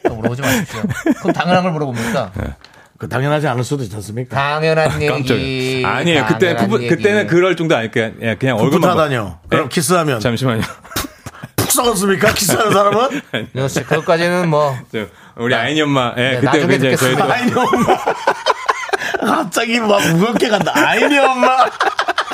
또 0.09 0.15
물어보지 0.17 0.43
마십시오. 0.43 0.81
그럼 1.21 1.33
당연한 1.33 1.63
걸 1.65 1.73
물어봅니까? 1.73 2.33
그 2.99 3.09
당연하지 3.09 3.47
않을 3.49 3.65
수도 3.65 3.83
있지 3.83 3.95
않습니까? 3.97 4.37
당연한 4.37 5.01
얘기. 5.01 5.83
아니에요. 5.87 6.27
그때 6.27 6.57
푸. 6.57 6.79
그때는 6.79 7.27
그럴 7.27 7.57
정도 7.57 7.77
아니 7.77 7.91
그냥 7.91 8.15
예, 8.21 8.35
그냥 8.35 8.57
얼굴만 8.59 8.91
풋풋하다뇨. 8.91 9.25
봐. 9.25 9.39
그럼 9.49 9.65
네? 9.65 9.75
키스하면 9.75 10.21
잠시만요. 10.21 10.63
푹 11.57 11.71
썩었습니까? 11.71 12.33
키스하는 12.35 12.73
사람은? 12.73 13.21
윤호 13.55 13.69
씨, 13.69 13.83
그것까지는 13.85 14.49
뭐. 14.49 14.77
저, 14.93 15.07
우리 15.37 15.55
아이니 15.55 15.81
엄마. 15.83 16.13
예, 16.19 16.23
네, 16.23 16.35
그때 16.41 16.47
나중에 16.47 16.75
이제 16.75 16.97
저희도. 16.97 17.25
아이니 17.25 17.53
엄마. 17.55 17.97
갑자기 19.21 19.79
막 19.81 20.01
무겁게 20.13 20.49
간다. 20.49 20.73
아이니 20.75 21.19
엄마. 21.19 21.67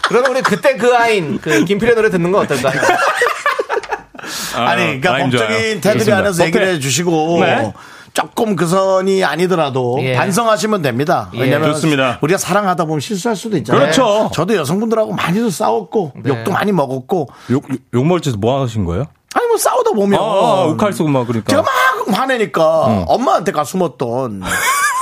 그러면 0.08 0.30
우리 0.32 0.42
그때 0.42 0.76
그 0.76 0.94
아인, 0.96 1.40
그 1.40 1.64
김필의 1.64 1.94
노래 1.94 2.10
듣는 2.10 2.30
건 2.32 2.44
어떨까요? 2.44 2.80
아, 4.56 4.60
아니, 4.70 4.84
그러니까 5.00 5.14
아임 5.14 5.30
좋아요. 5.30 5.48
법적인 5.48 5.80
테두리 5.80 5.98
좋습니다. 6.00 6.18
안에서 6.18 6.44
얘기를. 6.46 6.66
해주시고 6.68 7.38
네. 7.40 7.72
조금 8.14 8.56
그 8.56 8.66
선이 8.66 9.22
아니더라도 9.24 9.98
예. 10.00 10.14
반성하시면 10.14 10.80
됩니다. 10.82 11.30
예. 11.34 11.40
왜냐면 11.42 11.72
좋습니다. 11.72 12.18
우리가 12.22 12.38
사랑하다 12.38 12.86
보면 12.86 13.00
실수할 13.00 13.36
수도 13.36 13.56
있잖아요. 13.58 13.82
그렇죠. 13.82 14.30
저도 14.32 14.56
여성분들하고 14.56 15.12
많이도 15.12 15.50
싸웠고 15.50 16.12
네. 16.24 16.30
욕도 16.30 16.50
많이 16.52 16.72
먹었고 16.72 17.28
욕, 17.50 17.64
욕 17.94 18.06
먹을 18.06 18.20
짓뭐 18.22 18.62
하신 18.62 18.84
거예요? 18.86 19.04
아니 19.34 19.46
뭐 19.48 19.58
싸우다 19.58 19.90
보면 19.90 20.18
아, 20.18 20.22
아, 20.22 20.64
욱할 20.64 20.94
쓰고 20.94 21.08
막 21.10 21.26
그러니까. 21.26 21.50
제가 21.50 21.62
막 21.62 22.18
화내니까 22.18 23.04
엄마한테 23.06 23.52
가 23.52 23.64
숨었던 23.64 24.42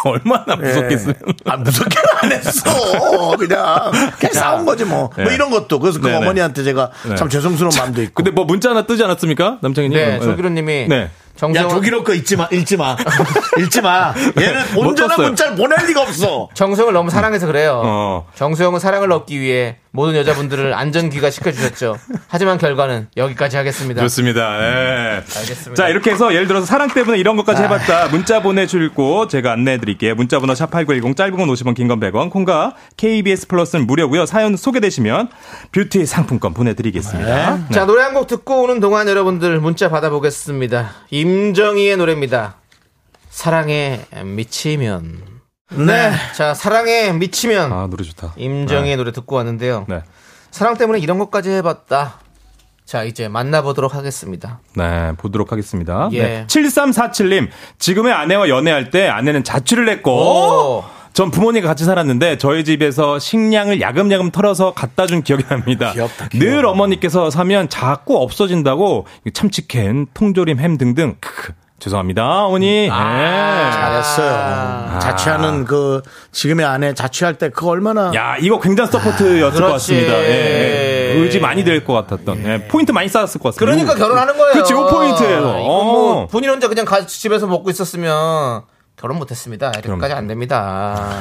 얼마나 0.10 0.56
예. 0.60 0.66
무섭겠어요. 0.66 1.14
아, 1.46 1.56
무섭게는 1.56 2.08
안 2.20 2.32
했어. 2.32 3.36
그냥, 3.36 3.90
그냥 4.18 4.32
싸운 4.32 4.64
거지 4.64 4.84
뭐. 4.84 5.10
뭐 5.16 5.24
네. 5.24 5.34
이런 5.34 5.50
것도. 5.50 5.78
그래서 5.78 5.98
그 6.00 6.06
네네. 6.06 6.18
어머니한테 6.18 6.62
제가 6.62 6.90
네. 7.08 7.16
참 7.16 7.28
죄송스러운 7.28 7.72
마음도 7.76 8.02
있고. 8.02 8.14
근데 8.14 8.30
뭐 8.30 8.44
문자 8.44 8.70
하나 8.70 8.86
뜨지 8.86 9.02
않았습니까? 9.02 9.58
남창희님. 9.60 9.96
네, 9.98 10.20
조기로님이. 10.20 10.88
네. 10.88 11.10
정세영, 11.36 11.66
야, 11.66 11.68
조기로 11.68 12.04
거 12.04 12.14
읽지 12.14 12.36
마, 12.36 12.48
읽지 12.52 12.76
마. 12.76 12.96
읽지 13.58 13.80
마. 13.80 14.14
얘는 14.40 14.74
못 14.74 14.86
온전한. 14.86 15.20
문자를 15.20 15.56
보낼 15.56 15.76
리가 15.88 16.02
없어. 16.02 16.48
정수영을 16.54 16.92
너무 16.92 17.10
사랑해서 17.10 17.46
그래요. 17.46 17.80
어. 17.84 18.26
정수영은 18.36 18.78
사랑을 18.78 19.10
얻기 19.10 19.40
위해 19.40 19.78
모든 19.90 20.16
여자분들을 20.16 20.74
안전귀가 20.74 21.30
시켜주셨죠. 21.30 21.96
하지만 22.28 22.58
결과는 22.58 23.08
여기까지 23.16 23.56
하겠습니다. 23.56 24.00
좋습니다. 24.02 24.58
예. 24.60 25.14
알겠습니다. 25.36 25.74
자, 25.74 25.88
이렇게 25.88 26.10
해서 26.10 26.32
예를 26.34 26.48
들어서 26.48 26.66
사랑 26.66 26.88
때문에 26.88 27.18
이런 27.18 27.36
것까지 27.36 27.62
아. 27.62 27.64
해봤다. 27.64 28.08
문자 28.08 28.40
보내주고 28.42 29.28
제가 29.28 29.52
안내해 29.52 29.78
드릴게요. 29.78 30.14
문자번호 30.16 30.54
샵8910 30.54 31.16
짧은 31.16 31.36
건 31.36 31.48
50원, 31.48 31.74
긴 31.76 31.86
건 31.88 32.00
100원. 32.00 32.30
콩과 32.30 32.74
KBS 32.96 33.46
플러스는 33.48 33.86
무료고요. 33.86 34.26
사연 34.26 34.56
소개되시면 34.56 35.28
뷰티 35.72 36.06
상품권 36.06 36.54
보내드리겠습니다. 36.54 37.56
네. 37.56 37.64
자, 37.72 37.84
노래 37.86 38.02
한 38.02 38.14
곡 38.14 38.26
듣고 38.28 38.62
오는 38.62 38.78
동안 38.80 39.08
여러분들 39.08 39.58
문자 39.60 39.88
받아보겠습니다. 39.88 40.90
임정희의 41.24 41.96
노래입니다. 41.96 42.56
사랑에 43.30 44.04
미치면. 44.22 45.22
네. 45.70 46.12
자, 46.36 46.52
사랑에 46.52 47.12
미치면. 47.12 47.72
아, 47.72 47.86
노래 47.88 48.04
좋다. 48.04 48.34
임정희의 48.36 48.98
노래 48.98 49.10
듣고 49.10 49.36
왔는데요. 49.36 49.86
네. 49.88 50.02
사랑 50.50 50.76
때문에 50.76 50.98
이런 50.98 51.18
것까지 51.18 51.48
해봤다. 51.50 52.20
자, 52.84 53.04
이제 53.04 53.28
만나보도록 53.28 53.94
하겠습니다. 53.94 54.60
네, 54.76 55.12
보도록 55.16 55.50
하겠습니다. 55.50 56.10
예. 56.12 56.22
네. 56.22 56.46
7347님, 56.46 57.48
지금의 57.78 58.12
아내와 58.12 58.50
연애할 58.50 58.90
때 58.90 59.08
아내는 59.08 59.44
자취를 59.44 59.88
했고, 59.88 60.12
오! 60.12 60.84
전 61.14 61.30
부모님과 61.30 61.68
같이 61.68 61.84
살았는데 61.84 62.38
저희 62.38 62.64
집에서 62.64 63.20
식량을 63.20 63.80
야금야금 63.80 64.32
털어서 64.32 64.74
갖다 64.74 65.06
준 65.06 65.22
기억이 65.22 65.44
납니다. 65.48 65.92
귀엽다, 65.92 66.26
귀여워. 66.28 66.50
늘 66.56 66.66
어머니께서 66.66 67.30
사면 67.30 67.68
자꾸 67.68 68.20
없어진다고 68.20 69.06
참치캔, 69.32 70.08
통조림, 70.12 70.58
햄 70.58 70.76
등등. 70.76 71.14
크크, 71.20 71.52
죄송합니다, 71.78 72.46
어머니. 72.46 72.88
아, 72.90 73.14
네. 73.14 73.70
잘했어요. 73.70 74.98
자취하는 74.98 75.64
그, 75.66 76.02
지금의 76.32 76.66
아내 76.66 76.94
자취할 76.94 77.34
때 77.38 77.48
그거 77.48 77.68
얼마나. 77.68 78.10
야, 78.16 78.36
이거 78.40 78.58
굉장히 78.58 78.90
support였을 78.90 79.40
것 79.52 79.54
그렇지. 79.54 79.72
같습니다. 79.72 80.14
예, 80.14 81.12
예. 81.14 81.20
의지 81.20 81.38
많이 81.38 81.62
될 81.62 81.84
것 81.84 81.92
같았던. 81.92 82.44
예, 82.44 82.66
포인트 82.66 82.90
많이 82.90 83.08
쌓았을 83.08 83.40
것 83.40 83.54
같습니다. 83.54 83.84
그러니까 83.84 83.94
결혼하는 83.94 84.36
거예요. 84.36 84.52
그치, 84.52 84.72
요 84.72 84.88
포인트에서. 84.88 85.60
이건 85.60 85.62
뭐 85.62 86.22
어. 86.22 86.26
본인 86.26 86.50
혼자 86.50 86.66
그냥 86.66 86.84
가- 86.84 87.06
집에서 87.06 87.46
먹고 87.46 87.70
있었으면 87.70 88.62
결혼 88.96 89.18
못했습니다. 89.18 89.72
이렇게까지 89.78 90.14
안 90.14 90.26
됩니다. 90.26 91.12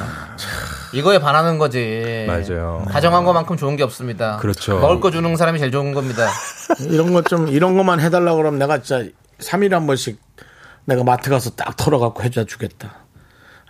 이거에 0.94 1.20
반하는 1.20 1.58
거지. 1.58 2.26
맞아요. 2.28 2.86
가정한 2.90 3.26
것만큼 3.26 3.58
좋은 3.58 3.76
게 3.76 3.84
없습니다. 3.84 4.38
그렇죠. 4.38 4.80
먹을 4.80 5.00
거 5.00 5.10
주는 5.12 5.36
사람이 5.36 5.60
제일 5.60 5.72
좋은 5.72 5.94
겁니다. 5.94 6.30
이런 6.90 7.14
것 7.14 7.26
좀, 7.26 7.48
이런 7.48 7.76
것만 7.76 8.00
해달라고 8.00 8.38
그러면 8.38 8.60
내가 8.60 8.82
진짜 8.82 9.10
3일에 9.40 9.72
한 9.72 9.88
번씩 9.88 10.22
내가 10.86 11.04
마트 11.04 11.30
가서 11.30 11.52
딱 11.52 11.76
털어갖고 11.76 12.24
해줘 12.24 12.46
주겠다. 12.46 12.94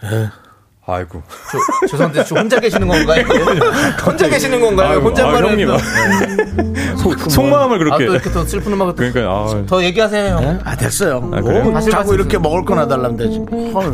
에. 0.04 0.43
아이고. 0.86 1.24
저, 1.82 1.88
죄송한데 1.88 2.24
지금 2.26 2.42
혼자 2.42 2.60
계시는 2.60 2.88
건가요? 2.88 3.24
혼자 4.06 4.28
계시는 4.28 4.60
건가요? 4.60 4.90
아이고, 4.90 5.08
혼잣말을 5.08 5.48
아, 5.48 5.50
형님. 5.52 5.68
또- 5.68 6.98
속, 6.98 7.32
속마음을 7.32 7.76
아, 7.76 7.80
그렇게. 7.80 8.06
또 8.06 8.14
이렇게 8.14 8.32
또 8.32 8.44
슬픈 8.46 8.74
음악을 8.74 8.94
또- 8.96 8.98
그러니까, 8.98 9.22
아. 9.32 9.64
더 9.66 9.82
얘기하세요, 9.84 10.36
형. 10.36 10.60
아 10.66 10.76
됐어요. 10.76 11.30
아, 11.34 11.40
그래요? 11.42 11.64
뭐 11.64 11.80
자꾸 11.80 12.14
이렇게? 12.14 12.38
먹을 12.38 12.66
거나 12.66 12.86
달라면 12.88 13.16
되지. 13.16 13.46
헐, 13.74 13.94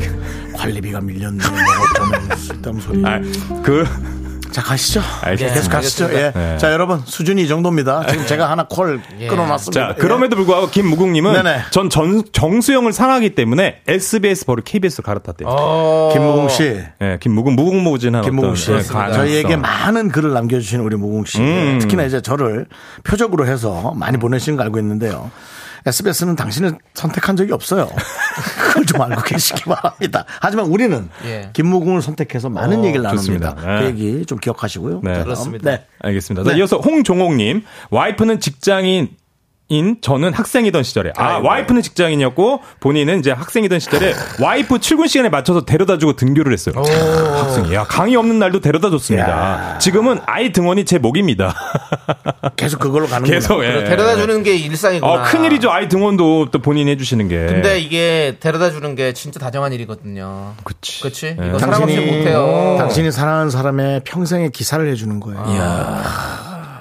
관리비가 0.55 0.99
밀렸네. 1.01 1.37
먹었다면 1.37 2.29
쓸데없는 2.37 2.81
소리. 2.83 3.05
아, 3.05 3.19
그, 3.63 3.85
자 4.51 4.61
가시죠. 4.61 5.01
알겠습니다. 5.21 5.53
계속 5.55 5.69
가시죠. 5.71 6.05
예. 6.05 6.07
알겠습니다. 6.07 6.39
네. 6.39 6.57
자 6.57 6.71
여러분 6.71 7.01
수준이 7.05 7.43
이 7.43 7.47
정도입니다. 7.47 8.05
지금 8.07 8.25
제가 8.25 8.49
하나 8.49 8.65
콜 8.69 9.01
예. 9.19 9.27
끊어놨습니다. 9.27 9.87
자, 9.89 9.95
그럼에도 9.95 10.35
불구하고 10.35 10.69
김무국님은 10.69 11.33
네네. 11.33 11.61
전, 11.71 11.89
전 11.89 12.23
정수영을 12.31 12.93
사랑하기 12.93 13.35
때문에 13.35 13.81
SBS 13.87 14.45
버를 14.45 14.63
KBS로 14.63 15.03
갈아탔대요. 15.03 15.47
어. 15.49 16.09
김무공 16.13 16.49
씨. 16.49 16.81
예, 17.01 17.17
김무국 17.21 17.53
무궁무진한 17.53 18.23
김무공 18.23 18.51
어떤 18.51 18.55
씨, 18.55 18.71
예, 18.71 18.81
가능성. 18.81 19.13
저희에게 19.13 19.55
많은 19.55 20.09
글을 20.09 20.33
남겨주시는 20.33 20.83
우리 20.83 20.95
무공 20.95 21.25
씨, 21.25 21.39
음. 21.39 21.79
특히나 21.79 22.03
이제 22.03 22.21
저를 22.21 22.65
표적으로 23.03 23.45
해서 23.45 23.93
많이 23.95 24.17
보내시는 24.17 24.57
거 24.57 24.63
알고 24.63 24.79
있는데요. 24.79 25.31
SBS는 25.85 26.35
당신을 26.35 26.77
선택한 26.93 27.35
적이 27.35 27.53
없어요. 27.53 27.89
그걸 28.69 28.85
좀 28.85 29.01
알고 29.01 29.21
계시기 29.23 29.63
바랍니다. 29.63 30.25
하지만 30.41 30.65
우리는 30.65 31.09
예. 31.25 31.49
김무공을 31.53 32.01
선택해서 32.01 32.49
많은 32.49 32.79
어, 32.79 32.85
얘기를 32.85 33.03
나눕니다. 33.03 33.55
네. 33.55 33.79
그 33.79 33.85
얘기 33.85 34.25
좀 34.25 34.37
기억하시고요. 34.37 35.01
네. 35.03 35.23
그렇습니다. 35.23 35.71
네. 35.71 35.85
알겠습니다. 36.01 36.43
자, 36.43 36.51
네. 36.51 36.59
이어서 36.59 36.77
홍종옥님, 36.77 37.63
와이프는 37.89 38.39
직장인, 38.39 39.09
인 39.71 39.97
저는 40.01 40.33
학생이던 40.33 40.81
시절에 40.81 41.11
아 41.15 41.35
아이고. 41.35 41.47
와이프는 41.47 41.83
직장인이었고 41.83 42.61
본인은 42.79 43.19
이제 43.19 43.31
학생이던 43.31 43.79
시절에 43.79 44.15
와이프 44.41 44.79
출근 44.79 45.05
시간에 45.07 45.29
맞춰서 45.29 45.63
데려다주고 45.63 46.15
등교를 46.15 46.51
했어요. 46.53 46.73
학생이 46.75 47.73
야 47.75 47.83
강의 47.83 48.15
없는 48.15 48.39
날도 48.39 48.61
데려다 48.61 48.89
줬습니다. 48.89 49.77
지금은 49.77 50.19
아이 50.25 50.51
등원이 50.51 50.85
제 50.85 50.97
목입니다. 50.97 51.53
계속 52.55 52.79
그걸로 52.79 53.05
가는 53.05 53.29
계속 53.29 53.63
예. 53.63 53.83
데려다 53.83 54.15
주는 54.15 54.41
게 54.41 54.55
일상이구나. 54.55 55.11
어, 55.11 55.23
큰 55.23 55.43
일이죠. 55.43 55.69
아이 55.69 55.87
등원도 55.87 56.47
또 56.51 56.59
본인이 56.59 56.89
해주시는 56.91 57.27
게. 57.27 57.45
근데 57.45 57.79
이게 57.79 58.37
데려다 58.39 58.71
주는 58.71 58.95
게 58.95 59.13
진짜 59.13 59.39
다정한 59.39 59.71
일이거든요. 59.73 60.53
그치. 60.63 61.01
그치? 61.01 61.37
예. 61.39 61.47
이거 61.47 61.59
사람 61.59 61.83
없이 61.83 61.95
못해요. 61.95 62.75
당신이 62.79 63.11
사랑하는 63.11 63.51
사람의 63.51 64.01
평생의 64.03 64.49
기사를 64.49 64.85
해주는 64.89 65.19
거예요. 65.19 65.45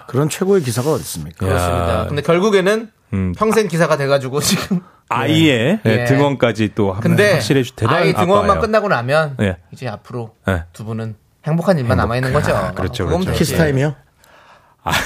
그런 0.08 0.28
최고의 0.30 0.62
기사가 0.62 0.90
어디 0.92 1.02
있습니까? 1.02 1.46
그렇습니다. 1.46 2.06
근데 2.08 2.22
결국에는 2.22 2.90
음. 3.12 3.32
평생 3.36 3.68
기사가 3.68 3.96
돼가지고 3.96 4.40
지금. 4.40 4.80
아이의 5.10 5.80
예. 5.86 6.04
등원까지 6.04 6.72
또 6.74 6.92
한- 6.92 7.00
근데 7.00 7.32
확실히 7.34 7.60
해주 7.60 7.74
대단한 7.76 8.02
아이 8.02 8.12
등원만 8.12 8.44
아빠예요. 8.50 8.60
끝나고 8.60 8.88
나면 8.88 9.36
예. 9.40 9.56
이제 9.70 9.88
앞으로 9.88 10.34
예. 10.48 10.64
두 10.74 10.84
분은 10.84 11.14
행복한 11.46 11.78
일만 11.78 11.96
남아 11.96 12.16
있는 12.16 12.32
거죠. 12.34 12.72
그렇죠, 12.74 13.06
그렇죠. 13.06 13.32
키스타임이요? 13.32 13.94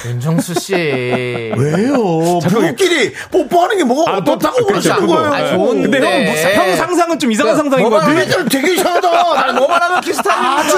윤정수 0.07 0.55
씨. 0.55 0.75
왜요? 1.57 2.39
부부끼리 2.41 3.13
뽀뽀하는 3.31 3.79
게 3.79 3.85
뭐가 3.85 4.13
아, 4.13 4.17
어떻다고 4.19 4.67
그렇죠, 4.67 4.67
그러시는 4.95 4.97
그거. 5.01 5.15
거예요? 5.15 5.33
아, 5.33 5.49
좋은데. 5.57 5.83
근데 5.91 5.99
형, 5.99 6.25
뭐, 6.25 6.35
형 6.67 6.77
상상은 6.77 7.19
좀 7.19 7.33
이상한 7.33 7.57
상상인 7.57 7.85
것 7.85 7.91
뭐가 7.91 8.07
같아. 8.07 8.19
니네들 8.21 8.49
되게 8.49 8.75
이상하다. 8.75 9.09
아니, 9.41 9.53
뭐만 9.59 9.83
하면 9.83 10.01
키스타임입니다. 10.01 10.59
아주, 10.61 10.77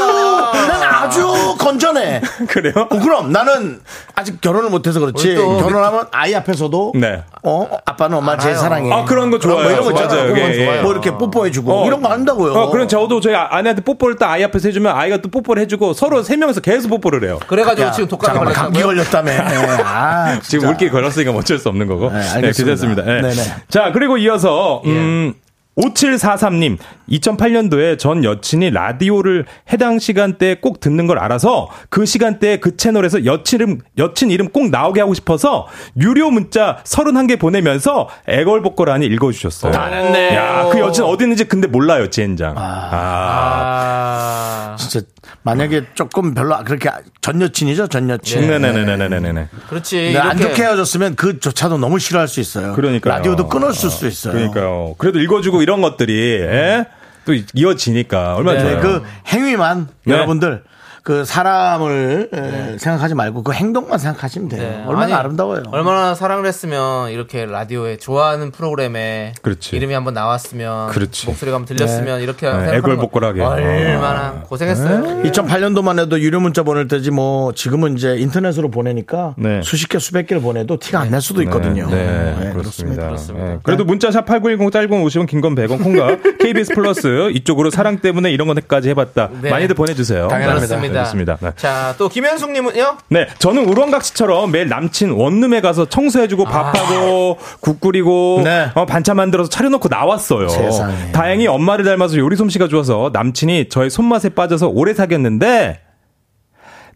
난 0.68 0.82
아주 0.82 1.54
건전해. 1.58 2.20
그래요? 2.48 2.86
어, 2.90 2.98
그럼 2.98 3.32
나는 3.32 3.80
아직 4.14 4.40
결혼을 4.40 4.70
못해서 4.70 5.00
그렇지. 5.00 5.34
결혼하면 5.34 6.06
아이 6.12 6.34
앞에서도 6.34 6.92
네. 6.96 7.22
어 7.42 7.68
아빠는 7.84 8.18
엄마 8.18 8.36
제일 8.38 8.54
알아요. 8.54 8.62
사랑해. 8.62 8.92
아, 8.92 9.04
그런 9.04 9.30
거 9.30 9.38
좋아요. 9.38 9.62
뭐 9.62 9.70
이런 9.70 9.84
거. 9.84 9.90
있잖아요. 9.90 10.32
그거 10.34 10.52
좋아요. 10.52 10.82
뭐 10.82 10.92
이렇게 10.92 11.10
뽀뽀해주고 11.16 11.72
어. 11.82 11.86
이런 11.86 12.02
거 12.02 12.08
한다고요. 12.10 12.52
어, 12.54 12.70
그럼 12.70 12.88
저도 12.88 13.20
저희 13.20 13.34
아- 13.34 13.48
아내한테 13.50 13.82
뽀뽀를 13.82 14.16
딱 14.16 14.30
아이 14.30 14.42
앞에서 14.44 14.68
해주면 14.68 14.94
아이가 14.96 15.18
또 15.18 15.28
뽀뽀를 15.30 15.62
해주고 15.62 15.92
서로 15.94 16.22
세 16.22 16.36
명이서 16.36 16.60
계속 16.60 16.88
뽀뽀를 16.88 17.24
해요. 17.24 17.38
그래가지고 17.46 17.88
야, 17.88 17.92
지금 17.92 18.08
감기 18.18 18.38
걸렸다고요? 18.38 18.72
걸렸다며. 18.94 19.32
예, 19.32 19.36
아, 19.84 20.32
지금 20.34 20.42
진짜. 20.42 20.66
물기 20.66 20.88
걸렸으니까 20.90 21.32
뭐 21.32 21.40
어쩔 21.40 21.58
수 21.58 21.68
없는 21.68 21.86
거고. 21.86 22.10
네, 22.10 22.16
알겠습니다. 22.16 22.52
괜찮습니다. 22.54 23.02
네. 23.02 23.22
네네. 23.22 23.42
자, 23.68 23.92
그리고 23.92 24.16
이어서, 24.18 24.82
음, 24.86 25.34
5743님, 25.76 26.78
2008년도에 27.10 27.98
전 27.98 28.22
여친이 28.24 28.70
라디오를 28.70 29.44
해당 29.72 29.98
시간대에 29.98 30.56
꼭 30.56 30.80
듣는 30.80 31.06
걸 31.06 31.18
알아서 31.18 31.68
그 31.88 32.06
시간대에 32.06 32.58
그 32.58 32.76
채널에서 32.76 33.24
여친 33.24 33.60
이름, 33.60 33.78
여친 33.98 34.30
이름 34.30 34.50
꼭 34.50 34.70
나오게 34.70 35.00
하고 35.00 35.14
싶어서 35.14 35.66
유료 36.00 36.30
문자 36.30 36.78
31개 36.84 37.38
보내면서 37.38 38.08
애걸복걸하니 38.28 39.06
읽어주셨어요. 39.06 39.72
잘했네. 39.72 40.36
야, 40.36 40.68
그 40.70 40.78
여친 40.78 41.04
어디 41.04 41.24
있는지 41.24 41.44
근데 41.44 41.66
몰라요, 41.66 42.08
젠장. 42.08 42.54
아. 42.56 42.90
아. 42.92 44.76
진짜 44.76 45.04
만약에 45.42 45.86
조금 45.94 46.34
별로 46.34 46.56
그렇게 46.64 46.90
전 47.20 47.40
여친이죠, 47.40 47.88
전 47.88 48.08
여친. 48.08 48.40
네. 48.42 48.58
네네네네네네. 48.58 49.48
그렇지. 49.68 50.12
네, 50.12 50.18
안 50.18 50.38
이렇게 50.38 50.50
좋게 50.50 50.62
헤어졌으면 50.62 51.16
그조차도 51.16 51.78
너무 51.78 51.98
싫어할 51.98 52.28
수 52.28 52.40
있어요. 52.40 52.74
그러니까요. 52.74 53.14
라디오도 53.14 53.48
끊었을 53.48 53.90
수도 53.90 54.06
있어요. 54.06 54.32
그러니까요. 54.32 54.94
그래도 54.98 55.20
읽어주고 55.20 55.62
이런 55.64 55.80
것들이, 55.80 56.40
예? 56.42 56.84
또 57.24 57.32
이어지니까 57.54 58.36
얼마나 58.36 58.62
네. 58.62 58.70
좋아요. 58.70 58.80
그 58.82 59.02
행위만 59.28 59.88
네. 60.04 60.12
여러분들 60.12 60.62
그 61.04 61.24
사람을 61.26 62.30
에, 62.32 62.78
생각하지 62.78 63.14
말고 63.14 63.42
그 63.42 63.52
행동만 63.52 63.98
생각하시면 63.98 64.48
돼요. 64.48 64.62
네. 64.62 64.84
얼마나 64.86 65.04
아니, 65.04 65.12
아름다워요. 65.12 65.64
얼마나 65.70 66.14
사랑을 66.14 66.46
했으면 66.46 67.10
이렇게 67.10 67.44
라디오에 67.44 67.98
좋아하는 67.98 68.50
프로그램에 68.50 69.34
그렇지. 69.42 69.76
이름이 69.76 69.92
한번 69.92 70.14
나왔으면 70.14 70.88
그렇지. 70.88 71.26
목소리가 71.26 71.56
한번 71.58 71.76
들렸으면 71.76 72.22
이렇게 72.22 72.50
네, 72.50 72.76
애걸복걸하게. 72.76 73.38
거 73.40 73.48
얼마나 73.50 74.42
고생했어요. 74.48 75.22
2008년도만 75.24 75.98
해도 76.00 76.18
유료 76.20 76.40
문자 76.40 76.62
보낼 76.62 76.88
때지 76.88 77.10
뭐 77.10 77.52
지금은 77.52 77.98
이제 77.98 78.16
인터넷으로 78.16 78.70
보내니까 78.70 79.34
네. 79.36 79.60
수십 79.62 79.88
개 79.90 79.98
수백 79.98 80.26
개를 80.26 80.40
보내도 80.42 80.78
티가 80.78 81.00
안 81.00 81.10
날 81.14 81.20
수도 81.20 81.42
있거든요. 81.42 81.86
네, 81.90 82.34
네, 82.40 82.52
그렇습니다. 82.54 83.04
그렇습니다. 83.06 83.46
네. 83.46 83.58
그래도 83.62 83.84
문자 83.84 84.10
샵 84.10 84.24
8910 84.24 84.72
짧은 84.72 84.88
50원 84.88 85.28
긴건 85.28 85.54
100원 85.54 85.80
콩과 85.82 86.16
KBS 86.40 86.74
플러스 86.74 87.30
이쪽으로 87.30 87.70
사랑 87.70 87.98
때문에 87.98 88.32
이런 88.32 88.48
것까지 88.48 88.88
해봤다. 88.88 89.28
네. 89.42 89.50
많이들 89.50 89.76
보내주세요. 89.76 90.26
당연합니다. 90.28 90.93
그렇습니다. 91.00 91.36
네. 91.40 91.50
자, 91.56 91.94
또 91.98 92.08
김현숙님은요? 92.08 92.98
네, 93.08 93.26
저는 93.38 93.66
우렁각시처럼 93.68 94.50
매일 94.50 94.68
남친 94.68 95.10
원룸에 95.10 95.60
가서 95.60 95.88
청소해주고 95.88 96.44
밥하고 96.44 97.38
국 97.60 97.80
끓이고 97.80 98.42
네. 98.44 98.70
어, 98.74 98.86
반찬 98.86 99.16
만들어서 99.16 99.48
차려놓고 99.50 99.88
나왔어요. 99.88 100.48
세상에. 100.48 101.12
다행히 101.12 101.46
엄마를 101.46 101.84
닮아서 101.84 102.16
요리 102.18 102.36
솜씨가 102.36 102.68
좋아서 102.68 103.10
남친이 103.12 103.68
저의 103.68 103.90
손맛에 103.90 104.30
빠져서 104.30 104.68
오래 104.68 104.94
사귀었는데 104.94 105.80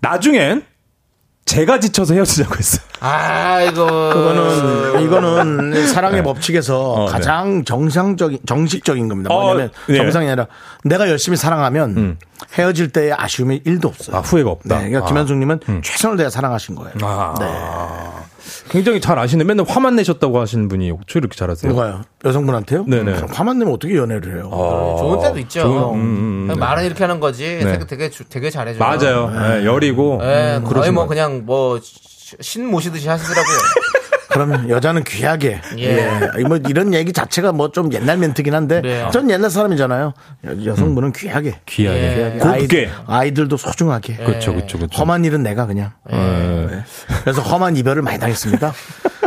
나중엔 0.01 0.62
제가 1.49 1.80
지쳐서 1.80 2.12
헤어지자고 2.12 2.57
했어요. 2.57 2.82
아이고. 3.01 3.86
그거는 3.86 5.03
이거는 5.03 5.86
사랑의 5.88 6.22
법칙에서 6.22 6.92
어, 6.92 7.07
네. 7.07 7.12
가장 7.12 7.64
정상적인 7.64 8.40
정식적인 8.46 9.09
겁니다. 9.09 9.34
어, 9.34 9.40
뭐냐면 9.44 9.70
네. 9.88 9.96
정상이 9.96 10.26
아니라 10.26 10.46
내가 10.84 11.09
열심히 11.09 11.38
사랑하면 11.38 12.18
헤어질 12.53 12.90
때의 12.90 13.14
아쉬움이 13.14 13.62
1도 13.62 13.86
없어요. 13.86 14.16
아, 14.16 14.20
후회가 14.20 14.51
없다. 14.51 14.76
네, 14.78 14.88
그러니까 14.90 15.07
아. 15.07 15.09
김현숙님은 15.09 15.61
최선을 15.82 16.18
다해 16.18 16.28
사랑하신 16.28 16.74
거예요. 16.74 16.92
아. 17.03 17.34
네. 17.40 17.46
굉장히 18.70 19.00
잘 19.00 19.18
아시네. 19.18 19.44
맨날 19.44 19.64
화만 19.68 19.96
내셨다고 19.96 20.38
하시는 20.40 20.68
분이 20.68 20.90
어떻게 20.90 21.18
이렇게 21.18 21.36
잘하세요? 21.36 21.70
누가요? 21.72 22.02
여성분한테요? 22.24 22.84
네네. 22.86 23.12
그럼 23.14 23.28
화만 23.32 23.58
내면 23.58 23.74
어떻게 23.74 23.96
연애를 23.96 24.36
해요? 24.36 24.50
좋은 24.98 25.20
때도 25.20 25.38
있죠. 25.40 25.60
좋은- 25.62 25.94
음, 25.94 26.00
음, 26.00 26.46
그냥 26.48 26.58
말은 26.60 26.84
이렇게 26.84 27.02
하는 27.04 27.20
거지. 27.20 27.44
네. 27.62 27.72
되게, 27.72 27.86
되게, 27.86 28.10
주- 28.10 28.28
되게 28.28 28.50
잘해줘요. 28.50 28.78
맞아요. 28.78 29.30
네, 29.30 29.64
열이고. 29.64 30.20
예, 30.22 30.56
음, 30.58 30.64
거의 30.64 30.90
뭐것 30.92 31.08
그냥 31.08 31.42
뭐 31.46 31.78
신 32.40 32.66
모시듯이 32.70 33.08
하시더라고요. 33.08 33.56
그러면 34.39 34.70
여자는 34.70 35.03
귀하게. 35.05 35.61
예. 35.78 35.84
예. 36.39 36.43
뭐 36.45 36.57
이런 36.68 36.95
얘기 36.95 37.12
자체가 37.12 37.53
뭐 37.53 37.68
좀 37.72 37.93
옛날 37.93 38.16
멘트긴 38.18 38.55
한데 38.55 38.80
그래요. 38.80 39.11
전 39.12 39.28
옛날 39.30 39.51
사람이잖아요. 39.51 40.14
여- 40.47 40.64
여성분은 40.64 41.12
귀하게. 41.12 41.57
귀하게. 41.66 42.34
예. 42.34 42.39
곱게. 42.39 42.89
아이들, 43.07 43.49
도 43.49 43.57
소중하게. 43.57 44.16
그렇죠, 44.16 44.55
그렇죠, 44.55 44.78
그렇죠. 44.78 44.97
험한 45.01 45.24
일은 45.24 45.43
내가 45.43 45.66
그냥. 45.66 45.93
네. 46.11 46.68
그래서 47.24 47.43
험한 47.43 47.76
이별을 47.76 48.03
많이 48.03 48.18
당했습니다. 48.18 48.72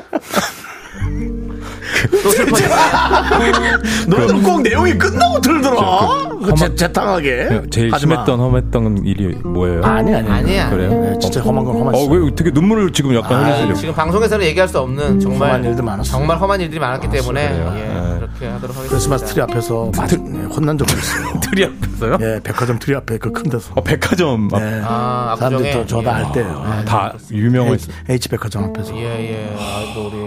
또 2.23 2.29
슬퍼지. 2.29 2.63
너는 4.07 4.43
꼭 4.43 4.61
내용이 4.61 4.97
끝나고 4.97 5.39
들더라. 5.41 6.29
그 6.43 6.55
제, 6.55 6.75
재탕하게. 6.75 7.61
제일 7.69 7.93
하지 7.93 8.07
마. 8.07 8.15
심했던 8.15 8.39
험했던 8.39 9.05
일이 9.05 9.35
뭐예요? 9.43 9.83
아니, 9.83 10.13
아니. 10.13 10.29
아니야. 10.29 10.69
그래요? 10.69 10.89
네, 10.89 11.19
진짜 11.19 11.39
험한 11.41 11.63
건 11.63 11.75
험한 11.75 11.95
어, 11.95 12.05
왜 12.05 12.35
되게 12.35 12.51
눈물을 12.51 12.91
지금 12.93 13.15
약간 13.15 13.43
아, 13.43 13.47
흘리시려고. 13.47 13.73
지금 13.79 13.93
방송에서는 13.93 14.45
얘기할 14.47 14.67
수 14.67 14.79
없는 14.79 15.19
정말 15.19 15.49
험한 15.49 15.65
일들 15.65 15.83
많았어요. 15.83 16.11
정말 16.11 16.37
험한 16.39 16.61
일들이 16.61 16.79
많았기 16.79 17.09
때문에 17.09 17.49
그래요? 17.49 17.73
예, 17.75 17.81
네. 17.81 18.15
그렇게 18.17 18.47
하도록 18.47 18.75
하겠습니다. 18.75 18.89
크리스마스 18.89 19.25
트리 19.25 19.41
앞에서 19.41 19.91
맞, 19.95 20.09
네, 20.11 20.43
혼난 20.45 20.77
적도 20.77 20.93
있어요. 20.95 21.39
트리 21.41 21.65
앞에서요? 21.65 22.17
예, 22.21 22.39
백화점 22.43 22.79
트리 22.79 22.95
앞에 22.95 23.17
그 23.17 23.31
큰 23.31 23.49
데서. 23.49 23.71
어, 23.75 23.81
백화점 23.81 24.49
앞. 24.53 24.59
네. 24.61 24.81
아, 24.83 25.35
사람들이 25.39 25.69
압구정에? 25.69 25.71
또 25.73 25.85
저다 25.87 26.15
알 26.15 26.31
때요. 26.33 26.65
네. 26.77 26.85
다 26.85 27.13
유명한. 27.31 27.73
H, 27.73 27.87
H 28.09 28.29
백화점 28.29 28.63
앞에서. 28.65 28.95
예, 28.97 29.03
예. 29.03 29.55
아, 29.57 29.93
또 29.95 30.07
우리 30.07 30.17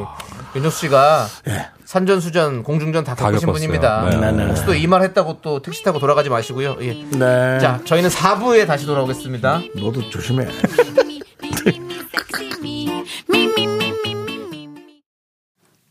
윤정수 0.54 0.78
씨가 0.80 1.26
예. 1.48 1.66
산전수전 1.84 2.62
공중전 2.62 3.04
다다 3.04 3.26
겪으신 3.26 3.46
겪었어요. 3.46 3.52
분입니다. 3.68 4.08
네. 4.10 4.16
네, 4.16 4.32
네. 4.32 4.46
혹시 4.46 4.64
또 4.64 4.74
이 4.74 4.86
말 4.86 5.02
했다고 5.02 5.40
또 5.42 5.60
택시 5.60 5.82
타고 5.82 5.98
돌아가지 5.98 6.30
마시고요. 6.30 6.76
예. 6.80 6.92
네. 6.94 7.58
자, 7.60 7.80
저희는 7.84 8.08
4부에 8.10 8.66
다시 8.66 8.86
돌아오겠습니다. 8.86 9.60
너도 9.76 10.08
조심해. 10.10 10.46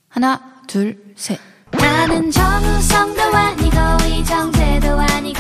하나, 0.10 0.40
둘, 0.68 0.98
셋. 1.16 1.40
나는 1.72 2.30
정우성도 2.30 3.22
아니고 3.22 3.78
이정재도 4.08 4.88
아니고 5.00 5.40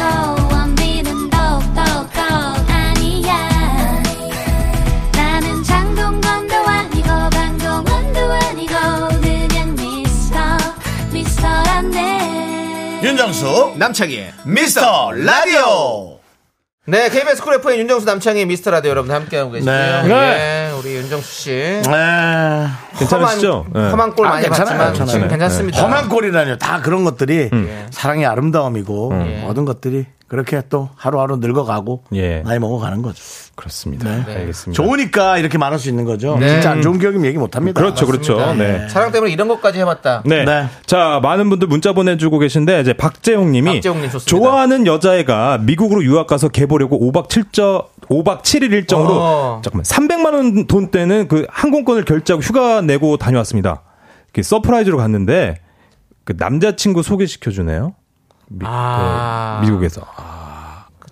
윤정수 13.03 13.73
남창희의 13.77 14.31
미스터 14.45 15.11
라디오. 15.11 16.19
네, 16.85 17.09
KBS 17.09 17.41
쿨 17.43 17.55
FM 17.55 17.79
윤정수 17.79 18.05
남창희 18.05 18.45
미스터 18.45 18.71
라디오 18.71 18.91
여러분 18.91 19.13
함께하고 19.13 19.51
계시고요. 19.51 20.03
네. 20.03 20.69
예, 20.69 20.71
우리 20.79 20.95
윤정수 20.95 21.29
씨. 21.41 21.49
네. 21.51 22.67
괜찮으시죠? 22.97 23.65
험한, 23.67 23.73
네. 23.73 23.91
험한 23.91 24.15
꼴 24.15 24.27
아, 24.27 24.29
많이 24.31 24.43
괜찮아요, 24.45 24.65
봤지만 24.77 24.87
괜찮아요. 24.93 25.11
지금 25.11 25.27
괜찮습니다. 25.27 25.81
험한 25.83 26.07
꼴이라뇨. 26.07 26.57
다 26.57 26.79
그런 26.81 27.03
것들이 27.03 27.49
음. 27.51 27.87
사랑의 27.91 28.25
아름다움이고 28.25 29.11
예. 29.25 29.41
모든 29.41 29.65
것들이 29.65 30.05
그렇게 30.33 30.63
또 30.67 30.89
하루하루 30.95 31.35
늙어가고 31.37 32.05
예. 32.15 32.41
나이 32.41 32.57
먹어가는 32.57 33.03
거죠. 33.03 33.23
그렇습니다. 33.53 34.09
네. 34.25 34.35
알겠습니다. 34.35 34.81
좋으니까 34.83 35.37
이렇게 35.37 35.59
말할 35.59 35.77
수 35.77 35.89
있는 35.89 36.05
거죠. 36.05 36.37
네. 36.39 36.49
진짜 36.49 36.71
안 36.71 36.81
좋은 36.81 36.97
기억이면 36.97 37.27
얘기 37.27 37.37
못 37.37 37.55
합니다. 37.55 37.79
그렇죠, 37.79 38.07
그렇죠. 38.07 38.37
맞습니다. 38.37 38.63
네. 38.67 38.89
사랑 38.89 39.11
때문에 39.11 39.31
이런 39.31 39.47
것까지 39.47 39.77
해봤다. 39.77 40.23
네. 40.25 40.43
네. 40.43 40.65
자, 40.87 41.19
많은 41.21 41.51
분들 41.51 41.67
문자 41.67 41.93
보내주고 41.93 42.39
계신데, 42.39 42.81
이제 42.81 42.93
박재용 42.93 43.51
님이. 43.51 43.73
박재용 43.73 44.01
님 44.01 44.09
좋습니다. 44.09 44.25
좋아하는 44.25 44.87
여자애가 44.87 45.59
미국으로 45.59 46.03
유학 46.03 46.25
가서 46.25 46.49
걔 46.49 46.65
보려고 46.65 46.99
5박 46.99 47.27
7저, 47.27 47.85
5박 48.09 48.41
7일 48.41 48.71
일정으로. 48.71 49.13
어. 49.13 49.61
잠깐만, 49.63 49.83
300만 49.83 50.33
원 50.33 50.65
돈 50.65 50.89
되는 50.89 51.27
그 51.27 51.45
항공권을 51.47 52.05
결제하고 52.05 52.41
휴가 52.41 52.81
내고 52.81 53.17
다녀왔습니다. 53.17 53.83
그 54.33 54.41
서프라이즈로 54.41 54.97
갔는데, 54.97 55.59
그 56.23 56.33
남자친구 56.35 57.03
소개시켜 57.03 57.51
주네요. 57.51 57.93
미, 58.55 58.65
아. 58.67 59.59
네, 59.61 59.67
미국에서. 59.69 60.01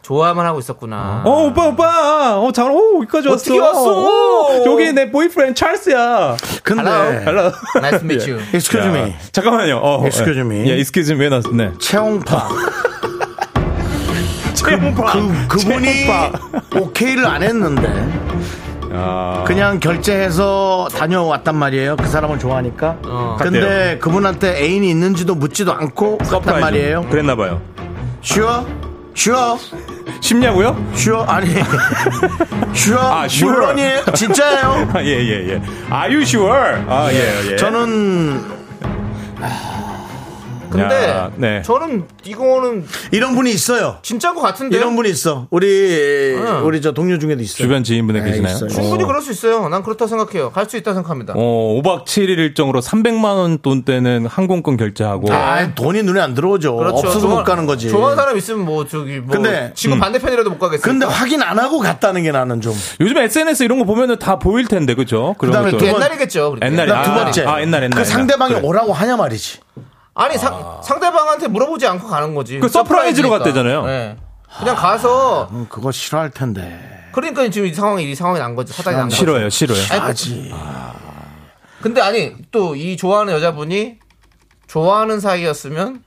좋아만 0.03 0.45
하고 0.45 0.59
있었구나. 0.59 1.21
어, 1.25 1.45
오빠, 1.45 1.67
오빠! 1.67 2.39
어, 2.39 2.51
잠깐, 2.51 2.75
오, 2.75 2.97
여기까지 3.01 3.29
왔어. 3.29 3.41
어떻게 3.41 3.59
왔어? 3.59 4.03
오, 4.03 4.63
여기 4.65 4.91
내 4.93 5.09
boyfriend 5.09 5.53
찰스야. 5.53 6.35
근데 6.63 6.81
Hello. 6.83 7.21
Hello. 7.21 7.51
Nice 7.77 7.99
to 7.99 8.05
meet 8.05 8.29
you. 8.31 8.41
excuse 8.53 8.85
야, 8.87 8.91
me. 8.91 9.15
잠깐만요. 9.31 9.77
어, 9.77 10.03
Excuse 10.05 10.41
me. 10.41 10.67
예, 10.69 10.73
excuse 10.77 11.13
me. 11.13 11.21
왜 11.23 11.29
나왔어? 11.29 11.49
네. 11.51 11.71
체험파. 11.79 12.49
체험파. 14.53 15.11
그, 15.13 15.47
그분이 15.47 16.07
오케이를 16.79 17.25
안 17.25 17.41
했는데 17.43 17.87
아. 18.93 19.43
그냥 19.47 19.79
결제해서 19.79 20.87
다녀왔단 20.95 21.55
말이에요. 21.55 21.95
그 21.95 22.07
사람을 22.07 22.39
좋아하니까. 22.39 22.97
어. 23.05 23.37
근데 23.39 23.59
갔대요. 23.59 23.99
그분한테 23.99 24.57
애인이 24.61 24.89
있는지도 24.89 25.35
묻지도 25.35 25.73
않고 25.73 26.17
갔단. 26.19 26.59
말이에요. 26.59 27.05
그랬나 27.09 27.35
봐요. 27.35 27.61
쉬워? 28.21 28.65
쉬워? 29.13 29.57
쉽냐고요? 30.21 30.75
쉬워? 30.95 31.23
아니. 31.23 31.47
슈어? 32.73 32.99
아, 32.99 33.25
sure. 33.25 33.51
물론이에요. 33.57 34.03
진짜예요. 34.13 34.89
아, 34.93 35.01
예, 35.03 35.07
예, 35.07 35.49
예. 35.49 35.61
Are 35.91 36.13
you 36.13 36.21
sure? 36.21 36.81
아, 36.87 37.09
예, 37.11 37.51
예. 37.51 37.55
저는 37.57 38.41
근데 40.71 41.09
야, 41.09 41.31
네. 41.35 41.61
저는 41.63 42.05
이거는 42.23 42.85
이런 43.11 43.35
분이 43.35 43.51
있어요. 43.51 43.97
진짜인 44.01 44.35
것 44.35 44.41
같은데. 44.41 44.77
이런 44.77 44.95
분이 44.95 45.09
있어. 45.09 45.47
우리 45.49 46.33
우리 46.63 46.81
저 46.81 46.91
동료 46.93 47.19
중에도 47.19 47.41
있어요. 47.41 47.57
주변 47.65 47.83
지인분에 47.83 48.21
네, 48.21 48.29
계시나요? 48.31 48.55
있어요. 48.55 48.69
충분히 48.69 49.03
어. 49.03 49.07
그럴 49.07 49.21
수 49.21 49.31
있어요. 49.31 49.67
난 49.69 49.83
그렇다 49.83 50.07
생각해요. 50.07 50.51
갈 50.51 50.67
수 50.71 50.77
있다 50.77 50.93
생각합니다. 50.93 51.33
어, 51.35 51.81
5박 51.83 52.05
7일 52.05 52.37
일정으로 52.39 52.79
300만 52.81 53.25
원 53.35 53.57
돈 53.61 53.83
때는 53.83 54.25
항공권 54.25 54.77
결제하고. 54.77 55.31
아, 55.33 55.73
돈이 55.75 56.03
눈에 56.03 56.21
안 56.21 56.33
들어오죠. 56.33 56.77
없어서 56.77 57.19
좋아- 57.19 57.35
못 57.39 57.43
가는 57.43 57.65
거지. 57.65 57.89
좋아하는 57.89 58.15
사람 58.15 58.37
있으면 58.37 58.65
뭐 58.65 58.85
저기 58.87 59.19
뭐 59.19 59.33
근데- 59.35 59.71
지금 59.75 59.97
음. 59.97 59.99
반대편이라도 59.99 60.49
못 60.49 60.57
가겠어요. 60.59 60.81
근데 60.83 61.05
확인 61.05 61.41
안 61.41 61.59
하고 61.59 61.79
갔다는 61.79 62.23
게 62.23 62.31
나는 62.31 62.61
좀. 62.61 62.73
요즘에 63.01 63.23
SNS 63.25 63.63
이런 63.63 63.77
거 63.79 63.85
보면은 63.85 64.17
다 64.19 64.39
보일 64.39 64.65
텐데, 64.67 64.93
그죠? 64.95 65.35
그다음에. 65.37 65.71
두 65.71 65.77
번- 65.77 65.87
옛날이겠죠. 65.87 66.51
그러니까. 66.55 66.67
옛날에. 66.67 66.87
그다음 66.87 67.03
두 67.03 67.11
아, 67.11 67.23
번째. 67.23 67.41
아, 67.45 67.61
옛날, 67.61 67.83
옛날, 67.83 67.89
그 67.89 67.95
옛날. 67.97 68.05
상대방이 68.05 68.53
그래. 68.53 68.65
오라고 68.65 68.93
하냐 68.93 69.17
말이지. 69.17 69.59
아니 70.13 70.37
상, 70.37 70.81
상대방한테 70.83 71.47
물어보지 71.47 71.87
않고 71.87 72.07
가는 72.07 72.35
거지. 72.35 72.59
그 72.59 72.67
서프라이즈로 72.67 73.29
서프라이즈니까. 73.29 73.37
갔대잖아요. 73.39 73.85
네. 73.85 74.17
그냥 74.59 74.75
가서 74.75 75.47
음, 75.51 75.65
그거 75.69 75.91
싫어할 75.91 76.29
텐데. 76.31 77.07
그러니까 77.13 77.49
지금 77.49 77.67
이 77.67 77.73
상황이 77.73 78.09
이 78.11 78.15
상황이 78.15 78.39
난 78.39 78.55
거지. 78.55 78.73
사단이 78.73 78.97
난 78.97 79.05
거지. 79.05 79.15
싫어요, 79.17 79.49
싫어요. 79.49 79.79
아니, 79.89 79.99
그- 80.01 80.07
하지. 80.07 80.53
근데 81.81 82.01
아니 82.01 82.35
또 82.51 82.75
이 82.75 82.95
좋아하는 82.97 83.33
여자분이 83.33 83.97
좋아하는 84.67 85.19
사이였으면 85.19 86.03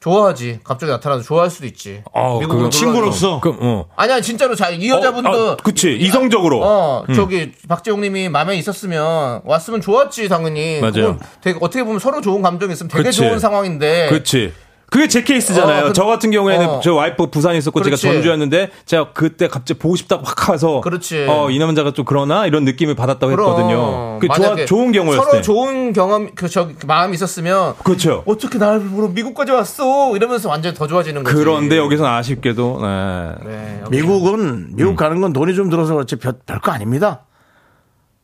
좋아하지. 0.00 0.60
갑자기 0.62 0.92
나타나서 0.92 1.22
좋아할 1.22 1.50
수도 1.50 1.66
있지. 1.66 2.02
그건 2.40 2.48
놀러 2.58 2.70
친구로서. 2.70 3.40
그, 3.40 3.56
어. 3.60 3.86
아니야 3.96 4.20
진짜로 4.20 4.54
자, 4.54 4.70
이 4.70 4.88
여자분도 4.88 5.28
어, 5.30 5.50
아, 5.52 5.56
그치. 5.56 5.96
이성적으로. 5.98 6.60
어 6.62 7.04
음. 7.08 7.14
저기 7.14 7.52
박재용님이 7.68 8.28
마음에 8.28 8.56
있었으면 8.56 9.42
왔으면 9.44 9.80
좋았지 9.80 10.28
당연히. 10.28 10.80
맞아요. 10.80 11.18
되게 11.40 11.58
어떻게 11.60 11.82
보면 11.82 11.98
서로 11.98 12.20
좋은 12.20 12.42
감정이 12.42 12.72
있으면 12.72 12.88
되게 12.88 13.04
그치. 13.04 13.18
좋은 13.18 13.38
상황인데. 13.38 14.08
그렇지. 14.10 14.52
그게 14.90 15.06
제 15.06 15.22
케이스잖아요. 15.22 15.84
어, 15.84 15.86
그- 15.88 15.92
저 15.92 16.04
같은 16.06 16.30
경우에는 16.30 16.66
어. 16.66 16.80
저 16.82 16.94
와이프 16.94 17.26
부산에 17.26 17.58
있었고 17.58 17.80
그렇지. 17.80 18.00
제가 18.00 18.14
전주였는데 18.14 18.70
제가 18.86 19.12
그때 19.12 19.46
갑자기 19.46 19.78
보고 19.78 19.96
싶다고 19.96 20.24
확 20.24 20.34
가서 20.36 20.80
그렇지. 20.80 21.26
어, 21.28 21.50
이 21.50 21.58
남자가 21.58 21.90
좀 21.92 22.04
그러나 22.06 22.46
이런 22.46 22.64
느낌을 22.64 22.94
받았다고 22.94 23.30
그럼 23.34 23.50
했거든요. 23.50 24.18
그 24.18 24.28
좋아, 24.28 24.56
좋은 24.64 24.92
경우였을 24.92 25.18
서로 25.22 25.32
때. 25.36 25.42
좋은 25.42 25.92
경험 25.92 26.34
그 26.34 26.48
저 26.48 26.68
마음이 26.86 27.12
있었으면 27.14 27.74
그렇죠. 27.84 28.22
어떻게 28.26 28.56
나를 28.58 28.80
보러 28.88 29.08
미국까지 29.08 29.52
왔어 29.52 30.16
이러면서 30.16 30.48
완전 30.48 30.72
더 30.72 30.86
좋아지는 30.86 31.22
거지. 31.22 31.36
그런데 31.36 31.76
여기서는 31.76 32.10
아쉽게도 32.10 32.78
네. 32.80 33.34
네, 33.44 33.82
미국은 33.90 34.70
미국 34.74 34.96
가는 34.96 35.20
건 35.20 35.34
돈이 35.34 35.54
좀 35.54 35.68
들어서 35.68 35.92
그렇지 35.94 36.16
별, 36.16 36.32
별거 36.46 36.72
아닙니다. 36.72 37.26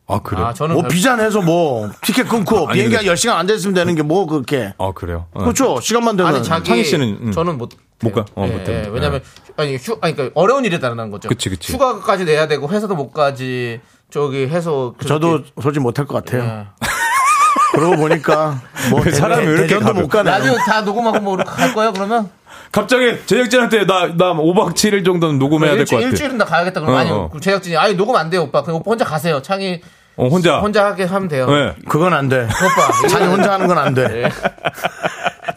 아 0.06 0.20
그래요. 0.22 0.46
아 0.46 0.52
저는 0.52 0.74
뭐 0.74 0.82
별- 0.82 0.90
비자 0.90 1.16
내서 1.16 1.40
뭐 1.40 1.88
티켓 2.02 2.28
끊고 2.28 2.68
아니, 2.68 2.74
비행기 2.74 2.96
근데- 2.96 3.10
10시간 3.12 3.36
앉아 3.36 3.54
있으면 3.54 3.74
되는 3.74 3.94
게 3.94 4.02
뭐 4.02 4.26
그렇게. 4.26 4.74
아 4.78 4.92
그래요. 4.94 5.26
어. 5.32 5.40
그렇죠. 5.44 5.80
시간만 5.80 6.16
되면. 6.16 6.34
아니 6.34 6.44
자기 6.44 6.64
창희 6.68 6.84
씨는, 6.84 7.18
음. 7.22 7.32
저는 7.32 7.56
못 7.58 7.70
못 8.02 8.12
가? 8.12 8.24
어, 8.34 8.46
예, 8.46 8.50
못 8.50 8.64
돼, 8.64 8.78
못 8.80 8.84
돼. 8.84 8.90
왜냐면 8.92 9.22
아니 9.56 9.76
휴 9.76 9.96
아니 10.02 10.14
그러니까 10.14 10.38
어려운 10.38 10.64
일이다라는 10.66 11.10
거죠. 11.10 11.28
그치, 11.28 11.48
그치. 11.48 11.72
휴가까지 11.72 12.24
내야 12.26 12.46
되고 12.48 12.68
회사도 12.68 12.94
못 12.94 13.12
가지. 13.12 13.80
저기 14.10 14.46
해서 14.46 14.94
그렇게- 14.98 15.08
저도 15.08 15.42
솔직히 15.62 15.82
못 15.82 15.98
할 15.98 16.06
것 16.06 16.22
같아요. 16.22 16.42
예. 16.42 16.66
그러고 17.74 17.96
보니까 17.96 18.60
뭐왜 18.90 19.10
사람이 19.10 19.46
왜 19.46 19.52
이렇게 19.52 19.62
대전도 19.68 19.86
가벼워? 19.86 20.02
못 20.02 20.08
가네. 20.08 20.30
라디오 20.30 20.54
다 20.58 20.82
녹음하고 20.82 21.20
뭐 21.20 21.34
이렇게 21.36 21.50
갈 21.50 21.74
거예요 21.74 21.92
그러면? 21.92 22.30
갑자기 22.70 23.16
제작진한테 23.26 23.86
나 23.86 24.06
나 24.16 24.32
5박 24.34 24.74
7일 24.74 25.04
정도는 25.04 25.38
녹음해야 25.38 25.72
될것 25.72 25.80
일주일, 25.92 26.00
같아. 26.02 26.10
일주일은 26.10 26.38
다 26.38 26.44
가야겠다 26.44 26.80
그러면 26.80 26.96
어, 26.96 27.00
아니 27.00 27.10
어. 27.10 27.28
그럼 27.28 27.40
제작진이 27.40 27.76
아니 27.76 27.94
녹음 27.94 28.14
안 28.16 28.30
돼요 28.30 28.42
오빠 28.42 28.62
그냥 28.62 28.76
오빠 28.80 28.90
혼자 28.90 29.04
가세요 29.04 29.40
창이 29.42 29.80
어, 30.16 30.28
혼자. 30.28 30.60
혼자 30.60 30.84
하게 30.86 31.04
하면 31.04 31.28
돼요. 31.28 31.46
네. 31.50 31.74
그건 31.88 32.12
안 32.14 32.28
돼. 32.28 32.42
오빠 32.44 32.92
자기 33.08 33.24
혼자 33.24 33.52
하는 33.52 33.66
건 33.66 33.78
안 33.78 33.94
돼. 33.94 34.24
예. 34.24 34.30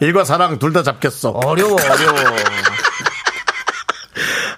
일과 0.00 0.24
사랑 0.24 0.58
둘 0.58 0.72
다 0.72 0.82
잡겠어. 0.82 1.30
어려워 1.30 1.74
어려워. 1.74 2.18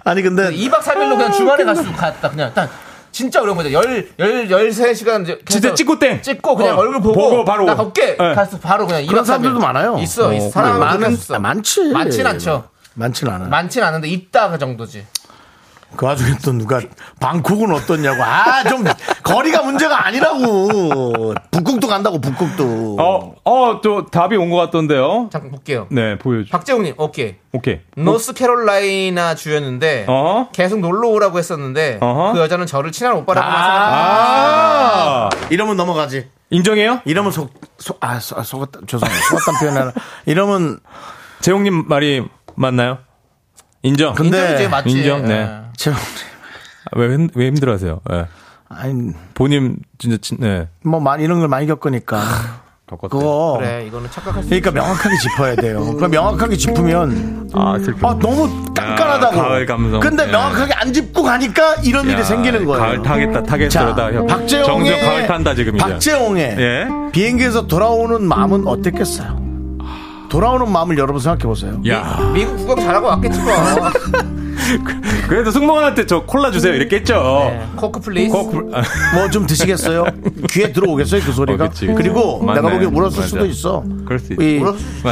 아니 0.05 0.23
근데 0.23 0.51
2박 0.51 0.81
3일로 0.81 1.17
그냥 1.17 1.33
주말에 1.33 1.65
갔으면 1.65 1.93
갔다 1.95 2.31
그냥 2.31 2.53
딱 2.55 2.71
진짜 3.13 3.43
어려운 3.43 3.57
거죠. 3.57 3.73
열, 3.73 4.09
열, 4.19 4.49
13시간 4.49 5.25
이제 5.25 5.39
진짜 5.47 5.75
찍고 5.75 5.99
땡. 5.99 6.23
찍고 6.23 6.57
그냥 6.57 6.77
어, 6.79 6.81
얼굴 6.81 7.01
보고, 7.03 7.31
보고 7.31 7.45
바로. 7.45 7.67
딱 7.67 7.77
걷게 7.77 8.17
네. 8.17 8.35
가서 8.35 8.59
바로 8.59 8.87
그냥 8.87 9.03
2박 9.03 9.09
그런 9.09 9.25
사람들도 9.25 9.59
3일. 9.59 9.63
많아요. 9.63 9.97
있어, 9.99 10.33
있어. 10.33 10.51
사람은 10.51 10.81
많은. 10.81 11.17
아, 11.35 11.39
많지. 11.39 11.93
많진 11.93 12.27
않죠. 12.27 12.69
많진 12.95 13.29
않아. 13.29 13.47
많진 13.47 13.83
않은데 13.83 14.09
있다 14.09 14.51
그 14.51 14.59
정도지. 14.59 15.05
그 15.97 16.07
와중에 16.07 16.37
또 16.45 16.53
누가 16.53 16.81
방콕은 17.21 17.73
어떻냐고. 17.75 18.23
아, 18.23 18.63
좀 18.65 18.85
거리가 19.23 19.63
문제가 19.63 20.07
아니라고. 20.07 21.35
북극도 21.51 21.89
간다고 21.89 22.21
북극도. 22.21 22.97
어, 22.99 23.35
어, 23.45 23.81
또 23.83 24.07
답이 24.07 24.37
온 24.37 24.51
것 24.51 24.57
같던데요. 24.57 25.29
잠깐 25.33 25.51
볼게요. 25.51 25.87
네, 25.91 26.17
보여줘. 26.19 26.49
박재웅님, 26.51 26.95
오케이. 26.97 27.37
오케이. 27.53 27.81
노스캐롤라이나 27.97 29.35
주였는데 29.35 30.07
어? 30.09 30.49
계속 30.53 30.81
놀러 30.81 31.09
오라고 31.09 31.39
했었는데 31.39 31.99
어허. 32.01 32.33
그 32.35 32.39
여자는 32.41 32.67
저를 32.67 32.93
친한 32.93 33.15
오빠라고만 33.17 33.55
아. 33.61 33.65
생각합니다. 33.65 35.37
아, 35.47 35.49
이러면 35.51 35.77
넘어가지. 35.77 36.29
인정해요? 36.51 37.01
이러면 37.05 37.31
속, 37.33 37.53
속, 37.79 37.99
아, 38.01 38.19
속, 38.19 38.43
속았다. 38.45 38.81
죄송해요. 38.87 39.19
속았다는 39.31 39.61
표현을. 39.61 39.93
이러면 40.27 40.81
재용님 41.41 41.85
말이 41.89 42.25
맞나요? 42.57 42.99
인정. 43.83 44.15
근데 44.15 44.39
인정이지 44.41 44.69
맞지. 44.69 44.91
인정, 44.91 45.25
네. 45.27 45.49
예. 45.81 45.85
저, 45.85 45.91
아, 45.93 46.99
왜, 46.99 47.15
힘- 47.15 47.29
왜 47.35 47.47
힘들어하세요? 47.47 48.01
예. 48.13 48.27
아니 48.69 49.13
본인 49.35 49.77
진짜 49.99 50.17
진, 50.21 50.39
네. 50.41 50.69
뭐 50.85 51.01
많이 51.01 51.25
이런 51.25 51.41
걸 51.41 51.49
많이 51.49 51.67
겪으니까 51.67 52.21
겪었대. 52.87 53.09
그거 53.17 53.57
그래 53.59 53.85
이거는 53.87 54.11
착각할 54.11 54.43
수 54.43 54.49
그러니까 54.49 54.71
명확하게 54.71 55.17
짚어야 55.17 55.55
돼요. 55.57 55.97
그 55.97 56.05
명확하게 56.05 56.57
짚으면 56.57 57.51
아. 57.53 57.77
아 58.03 58.19
너무 58.19 58.65
깐깐하다고. 58.75 59.39
야, 59.39 59.43
가을 59.43 59.67
감성. 59.67 60.01
근데 60.01 60.25
예. 60.29 60.31
명확하게 60.31 60.73
안 60.75 60.93
짚고 60.93 61.23
가니까 61.23 61.75
이런 61.77 62.09
야, 62.09 62.13
일이 62.13 62.23
생기는 62.25 62.65
거예요. 62.65 62.81
가을 62.81 63.03
타겠다 63.03 63.43
타겠어. 63.43 63.95
다 63.95 64.13
형. 64.13 64.27
박재홍의 64.27 64.67
정수영 64.67 65.01
가을 65.01 65.27
탄다 65.27 65.55
지금 65.55 65.75
이제. 65.77 65.85
박재홍의 65.85 66.57
예. 66.59 66.89
비행기에서 67.13 67.67
돌아오는 67.67 68.23
마음은 68.23 68.67
어땠겠어요? 68.69 69.50
돌아오는 70.31 70.71
마음을 70.71 70.97
여러분 70.97 71.21
생각해 71.21 71.43
보세요. 71.43 71.81
야. 71.89 72.31
미국 72.33 72.57
구경 72.57 72.77
잘하고 72.81 73.09
왔겠지 73.09 73.39
뭐. 73.41 73.53
그래도 75.29 75.51
승무원한테 75.51 76.07
저 76.07 76.23
콜라 76.23 76.51
주세요 76.51 76.73
이렇게 76.75 76.97
했죠. 76.97 77.15
네. 77.51 77.67
Coke 77.77 77.99
please. 78.01 78.31
꼭 78.33 78.55
아, 78.73 78.83
뭐좀 79.17 79.47
드시겠어요? 79.47 80.05
귀에 80.51 80.73
들어오겠어요 80.73 81.21
그 81.25 81.33
소리가? 81.33 81.65
어, 81.65 81.69
그치, 81.69 81.87
그치. 81.87 81.97
그리고 81.97 82.41
맞네. 82.43 82.61
내가 82.61 82.73
보기에 82.75 82.87
울었을 82.89 83.17
맞아. 83.19 83.27
수도 83.29 83.47
있어. 83.47 83.83
그럴 84.05 84.19
수 84.21 84.33
있어. 84.33 84.43
이. 84.43 84.61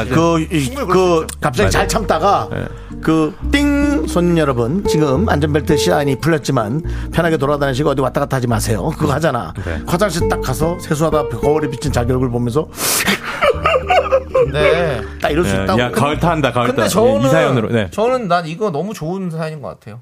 그, 0.09 0.39
이, 0.51 0.73
그 0.75 1.27
갑자기 1.41 1.65
맞아. 1.65 1.69
잘 1.69 1.87
참다가 1.87 2.47
네. 2.51 2.65
그띵 3.01 4.07
손님 4.07 4.37
여러분 4.37 4.85
지금 4.87 5.27
안전벨트 5.27 5.75
시안이 5.77 6.17
풀렸지만 6.19 6.83
편하게 7.13 7.37
돌아다니시고 7.37 7.89
어디 7.89 8.01
왔다 8.01 8.21
갔다 8.21 8.37
하지 8.37 8.47
마세요. 8.47 8.91
그거 8.97 9.13
하잖아. 9.13 9.53
네. 9.65 9.81
화장실 9.87 10.27
딱 10.29 10.41
가서 10.41 10.77
세수하다 10.79 11.29
거울에 11.39 11.69
비친 11.69 11.91
자기 11.91 12.11
얼굴 12.11 12.29
보면서 12.29 12.67
네. 14.51 15.01
딱 15.21 15.29
이럴 15.29 15.43
수 15.45 15.55
예, 15.55 15.63
있다고. 15.63 15.79
야 15.79 15.91
가을 15.91 16.19
탄다 16.19 16.51
가을 16.51 16.67
근데 16.67 16.81
탄. 16.83 16.89
저는 16.89 17.21
이 17.21 17.29
사연으로. 17.29 17.69
네. 17.69 17.89
저는 17.91 18.27
난 18.27 18.45
이거 18.47 18.71
너무 18.71 18.93
좋은 18.93 19.29
사연인 19.29 19.61
것 19.61 19.67
같아요. 19.69 20.01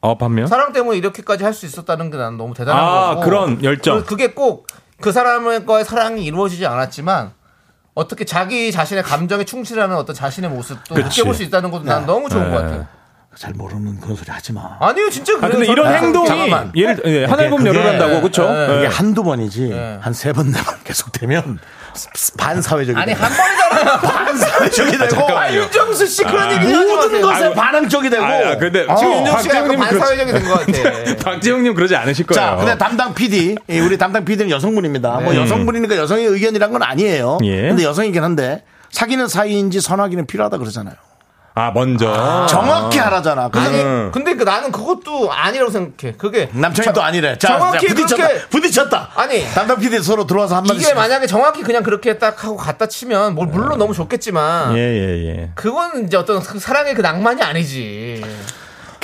어 0.00 0.16
반면. 0.18 0.46
사랑 0.46 0.72
때문에 0.72 0.98
이렇게까지 0.98 1.44
할 1.44 1.54
수 1.54 1.66
있었다는 1.66 2.10
게 2.10 2.16
난 2.18 2.36
너무 2.36 2.54
대단한 2.54 2.84
아, 2.84 3.08
거고. 3.14 3.20
그런 3.22 3.62
열정. 3.64 3.98
그- 4.00 4.04
그게 4.06 4.28
꼭 4.32 4.66
그 5.00 5.10
사람과의 5.12 5.84
사랑이 5.84 6.24
이루어지지 6.24 6.66
않았지만 6.66 7.32
어떻게 7.94 8.24
자기 8.24 8.70
자신의 8.72 9.02
감정에 9.02 9.44
충실하는 9.44 9.96
어떤 9.96 10.14
자신의 10.14 10.50
모습도 10.50 10.94
그치. 10.94 11.20
느껴볼 11.20 11.34
수 11.34 11.42
있다는 11.42 11.70
것도 11.70 11.84
난 11.84 12.06
너무 12.06 12.28
좋은 12.28 12.44
네. 12.44 12.50
것 12.56 12.62
같아요. 12.62 12.86
잘 13.36 13.52
모르는 13.54 14.00
그런 14.00 14.16
소리 14.16 14.30
하지 14.30 14.52
마. 14.52 14.76
아니요, 14.80 15.10
진짜 15.10 15.34
아 15.34 15.36
그래요. 15.40 15.52
근데 15.52 15.66
저는 15.66 15.72
이런 15.82 15.94
행동이 16.04 16.26
잠깐만. 16.28 16.72
예를 16.76 17.02
예, 17.06 17.24
하나의 17.24 17.50
봄 17.50 17.58
그게- 17.64 17.70
열어간다고 17.70 18.20
그렇죠. 18.20 18.46
그게 18.46 18.86
한두 18.86 19.22
번이지 19.24 19.68
네. 19.70 19.98
한세 20.00 20.32
번 20.32 20.50
네 20.52 20.62
번 20.62 20.76
계속 20.84 21.10
되면 21.12 21.58
반사회적이 22.38 22.98
아니 22.98 23.14
돼. 23.14 23.20
한 23.20 23.30
번이잖아요. 23.32 23.98
반사회적이 24.00 24.92
되고 24.98 25.08
잠깐만요. 25.08 25.60
윤정수 25.62 26.06
씨 26.06 26.22
그런 26.24 26.52
얘기 26.52 26.72
하지 26.72 26.86
모든. 26.94 27.20
것에 27.22 27.42
아이고. 27.44 27.54
반항적이 27.54 28.10
되고 28.10 28.22
아, 28.24 28.28
아, 28.28 28.56
근데 28.56 28.86
어. 28.88 28.94
지금 28.96 29.12
윤정 29.14 29.42
씨가 29.42 29.56
약간 29.56 29.76
박재홍님 29.76 29.98
반사회적이 29.98 30.32
된 30.32 30.44
것 30.44 30.66
같아. 30.66 31.14
박지영님 31.30 31.74
그러지 31.74 31.96
않으실 31.96 32.26
거예요. 32.26 32.40
자, 32.50 32.56
근데 32.56 32.76
담당 32.78 33.14
PD, 33.14 33.56
이 33.68 33.78
우리 33.80 33.98
담당 33.98 34.24
PD는 34.24 34.50
여성분입니다. 34.50 35.20
뭐 35.20 35.32
네. 35.32 35.40
여성분이니까 35.40 35.96
여성의 35.96 36.26
의견이란 36.26 36.72
건 36.72 36.82
아니에요. 36.82 37.38
예. 37.44 37.62
근데 37.68 37.84
여성이긴 37.84 38.22
한데 38.22 38.62
사귀는 38.90 39.26
사이인지 39.28 39.80
선하기는 39.80 40.26
필요하다 40.26 40.58
그러잖아요. 40.58 40.94
아 41.56 41.70
먼저 41.70 42.46
정확히 42.48 42.98
하라잖아. 42.98 43.48
아니, 43.52 43.80
음. 43.80 44.10
근데 44.12 44.34
그 44.34 44.42
나는 44.42 44.72
그것도 44.72 45.32
아니라고 45.32 45.70
생각해. 45.70 46.16
그게 46.18 46.48
남편이 46.52 46.92
또 46.92 47.00
아니래. 47.00 47.38
자, 47.38 47.56
정확히 47.58 47.86
자, 47.86 47.94
부딪혔다. 47.94 48.16
그렇게- 48.28 48.48
부딪혔다. 48.48 49.10
아니. 49.14 49.44
담당 49.54 49.78
PD 49.78 50.02
서로 50.02 50.26
들어와서 50.26 50.56
한마디. 50.56 50.80
이게 50.80 50.92
만약에 50.94 51.28
정확히 51.28 51.62
그냥 51.62 51.84
그렇게 51.84 52.18
딱 52.18 52.42
하고 52.42 52.56
갖다 52.56 52.86
치면 52.86 53.36
뭐 53.36 53.44
물론 53.46 53.78
너무 53.78 53.94
좋겠지만 53.94 54.76
예예 54.76 55.26
예. 55.28 55.50
그건 55.54 56.06
이제 56.06 56.16
어떤 56.16 56.40
그 56.42 56.58
사랑의 56.58 56.94
그 56.94 57.02
낭만이 57.02 57.40
아니지. 57.40 58.24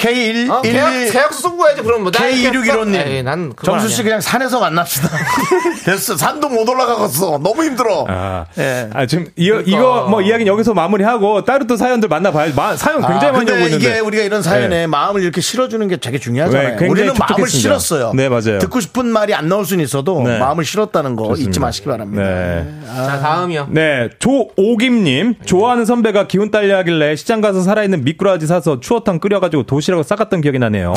K1 0.01 0.51
어? 0.51 0.63
계약, 0.63 0.91
계약서 1.13 1.33
쓰고 1.41 1.59
가야지 1.59 1.83
그럼 1.83 2.03
뭐. 2.03 2.11
나 2.11 2.27
이렇게 2.27 2.59
에이, 2.59 2.65
K1615님. 2.65 3.23
난 3.23 3.51
그건 3.55 3.79
정수 3.79 3.89
씨 3.89 4.01
아니야. 4.01 4.05
그냥 4.05 4.21
산에서 4.21 4.61
만납시다. 4.61 5.09
됐어. 5.85 6.17
산도 6.17 6.49
못 6.49 6.69
올라가겠어. 6.69 7.39
너무 7.43 7.65
힘들어. 7.65 8.07
아, 8.09 8.47
예. 8.59 8.89
아 8.93 9.07
지금 9.07 9.27
이거 9.37 9.61
이거 9.61 10.07
뭐 10.09 10.23
이야기는 10.23 10.51
여기서 10.51 10.73
마무리하고 10.75 11.45
따로 11.45 11.67
또 11.67 11.77
사연들 11.77 12.09
만나봐요. 12.09 12.55
마- 12.55 12.77
사연 12.77 13.01
굉장히 13.03 13.27
아, 13.29 13.33
많이 13.33 13.51
오고 13.51 13.61
있는데. 13.61 13.77
이게 13.77 13.99
우리가 14.01 14.23
이런 14.23 14.43
사연에 14.43 14.69
네. 14.69 14.87
마음을 14.87 15.23
이렇게 15.23 15.41
실어주는 15.41 15.87
게 15.89 15.97
되게 15.99 16.19
중요하잖아요. 16.19 16.63
네, 16.63 16.71
굉장히 16.73 16.91
우리는 16.91 17.07
마음을 17.09 17.27
촉촉했습니다. 17.29 17.61
실었어요. 17.61 18.13
네, 18.15 18.29
맞아요. 18.29 18.59
듣고 18.59 18.81
싶은 18.81 19.07
말이 19.07 19.35
안 19.35 19.49
나올 19.49 19.65
수는 19.67 19.85
있어도 19.85 20.23
네. 20.23 20.39
마음을 20.39 20.65
실었다는 20.65 21.17
거 21.17 21.25
잊지 21.33 21.45
좋습니다. 21.45 21.61
마시기 21.61 21.89
바랍니다. 21.89 22.23
네. 22.23 22.81
자, 22.87 23.21
다음이요. 23.21 23.69
네, 23.71 24.09
조오김님 24.19 25.35
좋아하는 25.45 25.85
선배가 25.85 26.27
기운 26.27 26.51
딸려 26.51 26.79
하길래 26.79 27.17
시장 27.17 27.41
가서 27.41 27.63
살아있는 27.63 28.05
미꾸라지 28.05 28.47
사서 28.47 28.81
추어탕 28.81 29.19
끓여가지고 29.21 29.65
도시 29.65 29.90
락을 29.91 30.05
싸갔던 30.05 30.41
기억이 30.41 30.59
나네요. 30.59 30.93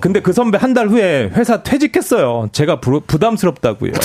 근데 0.00 0.20
그 0.20 0.32
선배 0.32 0.58
한 0.58 0.74
달 0.74 0.88
후에 0.88 1.30
회사 1.34 1.62
퇴직했어요. 1.62 2.48
제가 2.52 2.80
부, 2.80 3.00
부담스럽다고요. 3.06 3.92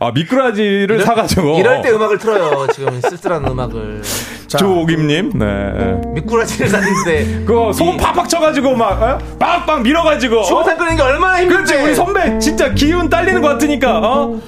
아 0.00 0.10
미꾸라지를 0.12 1.02
사가지고 1.02 1.58
이럴 1.58 1.82
때 1.82 1.90
음악을 1.90 2.18
틀어요. 2.18 2.66
지금 2.72 3.00
쓸쓸한 3.00 3.44
음악을. 3.46 4.02
조오김님, 4.48 5.38
네. 5.38 6.00
미꾸라지를 6.14 6.68
샀는데 6.68 7.44
그거 7.44 7.72
소금 7.72 7.96
팍팍 7.96 8.28
쳐가지고 8.28 8.76
막 8.76 9.02
어? 9.02 9.18
빡빡 9.38 9.82
밀어가지고 9.82 10.42
추어탕 10.44 10.76
끓이는 10.76 10.96
게 10.96 11.02
얼마나 11.02 11.40
힘든데. 11.40 11.54
그렇지 11.64 11.74
우리 11.84 11.94
선배 11.94 12.38
진짜 12.38 12.72
기운 12.72 13.08
딸리는 13.08 13.40
것 13.40 13.48
같으니까 13.48 13.98
어 14.02 14.40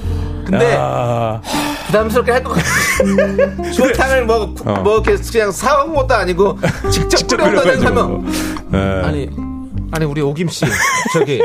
근데 0.45 0.77
아, 0.79 1.41
부담스럽게 1.89 2.33
할 2.33 2.43
것 2.45 2.53
같아. 2.55 3.71
추어탕을 3.73 4.25
뭐, 4.27 4.55
어. 4.65 4.73
뭐 4.83 5.01
이렇게 5.01 5.17
그냥 5.31 5.51
사온 5.51 5.95
것도 5.95 6.15
아니고 6.15 6.59
직접, 6.93 7.27
끓여온다는 7.27 7.79
끓여가지고. 7.79 7.83
사면 7.83 8.33
네. 8.71 9.03
아니 9.05 9.31
아니 9.93 10.05
우리 10.05 10.21
오김 10.21 10.49
씨 10.49 10.67
저기 11.13 11.43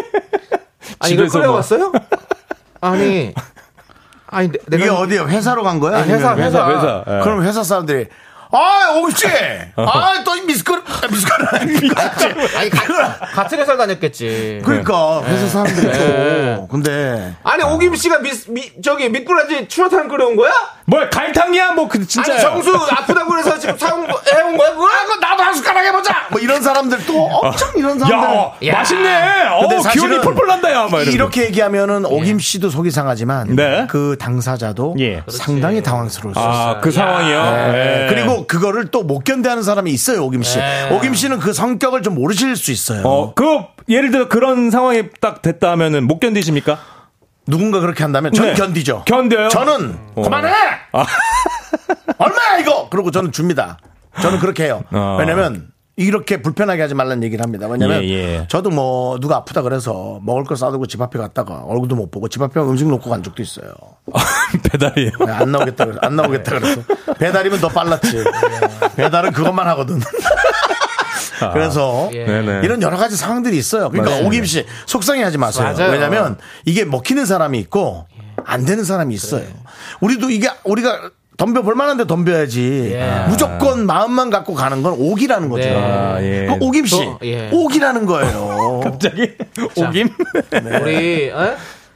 아니 1.00 1.14
이걸 1.14 1.28
끓여왔어요? 1.30 1.92
아니 2.82 3.34
아니 4.28 4.50
내- 4.52 4.58
이게 4.76 4.78
내가 4.86 5.00
어디요? 5.00 5.28
회사로 5.28 5.64
간 5.64 5.80
거야? 5.80 6.00
아니, 6.00 6.12
회사, 6.12 6.32
아니면 6.32 6.48
회사. 6.50 6.68
회사 6.70 7.04
예. 7.08 7.24
그럼 7.24 7.44
회사 7.44 7.64
사람들이 7.64 8.08
아, 8.56 8.92
오씨! 9.00 9.26
아, 9.76 10.24
또 10.24 10.36
미스커, 10.46 10.80
미스커, 11.10 11.34
아니 12.56 12.70
가, 12.70 13.18
같은 13.34 13.58
회사 13.58 13.76
다녔겠지. 13.76 14.62
그러니까, 14.64 15.24
회사 15.24 15.48
사람들이 15.48 15.88
네. 15.88 16.56
또. 16.58 16.68
근데. 16.68 17.34
아니 17.44 17.64
오김 17.64 17.96
씨가 17.96 18.20
미, 18.20 18.30
미 18.50 18.72
저기 18.84 19.10
미꾸라지 19.10 19.68
추어탕 19.68 20.08
끓여온 20.08 20.36
거야? 20.36 20.52
뭐야 20.86 21.10
갈탕이야 21.10 21.72
뭐 21.74 21.88
그 21.88 22.06
진짜 22.08 22.34
아니 22.34 22.42
정수 22.42 22.76
아프다고 22.76 23.30
그래서 23.30 23.58
지금 23.60 23.78
사온 23.78 24.08
거 24.08 24.20
해온 24.34 24.58
거야 24.58 24.72
그거? 24.72 24.86
아, 24.88 25.06
그럼 25.06 25.20
나도 25.20 25.44
한 25.44 25.54
숟가락 25.54 25.86
해보자! 25.86 26.28
뭐 26.32 26.40
이런 26.42 26.62
사람들 26.62 27.06
또 27.06 27.26
엄청 27.26 27.70
이런 27.76 28.00
사람들. 28.00 28.68
야, 28.68 28.74
맛있네. 28.74 29.48
어, 29.50 29.68
기운이 29.92 30.22
펄펄 30.22 30.48
난다, 30.48 30.72
야. 30.72 30.88
막. 30.90 31.02
이렇게 31.08 31.44
얘기하면은 31.46 32.06
오김 32.06 32.40
씨도 32.40 32.70
속이 32.70 32.90
상하지만 32.92 33.56
네. 33.56 33.86
그 33.90 34.16
당사자도 34.20 34.96
예. 35.00 35.24
상당히 35.30 35.84
당황스러울 35.84 36.34
수 36.34 36.40
있어요. 36.40 36.52
아, 36.54 36.80
그 36.82 36.92
상황이요? 36.92 37.44
네. 37.44 37.72
네. 37.72 38.08
그리고 38.10 38.48
그거를 38.48 38.88
또 38.88 39.04
못 39.04 39.24
견뎌하는 39.26 39.64
사람이 39.64 39.92
있어요, 39.92 40.24
오김 40.24 40.44
씨. 40.44 40.58
네. 40.58 40.90
오김 40.92 41.14
씨는 41.14 41.40
그 41.40 41.52
성격을 41.54 42.02
좀 42.02 42.16
모르실 42.16 42.56
수 42.56 42.72
있어요. 42.72 43.02
어, 43.06 43.34
그, 43.36 43.46
예를 43.90 44.12
들어 44.12 44.28
그런 44.30 44.72
상황이 44.72 45.04
딱 45.22 45.42
됐다 45.42 45.70
하면은 45.72 46.06
못 46.08 46.20
견디십니까? 46.20 46.80
누군가 47.48 47.80
그렇게 47.80 48.04
한다면 48.04 48.32
전 48.34 48.48
네. 48.48 48.54
견디죠. 48.54 49.04
견뎌요? 49.06 49.50
저는 49.50 49.98
어. 50.16 50.22
그만해. 50.22 50.52
얼마야 52.18 52.58
이거? 52.60 52.90
그러고 52.90 53.12
저는 53.12 53.32
줍니다. 53.32 53.78
저는 54.22 54.40
그렇게 54.40 54.66
해요. 54.66 54.84
어. 54.92 55.18
왜냐면 55.20 55.74
이렇게 55.96 56.42
불편하게 56.42 56.82
하지 56.82 56.96
말라는 56.96 57.24
얘기를 57.24 57.44
합니다. 57.44 57.68
왜냐면 57.68 58.04
예, 58.04 58.10
예. 58.10 58.48
저도 58.48 58.72
뭐 58.72 59.20
누가 59.20 59.36
아프다 59.38 59.62
그래서 59.62 60.20
먹을 60.24 60.44
거 60.44 60.56
싸두고 60.56 60.88
집 60.88 61.02
앞에 61.02 61.20
갔다가 61.20 61.64
얼굴도 61.66 61.96
못 61.96 62.10
보고 62.10 62.28
집 62.28 62.42
앞에 62.42 62.60
음식 62.62 62.88
놓고 62.88 63.10
간 63.10 63.22
적도 63.22 63.44
있어요. 63.44 63.68
배달이에요. 64.72 65.12
네, 65.26 65.32
안 65.32 65.52
나오겠다 65.52 65.86
그래. 65.86 65.98
안 66.02 66.16
나오겠다 66.16 66.60
그랬어. 66.60 66.82
배달이면 67.20 67.60
더 67.60 67.68
빨랐지. 67.68 68.24
배달은 68.96 69.34
그것만 69.34 69.68
하거든. 69.70 70.00
그래서 71.54 72.10
예. 72.14 72.26
이런 72.64 72.82
여러 72.82 72.98
가지 72.98 73.16
상황들이 73.16 73.58
있어요. 73.58 73.90
그러니까 73.90 74.12
맞습니다. 74.12 74.28
오김 74.28 74.46
씨 74.46 74.66
속상해하지 74.86 75.38
마세요. 75.38 75.74
맞아요. 75.76 75.92
왜냐하면 75.92 76.38
이게 76.66 76.86
먹히는 76.86 77.26
사람이 77.26 77.60
있고 77.60 78.06
안 78.46 78.66
되는 78.66 78.84
사람이 78.84 79.14
있어요. 79.14 79.46
우리도 80.02 80.30
이게 80.30 80.50
우리가 80.64 81.12
덤벼 81.38 81.64
볼 81.64 81.76
만한데 81.76 82.06
덤벼야지. 82.06 82.92
예. 82.94 83.26
무조건 83.28 83.86
마음만 83.86 84.30
갖고 84.30 84.54
가는 84.54 84.84
건 84.84 84.94
오기라는 84.98 85.50
거죠. 85.50 85.64
네. 85.64 85.76
아, 85.76 86.22
예. 86.22 86.48
그 86.48 86.66
오김 86.66 86.86
씨 86.86 86.98
또, 86.98 87.20
예. 87.24 87.50
오기라는 87.52 88.06
거예요. 88.06 88.82
갑자기 88.86 89.32
오김? 89.76 90.10
네. 90.52 90.78
우리 90.80 91.32
어? 91.32 91.56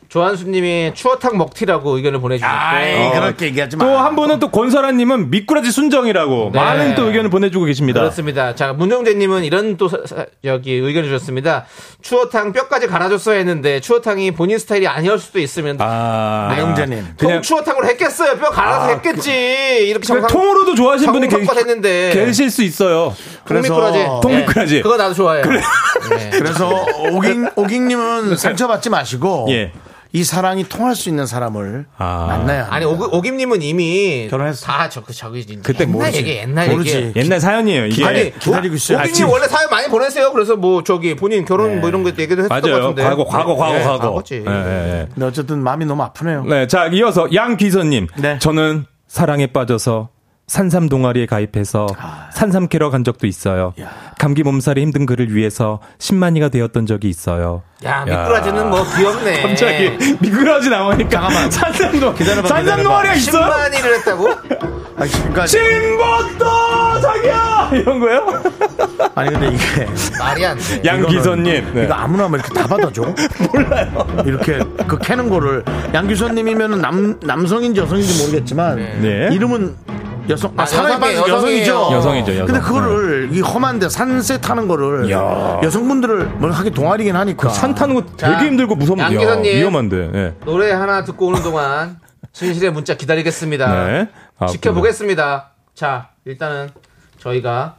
조한수님이 0.09 0.91
추어탕 0.93 1.37
먹튀라고 1.37 1.97
의견을 1.97 2.19
보내주셨고 2.21 2.55
아이, 2.55 3.11
그렇게 3.11 3.47
얘기하지 3.47 3.75
마. 3.77 3.85
또 3.85 3.97
한 3.97 4.15
분은 4.15 4.39
또 4.39 4.49
권설아님은 4.51 5.29
미꾸라지 5.31 5.71
순정이라고 5.71 6.51
네. 6.53 6.59
많은 6.59 6.95
또 6.95 7.07
의견을 7.07 7.29
보내주고 7.29 7.65
계십니다. 7.65 7.99
그렇습니다. 7.99 8.55
자, 8.55 8.71
문정재님은 8.73 9.43
이런 9.43 9.75
또 9.77 9.87
사- 9.89 9.97
사- 10.05 10.25
여기 10.45 10.73
의견을 10.73 11.09
주셨습니다. 11.09 11.65
추어탕 12.01 12.53
뼈까지 12.53 12.87
갈아줬어야 12.87 13.37
했는데 13.37 13.79
추어탕이 13.81 14.31
본인 14.31 14.57
스타일이 14.59 14.87
아니었을 14.87 15.19
수도 15.19 15.39
있으면 15.39 15.77
아, 15.79 16.47
나영재님. 16.51 17.05
그냥 17.17 17.33
통 17.35 17.41
추어탕으로 17.41 17.87
했겠어요. 17.87 18.37
뼈 18.37 18.49
갈아서 18.49 18.85
아, 18.85 18.87
했겠지. 18.89 19.31
이렇게 19.31 20.05
그냥 20.07 20.21
정상 20.21 20.27
통으로도 20.29 20.75
좋아하시는 20.75 21.11
분이 21.11 21.27
계- 21.27 21.37
했는데 21.37 22.11
계실 22.13 22.49
수 22.49 22.63
있어요. 22.63 23.13
통미꾸라지. 23.45 24.05
통미꾸라지. 24.21 24.75
예, 24.77 24.81
그거 24.81 24.95
나도 24.95 25.13
좋아해요. 25.13 25.43
예. 26.19 26.29
그래서 26.31 26.85
오깅 27.11 27.49
오깅님은 27.55 28.37
상처받지 28.37 28.89
마시고 28.89 29.47
예. 29.49 29.71
이 30.17 30.23
사랑이 30.23 30.63
통할 30.67 30.95
수 30.95 31.09
있는 31.09 31.27
사람을 31.27 31.85
만나야 31.99 32.33
합니다. 32.61 32.67
아니 32.71 32.85
오금, 32.85 33.13
오김님은 33.13 33.61
이미 33.61 34.27
결혼했어. 34.31 34.65
다저 34.65 35.03
그 35.03 35.13
저기 35.13 35.45
그때 35.61 35.83
옛날 35.83 35.91
모르지. 35.93 36.17
얘기 36.17 36.31
옛날 36.37 36.69
모르지. 36.71 36.95
얘기. 36.95 37.19
옛날 37.19 37.39
사연이에요. 37.39 37.85
이게 37.85 38.03
아니 38.03 38.39
기다리고 38.39 38.73
있어요. 38.73 38.97
오김님 38.97 39.25
아, 39.25 39.29
원래 39.29 39.47
사연 39.47 39.69
많이 39.69 39.87
보내세요. 39.89 40.31
그래서 40.33 40.55
뭐 40.55 40.83
저기 40.83 41.15
본인 41.15 41.45
결혼 41.45 41.81
뭐 41.81 41.89
이런 41.89 42.01
거 42.01 42.09
얘기도 42.09 42.41
했던 42.43 42.47
것 42.49 42.67
맞아요. 42.67 42.81
같은데. 42.81 43.03
과거, 43.03 43.25
과거, 43.25 43.55
과거, 43.55 43.75
예, 43.79 43.83
과거. 43.83 43.99
과거지. 44.09 44.43
예, 44.47 44.51
예, 44.51 44.99
예. 45.01 45.07
근데 45.13 45.25
어쨌든 45.27 45.59
마음이 45.59 45.85
너무 45.85 46.01
아프네요. 46.01 46.45
네, 46.45 46.65
자, 46.65 46.87
이어서 46.87 47.27
양귀선님. 47.31 48.07
네. 48.17 48.39
저는 48.39 48.85
사랑에 49.07 49.45
빠져서 49.45 50.09
산삼 50.51 50.87
동아리에 50.87 51.25
가입해서 51.25 51.87
산삼 52.31 52.69
캐러 52.69 52.89
간 52.89 53.03
적도 53.03 53.27
있어요. 53.27 53.73
감기 54.17 54.43
몸살에 54.43 54.81
힘든 54.81 55.05
그를 55.05 55.35
위해서 55.35 55.81
10만이가 55.99 56.49
되었던 56.49 56.85
적이 56.85 57.09
있어요. 57.09 57.63
야 57.83 58.05
미꾸라지는 58.05 58.69
뭐 58.69 58.81
귀엽네. 58.95 59.41
갑자기 59.41 59.89
미꾸라지 60.21 60.69
나오니까 60.69 61.09
잠깐만. 61.09 61.51
산삼 61.51 61.99
동 61.99 62.15
기다려봐, 62.15 62.47
산삼. 62.47 62.81
동아리가 62.81 63.13
있어요? 63.15 63.43
10만이를 63.51 63.95
했다고? 63.97 64.29
아니, 64.99 65.11
그러니까 65.11 65.45
신봇도 65.47 66.45
자기야 67.01 67.69
이런 67.73 67.99
거요? 67.99 68.43
아니 69.15 69.29
근데 69.31 69.47
이게 69.49 69.85
말이 70.17 70.45
안 70.45 70.57
돼. 70.57 70.81
양귀선님. 70.85 71.73
네. 71.73 71.83
이거 71.83 71.93
아무나 71.93 72.23
하면 72.23 72.39
이렇게 72.39 72.53
다 72.57 72.65
받아줘? 72.67 73.01
몰라요. 73.53 74.23
이렇게 74.25 74.59
그 74.87 74.97
캐는 74.97 75.27
거를 75.29 75.65
양규선님이면 75.93 76.79
남 76.81 77.19
남성인지 77.21 77.81
여성인지 77.81 78.23
모르겠지만 78.23 78.77
네. 79.01 79.27
이름은 79.33 79.75
여성 80.29 80.53
아, 80.57 80.63
아, 80.63 80.65
사과반 80.65 81.13
여성이에요. 81.13 81.35
여성이죠. 81.35 81.89
여성이죠, 81.93 82.31
여성. 82.33 82.45
근데 82.47 82.59
그거를 82.59 83.29
이 83.33 83.41
험한데 83.41 83.89
산세 83.89 84.41
타는 84.41 84.67
거를 84.67 85.09
야. 85.11 85.59
여성분들을 85.63 86.25
뭐 86.37 86.49
하긴 86.51 86.73
동아리긴 86.73 87.15
하니까 87.15 87.49
산 87.49 87.73
타는 87.75 87.95
거 87.95 88.01
되게 88.01 88.17
자, 88.17 88.39
힘들고 88.45 88.75
무섭 88.75 88.97
야, 88.99 89.05
양기선님. 89.05 89.55
위험한데. 89.57 90.11
예. 90.13 90.33
노래 90.45 90.71
하나 90.71 91.03
듣고 91.03 91.27
오는 91.27 91.41
동안 91.43 91.99
진실의 92.33 92.71
문자 92.71 92.95
기다리겠습니다. 92.95 93.85
네. 93.87 94.09
아, 94.39 94.47
지켜보겠습니다. 94.47 95.51
자, 95.75 96.09
일단은 96.25 96.69
저희가 97.19 97.75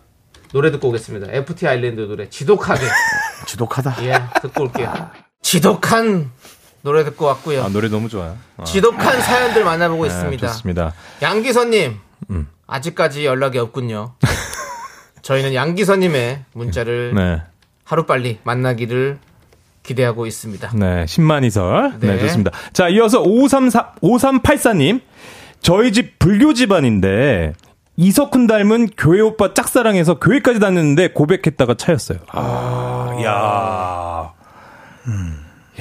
노래 0.53 0.71
듣고 0.71 0.89
오겠습니다. 0.89 1.27
FT 1.33 1.67
아일랜드 1.69 2.01
노래 2.03 2.29
지독하게 2.31 2.81
지독하다. 3.47 3.97
예 4.05 4.15
듣고 4.41 4.65
올게요. 4.65 4.93
지독한 5.43 6.31
노래 6.83 7.05
듣고 7.05 7.27
왔고요. 7.27 7.65
아, 7.65 7.69
노래 7.69 7.89
너무 7.89 8.09
좋아요. 8.09 8.37
아, 8.57 8.65
지독한 8.65 9.21
사연들 9.21 9.65
만나보고 9.65 10.05
네, 10.05 10.09
있습니다. 10.09 10.47
좋습니다. 10.49 10.95
양기선님 11.23 11.99
음. 12.31 12.49
아직까지 12.67 13.25
연락이 13.25 13.59
없군요. 13.59 14.15
저희는 15.23 15.55
양기선님의 15.55 16.45
문자를 16.53 17.15
네. 17.15 17.43
하루 17.85 18.07
빨리 18.07 18.39
만나기를 18.45 19.19
기대하고 19.83 20.27
있습니다. 20.27 20.71
네, 20.75 21.05
10만 21.05 21.45
이설. 21.45 21.95
네. 22.01 22.15
네. 22.15 22.19
좋습니다. 22.21 22.51
자, 22.73 22.89
이어서 22.89 23.23
534, 23.23 23.95
5384님. 24.03 25.01
저희 25.61 25.93
집 25.93 26.19
불교 26.19 26.53
집안인데, 26.53 27.55
이석훈 27.97 28.47
닮은 28.47 28.91
교회 28.97 29.21
오빠 29.21 29.55
짝사랑해서 29.55 30.19
교회까지 30.21 30.61
다녔는데 30.61 31.13
고백했다가 31.13 31.75
차였어요. 31.75 32.19
아, 32.29 33.19
야. 33.25 34.33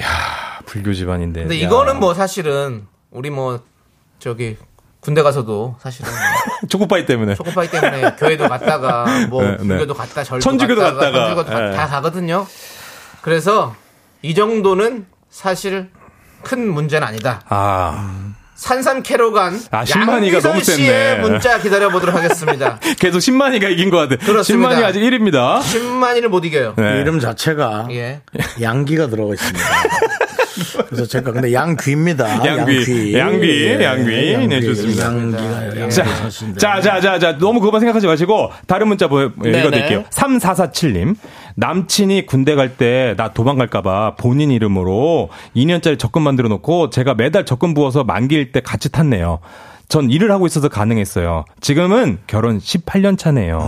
야, 0.00 0.60
불교 0.66 0.92
집안인데. 0.92 1.42
근데 1.42 1.62
야. 1.62 1.66
이거는 1.66 2.00
뭐 2.00 2.14
사실은 2.14 2.86
우리 3.10 3.30
뭐 3.30 3.60
저기 4.18 4.56
군대 5.00 5.22
가서도 5.22 5.76
사실은 5.80 6.10
뭐 6.10 6.18
초코파이 6.68 7.06
때문에. 7.06 7.34
초코파이 7.36 7.70
때문에 7.70 8.16
교회도 8.18 8.48
갔다가 8.48 9.04
뭐 9.28 9.42
네, 9.44 9.52
네. 9.52 9.66
불교도 9.68 9.94
갔다 9.94 10.24
절도 10.24 10.42
천주교도 10.42 10.80
갔다가, 10.80 11.00
갔다가, 11.00 11.26
천주교도 11.34 11.50
가- 11.50 11.72
예. 11.72 11.76
다 11.76 11.86
가거든요. 11.86 12.46
그래서 13.22 13.74
이 14.22 14.34
정도는 14.34 15.06
사실 15.30 15.90
큰 16.42 16.68
문제는 16.68 17.06
아니다. 17.06 17.42
아. 17.48 18.32
산삼 18.56 19.04
캐로간 19.04 19.60
아, 19.70 19.84
10만이가 19.84 20.42
너무 20.42 20.64
씨의. 20.64 21.20
문자 21.20 21.60
기다려 21.60 21.90
보도록 21.90 22.16
하겠습니다. 22.16 22.80
계속 22.98 23.18
10만이가 23.18 23.70
이긴 23.70 23.88
것 23.90 23.98
같아. 24.08 24.16
그렇습니다. 24.26 24.70
10만이 24.70 24.82
아직 24.84 24.98
1입니다. 25.00 25.60
10만이를 25.60 26.26
못 26.26 26.44
이겨요. 26.44 26.74
네. 26.76 27.00
이름 27.00 27.20
자체가 27.20 27.86
예. 27.92 28.20
양기가 28.60 29.06
들어가 29.06 29.34
있습니다. 29.34 29.64
그래서 30.88 31.06
제가 31.06 31.32
근데 31.32 31.52
양귀입니다. 31.52 32.46
양귀. 32.46 33.14
양귀. 33.16 33.76
양귀. 33.82 34.46
네, 34.48 34.60
좋습니다. 34.60 35.04
양기가 35.06 35.80
양귀 35.80 35.94
자. 35.94 36.04
자, 36.56 36.80
자, 36.80 37.00
자, 37.00 37.18
자, 37.18 37.38
너무 37.38 37.60
그것만 37.60 37.80
생각하지 37.80 38.06
마시고, 38.06 38.50
다른 38.66 38.88
문자 38.88 39.08
보, 39.08 39.20
읽어드릴게요. 39.22 40.04
3447님. 40.10 41.16
남친이 41.56 42.26
군대 42.26 42.54
갈 42.54 42.76
때 42.76 43.14
나 43.16 43.32
도망갈까봐 43.32 44.14
본인 44.16 44.50
이름으로 44.52 45.28
2년짜리 45.56 45.98
적금 45.98 46.22
만들어 46.22 46.48
놓고 46.48 46.90
제가 46.90 47.14
매달 47.14 47.44
적금 47.44 47.74
부어서 47.74 48.04
만기일 48.04 48.52
때 48.52 48.60
같이 48.60 48.90
탔네요. 48.92 49.40
전 49.88 50.10
일을 50.10 50.30
하고 50.30 50.46
있어서 50.46 50.68
가능했어요. 50.68 51.44
지금은 51.60 52.18
결혼 52.28 52.58
18년 52.58 53.18
차네요. 53.18 53.58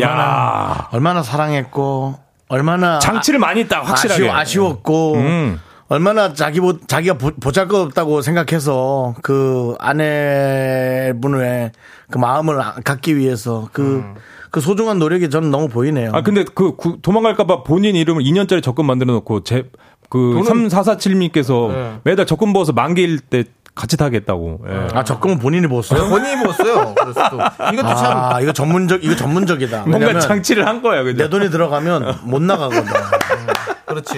야 0.00 0.88
얼마나 0.92 1.22
사랑했고 1.22 2.14
얼마나 2.54 2.98
장치를 3.00 3.38
많이 3.40 3.60
했다, 3.60 3.80
확실하게. 3.82 4.22
아쉬워, 4.30 4.34
아쉬웠고 4.36 5.14
음. 5.16 5.60
얼마나 5.88 6.32
자기 6.32 6.60
보, 6.60 6.78
자기가 6.86 7.18
보, 7.18 7.30
보잘것없다고 7.40 8.22
생각해서 8.22 9.14
그 9.22 9.74
아내분의 9.80 11.72
그 12.10 12.18
마음을 12.18 12.58
갖기 12.84 13.16
위해서 13.16 13.68
그, 13.72 14.02
그 14.50 14.60
소중한 14.60 14.98
노력이 14.98 15.30
저는 15.30 15.50
너무 15.50 15.68
보이네요. 15.68 16.10
아, 16.14 16.22
근데 16.22 16.44
그 16.54 16.76
구- 16.76 16.98
도망갈까봐 17.02 17.64
본인 17.64 17.96
이름을 17.96 18.22
2년짜리 18.22 18.62
적금 18.62 18.86
만들어 18.86 19.12
놓고 19.14 19.42
제, 19.44 19.70
그 20.08 20.18
3447님께서 20.44 21.68
네. 21.72 21.94
매달 22.04 22.24
적금 22.26 22.52
부어서 22.52 22.72
만기일 22.72 23.18
때 23.20 23.44
같이 23.74 23.96
타겠다고. 23.96 24.60
예. 24.68 24.88
아, 24.94 25.02
적금은 25.02 25.38
본인이 25.38 25.66
보았어요? 25.66 26.08
본인이 26.08 26.36
먹었어요. 26.36 26.94
그래서 26.94 27.28
또 27.30 27.36
이것도 27.72 27.94
참 27.96 28.16
아, 28.16 28.40
이거 28.40 28.52
전문적, 28.52 29.04
이거 29.04 29.16
전문적이다. 29.16 29.84
뭔가 29.86 30.20
장치를 30.20 30.66
한 30.66 30.80
거야, 30.80 31.02
그죠? 31.02 31.24
내 31.24 31.28
돈이 31.28 31.50
들어가면 31.50 32.20
못 32.22 32.40
나가거든. 32.40 32.84
그렇지. 33.86 34.14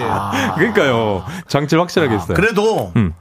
그러니까요. 0.55 1.25
장치를 1.47 1.81
확실하게 1.81 2.15
했어요. 2.15 2.35
그래도 2.35 2.91
음. 2.95 3.13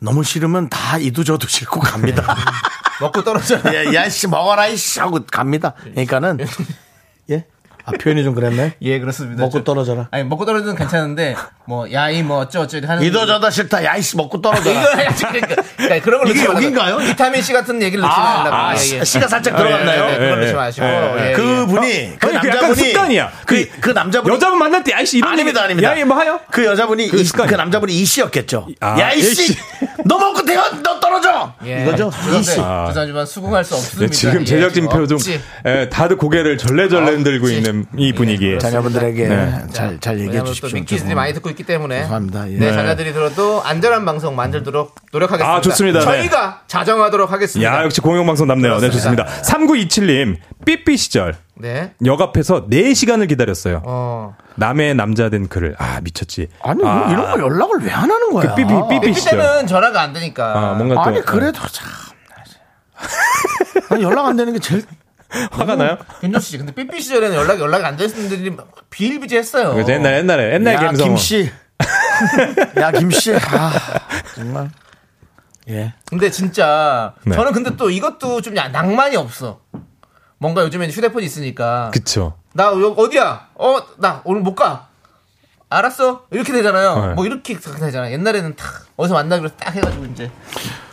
너무 0.00 0.22
싫으면 0.22 0.68
다 0.68 0.96
이도저도 0.98 1.46
싫고 1.48 1.80
갑니다. 1.80 2.36
먹고 3.00 3.22
떨어져. 3.24 3.56
야, 3.74 3.92
야, 3.94 4.08
씨, 4.08 4.28
먹어라, 4.28 4.68
이씨 4.68 5.00
하고 5.00 5.20
갑니다. 5.30 5.74
그러니까는, 5.82 6.38
예? 6.40 6.44
아, 7.94 7.98
표현이 8.02 8.24
좀 8.24 8.34
그랬네? 8.34 8.74
예, 8.82 8.98
그렇습니다. 9.00 9.42
먹고 9.42 9.58
저- 9.58 9.64
떨어져라. 9.64 10.08
아니 10.10 10.24
먹고 10.24 10.44
떨어지는 10.44 10.74
괜찮은데 10.76 11.34
뭐 11.66 11.90
야이 11.92 12.22
뭐 12.22 12.38
어쩌어쩌 12.38 12.78
하는 12.84 13.02
이도저도 13.02 13.50
싫다. 13.50 13.84
야, 13.84 13.96
이씨, 13.96 14.16
먹고 14.16 14.40
떨어져라. 14.40 14.80
이거 14.80 14.96
해야지 14.96 15.24
그러니까, 15.30 15.62
그러니까 15.76 16.04
그런 16.04 16.20
걸 16.24 16.30
이게. 16.30 16.44
여긴가요? 16.44 16.98
비타민 16.98 17.42
C 17.42 17.52
같은 17.52 17.80
얘기를 17.82 18.02
넣지 18.02 18.14
아, 18.16 18.42
말라고. 18.44 18.56
아, 18.56 18.72
예, 18.74 18.76
씨, 18.78 18.96
예. 18.96 19.04
씨가 19.04 19.28
살짝 19.28 19.54
예, 19.54 19.58
들어갔나요? 19.58 20.04
예, 20.04 20.08
예, 20.08 20.12
그걸 20.14 20.30
예, 20.30 20.34
넣지 20.36 20.48
예. 20.48 20.52
마시고. 20.54 20.86
예, 20.86 21.28
예, 21.30 21.32
그 21.34 21.42
예. 21.62 21.66
분이, 21.66 22.18
그그 22.18 22.32
남자분이. 22.34 22.74
습관이야. 22.74 23.32
그, 23.46 23.68
그 23.80 23.90
남자분이. 23.90 24.34
여자분 24.34 24.58
만날 24.58 24.82
때, 24.84 24.92
아이씨, 24.94 25.18
이런 25.18 25.32
아닙니다, 25.32 25.62
아닙니다. 25.62 25.90
야, 25.90 25.94
이 25.96 26.04
뭐 26.04 26.16
하요? 26.16 26.40
그 26.50 26.64
여자분이, 26.64 27.08
그 27.08 27.20
이. 27.20 27.24
그 27.30 27.54
남자분이 27.54 27.92
이씨였겠죠. 27.92 28.68
아, 28.80 28.98
야, 29.00 29.12
이씨! 29.12 29.30
이씨. 29.44 29.56
너 30.04 30.18
먹고 30.18 30.44
태워! 30.44 30.64
너 30.82 30.98
떨어져! 30.98 31.52
예. 31.64 31.82
이거죠? 31.82 32.10
이씨. 32.38 32.60
아. 32.60 32.86
죄송하지만 32.88 33.26
수긍할 33.26 33.64
수 33.64 33.74
네, 33.74 33.76
없습니다. 33.80 34.12
지금 34.14 34.40
예, 34.40 34.44
제작진 34.44 34.88
표정, 34.88 35.18
다들 35.90 36.16
고개를 36.16 36.58
절레절레 36.58 37.10
흔들고 37.12 37.48
없 37.50 37.79
지. 37.82 37.88
이 37.96 38.12
분위기에. 38.12 38.58
자녀분들에게 38.58 39.28
네. 39.28 39.62
잘, 39.72 39.98
잘 40.00 40.18
얘기해 40.20 40.42
주십시오. 40.44 40.68
또 40.68 40.74
미키즈들이 40.74 41.14
많이 41.14 41.32
듣고 41.34 41.48
있기 41.50 41.62
때문에 41.64 42.02
죄송합니다. 42.02 42.50
예. 42.50 42.58
네, 42.58 42.66
네. 42.66 42.72
자녀들이 42.72 43.12
들어도 43.12 43.62
안전한 43.62 44.04
방송 44.04 44.34
만들도록 44.36 44.94
노력하겠습니다. 45.12 45.56
아, 45.56 45.60
좋습니다. 45.60 45.98
네. 46.00 46.04
저희가 46.04 46.62
자정하도록 46.66 47.30
하겠습니다. 47.32 47.72
야, 47.78 47.84
역시 47.84 48.00
공영방송답네요. 48.00 48.78
네, 48.78 48.88
그렇습니다. 48.88 49.24
좋습니다. 49.24 49.42
3927님, 49.42 50.36
삐삐 50.64 50.96
시절. 50.96 51.34
네. 51.56 51.92
역 52.06 52.20
앞에서 52.22 52.66
4시간을 52.68 53.28
기다렸어요. 53.28 53.82
어. 53.84 54.34
남의 54.56 54.94
남자 54.94 55.28
된 55.28 55.46
그를. 55.48 55.74
아, 55.78 56.00
미쳤지. 56.02 56.48
아니, 56.62 56.82
아, 56.86 57.08
이런 57.10 57.30
거 57.32 57.38
연락을 57.40 57.80
왜 57.84 57.90
안 57.92 58.10
하는 58.10 58.30
거야? 58.32 58.48
그 58.50 58.54
삐삐, 58.54 58.72
삐삐 58.88 59.00
삐삐 59.08 59.14
시절. 59.20 59.38
때는 59.38 59.66
전화가 59.66 60.00
안 60.00 60.12
되니까. 60.14 60.52
아, 60.58 60.74
뭔가 60.74 60.94
또. 60.96 61.00
아니, 61.02 61.20
그래도 61.22 61.60
참. 61.70 61.86
아니, 63.90 64.02
연락 64.02 64.26
안 64.26 64.36
되는 64.36 64.52
게 64.52 64.58
제일. 64.58 64.82
화가 65.52 65.76
나요? 65.76 65.96
윤정 66.22 66.40
씨, 66.40 66.58
근데 66.58 66.72
삐삐 66.74 67.00
시절에는 67.00 67.36
연락 67.36 67.60
연락이 67.60 67.84
안 67.84 67.96
되는 67.96 68.12
분들이 68.14 68.56
비일비재했어요. 68.90 69.74
그죠, 69.74 69.92
옛날에, 69.92 70.18
옛날에, 70.18 70.54
옛날 70.54 70.74
야, 70.74 70.80
감성. 70.80 71.08
김씨. 71.08 71.50
야, 72.80 72.90
김씨. 72.92 73.34
아, 73.34 73.72
정말. 74.34 74.70
예. 75.68 75.94
근데 76.06 76.30
진짜 76.30 77.14
네. 77.24 77.34
저는 77.36 77.52
근데 77.52 77.76
또 77.76 77.90
이것도 77.90 78.40
좀 78.42 78.56
야- 78.56 78.68
낭만이 78.68 79.16
없어. 79.16 79.60
뭔가 80.38 80.62
요즘엔 80.62 80.90
휴대폰이 80.90 81.24
있으니까 81.26 81.90
그쵸. 81.92 82.34
나 82.54 82.64
여- 82.66 82.94
어디야? 82.96 83.48
어, 83.54 83.78
나 83.98 84.22
오늘 84.24 84.40
못 84.40 84.54
가. 84.54 84.88
알았어. 85.68 86.24
이렇게 86.32 86.52
되잖아요. 86.52 87.06
네. 87.08 87.14
뭐 87.14 87.24
이렇게 87.26 87.56
되잖아. 87.56 88.10
옛날에는 88.10 88.56
딱 88.56 88.86
어디서 88.96 89.14
만나기로 89.14 89.50
딱 89.56 89.72
해가지고 89.74 90.06
이제 90.06 90.30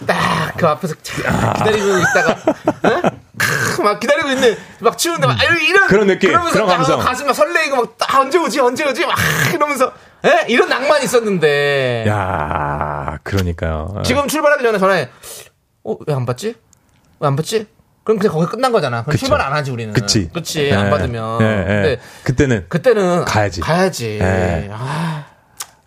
딱 0.06 0.38
그 0.58 0.68
앞에서 0.68 0.94
쫙 1.04 1.54
기다리고 1.58 1.86
있다가 2.00 2.32
어? 2.32 3.02
크, 3.78 3.82
막 3.88 4.00
기다리고 4.00 4.30
있는데 4.30 4.58
막 4.80 4.98
치우는데 4.98 5.28
막 5.28 5.38
이런 5.68 5.88
그런 5.88 6.08
느낌, 6.08 6.30
그러면서 6.30 6.54
그런 6.54 6.68
딱 6.68 6.76
감성. 6.78 7.00
가슴 7.00 7.28
막 7.28 7.34
설레이고 7.34 7.76
막딱 7.76 8.20
언제 8.20 8.38
오지 8.38 8.60
언제 8.60 8.84
오지 8.86 9.06
막 9.06 9.16
이러면서 9.54 9.94
에? 10.26 10.46
이런 10.48 10.68
낭만이 10.70 11.06
있었는데 11.06 12.06
야 12.08 13.18
그러니까요. 13.24 14.02
지금 14.06 14.28
출발하기 14.28 14.64
전에 14.64 14.78
전에 14.80 15.10
어왜안 15.84 16.26
받지? 16.26 16.56
왜안 17.20 17.36
받지? 17.36 17.68
그럼 18.04 18.20
그냥 18.20 18.34
거기 18.34 18.48
끝난 18.48 18.72
거잖아. 18.72 19.02
그럼 19.04 19.12
그쵸. 19.12 19.26
출발 19.26 19.42
안 19.46 19.54
하지 19.54 19.70
우리는. 19.72 19.94
그치. 19.94 20.30
그치. 20.34 20.72
안 20.74 20.88
예, 20.88 20.90
받으면. 20.90 21.42
예, 21.42 21.46
예. 21.46 21.66
근데 21.66 22.00
그때는 22.24 22.66
그때는 22.70 23.26
가야지. 23.26 23.60
가야지. 23.60 24.20
예. 24.22 24.70
아, 24.72 25.26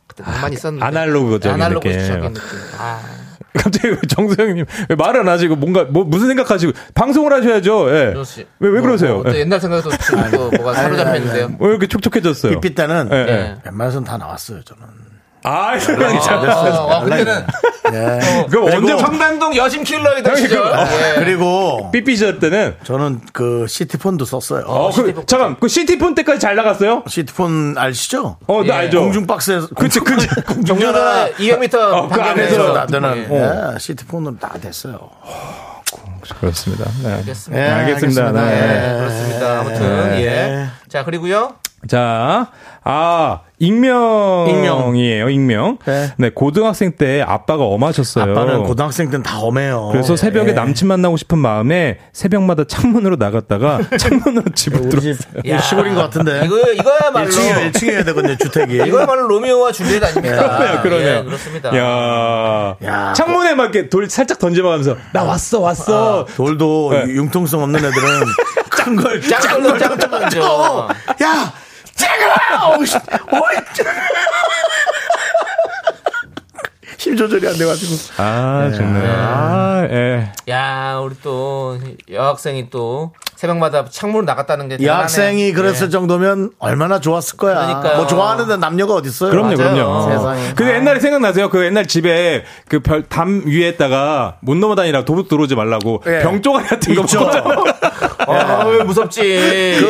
그때 0.06 0.22
낭만 0.24 0.52
있었는데. 0.52 0.84
아날로그적인 0.84 1.54
아날로그 1.62 1.88
느낌. 1.88 2.20
느낌. 2.20 2.42
아. 2.78 3.00
갑자기 3.54 3.88
왜 3.88 3.96
정수영님 4.08 4.64
왜 4.88 4.96
말을 4.96 5.20
안 5.20 5.28
하시고 5.28 5.56
뭔가 5.56 5.84
뭐 5.84 6.04
무슨 6.04 6.28
생각하시고 6.28 6.72
방송을 6.94 7.32
하셔야죠. 7.32 7.88
예. 7.90 8.12
그렇지. 8.12 8.46
왜왜 8.60 8.80
그러세요? 8.80 9.14
뭐, 9.16 9.24
또 9.24 9.34
예. 9.34 9.40
옛날 9.40 9.60
생각도 9.60 9.90
또 9.90 10.50
뭐가 10.50 10.74
사로잡혔는데요. 10.74 11.56
왜 11.58 11.68
이렇게 11.68 11.86
촉촉해졌어요? 11.86 12.60
때는 12.60 13.08
예, 13.12 13.24
네. 13.24 13.32
예. 13.32 13.56
웬만해서는 13.64 14.06
다 14.06 14.16
나왔어요, 14.16 14.62
저는. 14.62 15.09
아, 15.42 15.72
아, 15.72 15.74
아, 15.74 17.00
그때는 17.04 17.46
예. 17.92 18.46
그럼 18.48 18.72
언제 18.72 18.96
청담동 18.96 19.56
여심 19.56 19.84
킬러이던 19.84 20.36
시절. 20.36 20.62
예. 20.66 21.14
그리고 21.18 21.90
삐삐 21.90 22.16
시절 22.16 22.38
때는 22.38 22.76
저는 22.84 23.20
그 23.32 23.66
시티폰도 23.66 24.24
썼어요. 24.24 24.64
어, 24.66 24.90
그, 24.90 25.24
잠깐 25.26 25.56
그 25.58 25.68
시티폰 25.68 26.14
때까지 26.14 26.40
잘 26.40 26.56
나갔어요? 26.56 27.02
시티폰 27.06 27.76
아시죠? 27.78 28.36
어, 28.46 28.62
나 28.62 28.66
예. 28.66 28.78
알죠. 28.80 29.00
공중박스에서 29.00 29.68
그치, 29.68 30.00
그치. 30.00 30.28
정전화 30.66 31.30
200m 31.38 31.74
어, 31.74 32.08
그 32.08 32.20
안에서 32.20 32.74
다 32.74 32.86
되는 32.86 33.26
어. 33.30 33.72
예, 33.74 33.78
시티폰으로 33.78 34.38
다 34.38 34.52
됐어요. 34.60 35.10
그렇습니다. 36.38 36.84
네. 37.02 37.14
알겠습니다. 37.14 37.64
예, 37.64 37.70
알겠습니다. 37.70 38.26
알겠습니다. 38.28 38.32
네. 38.32 38.94
예, 38.94 38.98
그렇습니다. 38.98 39.60
아무튼 39.60 40.12
예. 40.16 40.26
예. 40.26 40.66
자 40.88 41.04
그리고요. 41.04 41.54
자, 41.88 42.50
아, 42.84 43.40
익명이에요, 43.58 45.28
익명. 45.30 45.78
네. 45.86 46.12
네. 46.16 46.30
고등학생 46.30 46.92
때 46.92 47.22
아빠가 47.26 47.64
엄하셨어요. 47.64 48.32
아빠는 48.32 48.64
고등학생 48.64 49.10
때는 49.10 49.22
다 49.22 49.38
엄해요. 49.40 49.88
그래서 49.92 50.14
새벽에 50.16 50.50
예. 50.50 50.52
남친 50.52 50.88
만나고 50.88 51.16
싶은 51.16 51.38
마음에 51.38 51.98
새벽마다 52.12 52.64
창문으로 52.64 53.16
나갔다가 53.16 53.80
창문으로 53.98 54.44
집으로 54.54 54.84
우리 54.84 54.90
들어왔어요. 54.90 55.42
집이 55.42 55.62
시골인 55.62 55.94
것 55.94 56.02
같은데. 56.02 56.42
이거 56.44 56.58
이거야말로 56.72 57.28
1층이야, 57.30 57.72
1층이어야 57.72 58.04
되거든요, 58.06 58.36
주택이. 58.36 58.74
이거야말로 58.76 59.28
로미오와 59.28 59.72
줄리엣 59.72 60.02
아닙니까? 60.04 60.56
그러네요, 60.58 60.82
그러네요. 60.82 61.18
예, 61.18 61.22
그렇습니다. 61.24 61.76
야, 61.76 62.76
야. 62.84 63.12
창문에 63.14 63.54
막 63.54 63.74
이렇게 63.74 63.88
돌 63.88 64.08
살짝 64.08 64.38
던져가면서 64.38 64.96
나 65.12 65.22
왔어, 65.24 65.60
왔어. 65.60 66.26
돌도 66.36 66.90
네. 66.92 67.12
융통성 67.14 67.62
없는 67.62 67.78
애들은 67.78 68.20
큰 68.70 68.96
걸, 68.96 69.20
짱 69.20 69.62
걸, 69.62 69.78
짱짱 69.78 70.10
야! 71.22 71.52
어이! 72.06 72.86
힘 76.98 77.16
조절이 77.16 77.48
안 77.48 77.56
돼가지고. 77.56 77.94
아, 78.22 78.70
좋네요. 78.76 79.12
아, 79.12 79.86
예. 79.90 80.32
야, 80.50 80.98
우리 81.02 81.16
또 81.22 81.78
여학생이 82.10 82.68
또 82.70 83.14
새벽마다 83.44 83.86
창문으로 83.90 84.26
나갔다는 84.26 84.68
게 84.68 84.76
여학생이 84.84 85.46
대단하네요. 85.46 85.54
그랬을 85.54 85.86
예. 85.86 85.90
정도면 85.90 86.50
얼마나 86.58 87.00
좋았을 87.00 87.38
거야. 87.38 87.54
그러니까요. 87.54 87.96
뭐 87.96 88.06
좋아하는데 88.06 88.58
남녀가 88.58 88.92
어딨어요? 88.92 89.30
그럼요, 89.30 89.56
맞아요. 89.56 89.74
그럼요. 89.74 90.10
세상에. 90.10 90.52
근데 90.54 90.74
옛날에 90.74 91.00
생각나세요? 91.00 91.48
그 91.48 91.64
옛날 91.64 91.86
집에 91.86 92.44
그 92.68 92.80
별, 92.80 93.02
담 93.08 93.42
위에다가 93.46 94.36
못 94.40 94.58
넘어다니라 94.58 95.06
도둑 95.06 95.30
들어오지 95.30 95.54
말라고 95.54 96.02
예. 96.06 96.18
병 96.18 96.42
쪼가리 96.42 96.66
같은 96.66 96.94
거 96.94 97.00
있죠. 97.00 97.30
아, 98.26 98.64
왜 98.66 98.84
무섭지? 98.84 99.20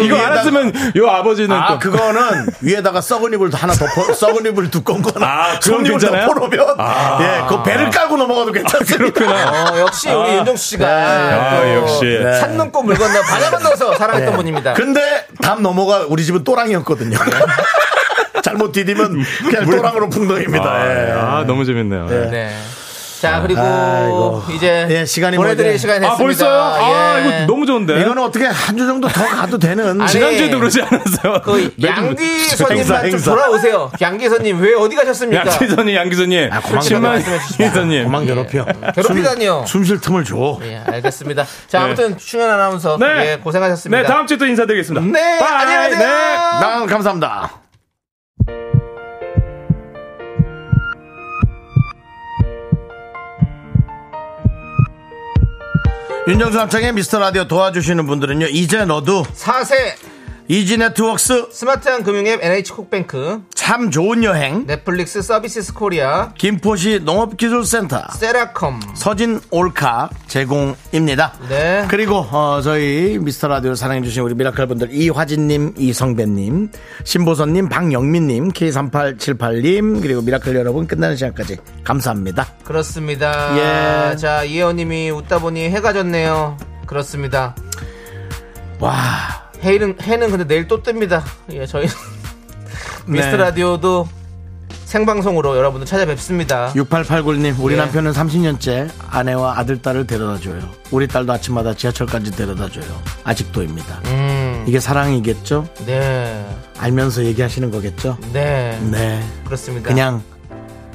이거 0.05 0.17
위에다가- 0.17 0.27
알았으면 0.27 0.73
요 0.97 1.09
아버지는 1.09 1.57
아, 1.57 1.67
또 1.73 1.79
그거는 1.81 2.47
위에다가 2.61 3.01
썩은 3.01 3.33
이불 3.35 3.51
하나 3.53 3.73
덮어, 3.73 4.15
썩은 4.15 4.47
이불 4.47 4.71
두꺼운 4.71 5.03
거나 5.03 5.27
아, 5.27 5.59
그건 5.59 5.83
괜찮아요? 5.83 6.29
덮어놓으면, 6.29 6.77
예, 7.21 7.45
그 7.49 7.63
배를 7.65 7.91
깔고 7.91 8.17
넘어가도 8.17 8.53
괜찮습니다. 8.53 9.73
어, 9.75 9.79
역시 9.81 10.09
우리 10.09 10.37
윤정수 10.37 10.65
씨가 10.69 10.87
아, 10.87 11.61
또 11.61 11.75
역시. 11.75 12.19
산 12.41 12.57
넘고 12.57 12.83
물 12.85 12.95
건너 12.97 13.21
바다 13.41 13.59
건너서 13.59 13.97
사랑했던 13.97 14.37
분입니다. 14.37 14.75
근데 14.75 15.27
담 15.43 15.63
넘어가 15.63 16.05
우리 16.09 16.25
집은 16.25 16.45
또랑이었거든요. 16.45 17.19
잘못 18.43 18.73
디디면 18.73 19.23
그냥 19.49 19.71
또랑으로 19.71 20.09
풍덩입니다. 20.09 20.65
아, 20.65 20.87
예. 20.87 21.13
아, 21.13 21.45
너무 21.47 21.65
재밌네요. 21.65 22.09
예. 22.11 22.31
네. 22.31 22.57
자, 23.21 23.41
그리고 23.43 23.61
아이고. 23.61 24.43
이제 24.55 24.87
예, 24.91 25.05
시간이 25.05 25.37
보내드릴 25.37 25.73
뭐 25.73 25.79
시간이 25.79 26.07
아, 26.07 26.11
됐습니다. 26.17 26.25
벌써요? 26.25 26.59
아, 26.59 27.19
예. 27.21 27.29
이거 27.45 27.47
너무 27.47 27.67
좋은데. 27.67 28.01
이거는 28.01 28.23
어떻게 28.23 28.47
한 28.47 28.77
주 28.81 28.87
정도 28.87 29.09
더 29.09 29.27
가도 29.27 29.59
되는. 29.59 30.01
아니, 30.01 30.11
지난주에도 30.11 30.59
그러지 30.59 30.81
않았어요? 30.81 31.43
그 31.45 31.75
양기 31.85 32.45
선님만 32.49 33.11
좀. 33.11 33.21
돌아오세요. 33.21 33.91
양기 34.01 34.29
선님 34.29 34.59
왜 34.61 34.75
어디 34.75 34.97
가셨습니까? 34.97 35.45
양기 35.51 35.69
선님, 35.69 35.95
양기 35.97 36.17
선님. 36.17 36.51
아, 36.51 36.61
고만 36.61 36.81
10만 36.83 37.01
말씀해 37.01 37.39
주십시오. 37.41 37.67
기선님. 37.69 38.05
그만 38.05 38.25
괴롭혀. 38.27 38.65
괴롭히다니요. 38.95 39.65
숨 39.67 39.85
쉴 39.85 40.01
틈을 40.01 40.25
줘. 40.25 40.59
예, 40.63 40.81
알겠습니다. 40.87 41.45
자, 41.69 41.83
아무튼 41.83 42.17
충현 42.17 42.49
아나운서 42.51 42.97
네. 42.99 43.33
예, 43.33 43.37
고생하셨습니다. 43.37 44.01
네, 44.03 44.09
다음 44.09 44.27
주에 44.27 44.39
또 44.39 44.47
인사드리겠습니다. 44.47 45.07
네, 45.13 45.39
bye. 45.39 45.53
안녕하세요. 45.67 45.99
네. 45.99 46.05
나 46.07 46.87
감사합니다. 46.87 47.51
윤정수 56.29 56.59
남창의 56.59 56.93
미스터 56.93 57.19
라디오 57.19 57.45
도와주시는 57.49 58.07
분들은요. 58.07 58.47
이제 58.49 58.85
너도 58.85 59.25
4세 59.25 59.75
이지 60.51 60.79
네트웍스 60.79 61.51
스마트한 61.53 62.03
금융앱 62.03 62.43
NH콕뱅크 62.43 63.43
참 63.55 63.89
좋은 63.93 64.25
여행 64.25 64.67
넷플릭스 64.67 65.23
서비스 65.23 65.73
코리아 65.73 66.33
김포시 66.37 66.99
농업기술센터 67.05 68.09
세라컴 68.19 68.81
서진 68.95 69.41
올카 69.53 70.11
제공입니다. 70.27 71.35
네. 71.49 71.87
그리고 71.89 72.17
어, 72.17 72.61
저희 72.65 73.17
미스터 73.21 73.47
라디오 73.47 73.77
사랑해주신 73.77 74.25
우리 74.25 74.35
미라클 74.35 74.67
분들 74.67 74.89
이화진님, 74.93 75.75
이성배님, 75.79 76.73
신보선님, 77.05 77.69
박영민님, 77.69 78.49
K3878님 78.49 80.03
그리고 80.03 80.21
미라클 80.21 80.57
여러분 80.57 80.89
끝나는 80.89 81.15
시간까지 81.15 81.59
감사합니다. 81.85 82.49
그렇습니다. 82.65 84.11
예. 84.13 84.17
자, 84.17 84.43
이혜원님이 84.43 85.13
웃다 85.13 85.39
보니 85.39 85.71
해가 85.71 85.93
졌네요. 85.93 86.57
그렇습니다. 86.87 87.55
와 88.81 89.50
해는 89.63 89.97
해는 90.01 90.31
근데 90.31 90.47
내일 90.47 90.69
또 90.69 90.83
뜹니다. 90.83 91.23
예, 91.53 91.67
저희 91.67 91.87
미스터 93.07 93.33
네. 93.33 93.37
라디오도 93.37 94.09
생방송으로 94.85 95.57
여러분들 95.57 95.87
찾아뵙습니다. 95.87 96.73
6889님 96.75 97.61
우리 97.61 97.75
예. 97.75 97.79
남편은 97.79 98.11
30년째 98.13 98.91
아내와 99.09 99.59
아들 99.59 99.81
딸을 99.81 100.07
데려다 100.07 100.41
줘요. 100.41 100.61
우리 100.91 101.07
딸도 101.07 101.33
아침마다 101.33 101.75
지하철까지 101.75 102.33
데려다 102.33 102.69
줘요. 102.69 102.85
아직도입니다. 103.23 104.01
음, 104.07 104.65
이게 104.67 104.81
사랑이겠죠? 104.81 105.69
네, 105.87 106.45
알면서 106.79 107.25
얘기하시는 107.25 107.71
거겠죠? 107.71 108.19
네, 108.33 108.81
네. 108.91 109.23
그렇습니다. 109.45 109.89
그냥 109.89 110.23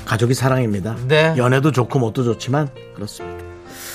가족이 0.05 0.33
사랑입니다. 0.33 0.95
네. 1.07 1.33
연애도 1.37 1.71
좋고 1.71 1.99
뭣도 1.99 2.23
좋지만 2.25 2.69
그렇습니다. 2.95 3.45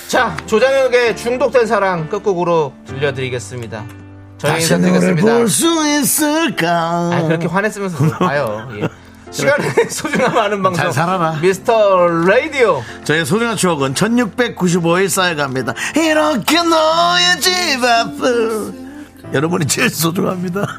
자, 0.08 0.36
조장혁의 0.46 1.16
중독된 1.16 1.66
사랑 1.66 2.08
끝곡으로 2.08 2.72
들려드리겠습니다. 2.86 3.84
저희 4.40 4.52
다시 4.52 4.76
너를. 4.78 5.16
볼 5.16 5.48
수 5.48 5.66
있을까? 6.00 7.10
아, 7.12 7.22
그렇게 7.26 7.46
화냈으면서 7.46 7.96
봐요. 8.18 8.68
예. 8.80 8.88
시간의 9.30 9.70
소중함 9.90 10.36
아는 10.38 10.62
방송. 10.62 10.82
잘 10.82 10.92
살아라. 10.92 11.38
미스터 11.40 12.06
라디오. 12.08 12.82
저의 13.04 13.24
소중한 13.24 13.56
추억은 13.56 13.94
1695일 13.94 15.08
쌓여갑니다. 15.08 15.74
이렇게 15.94 16.62
너의 16.62 17.40
집 17.40 17.52
앞을 17.84 18.72
여러분이 19.32 19.66
제일 19.66 19.88
소중합니다. 19.90 20.78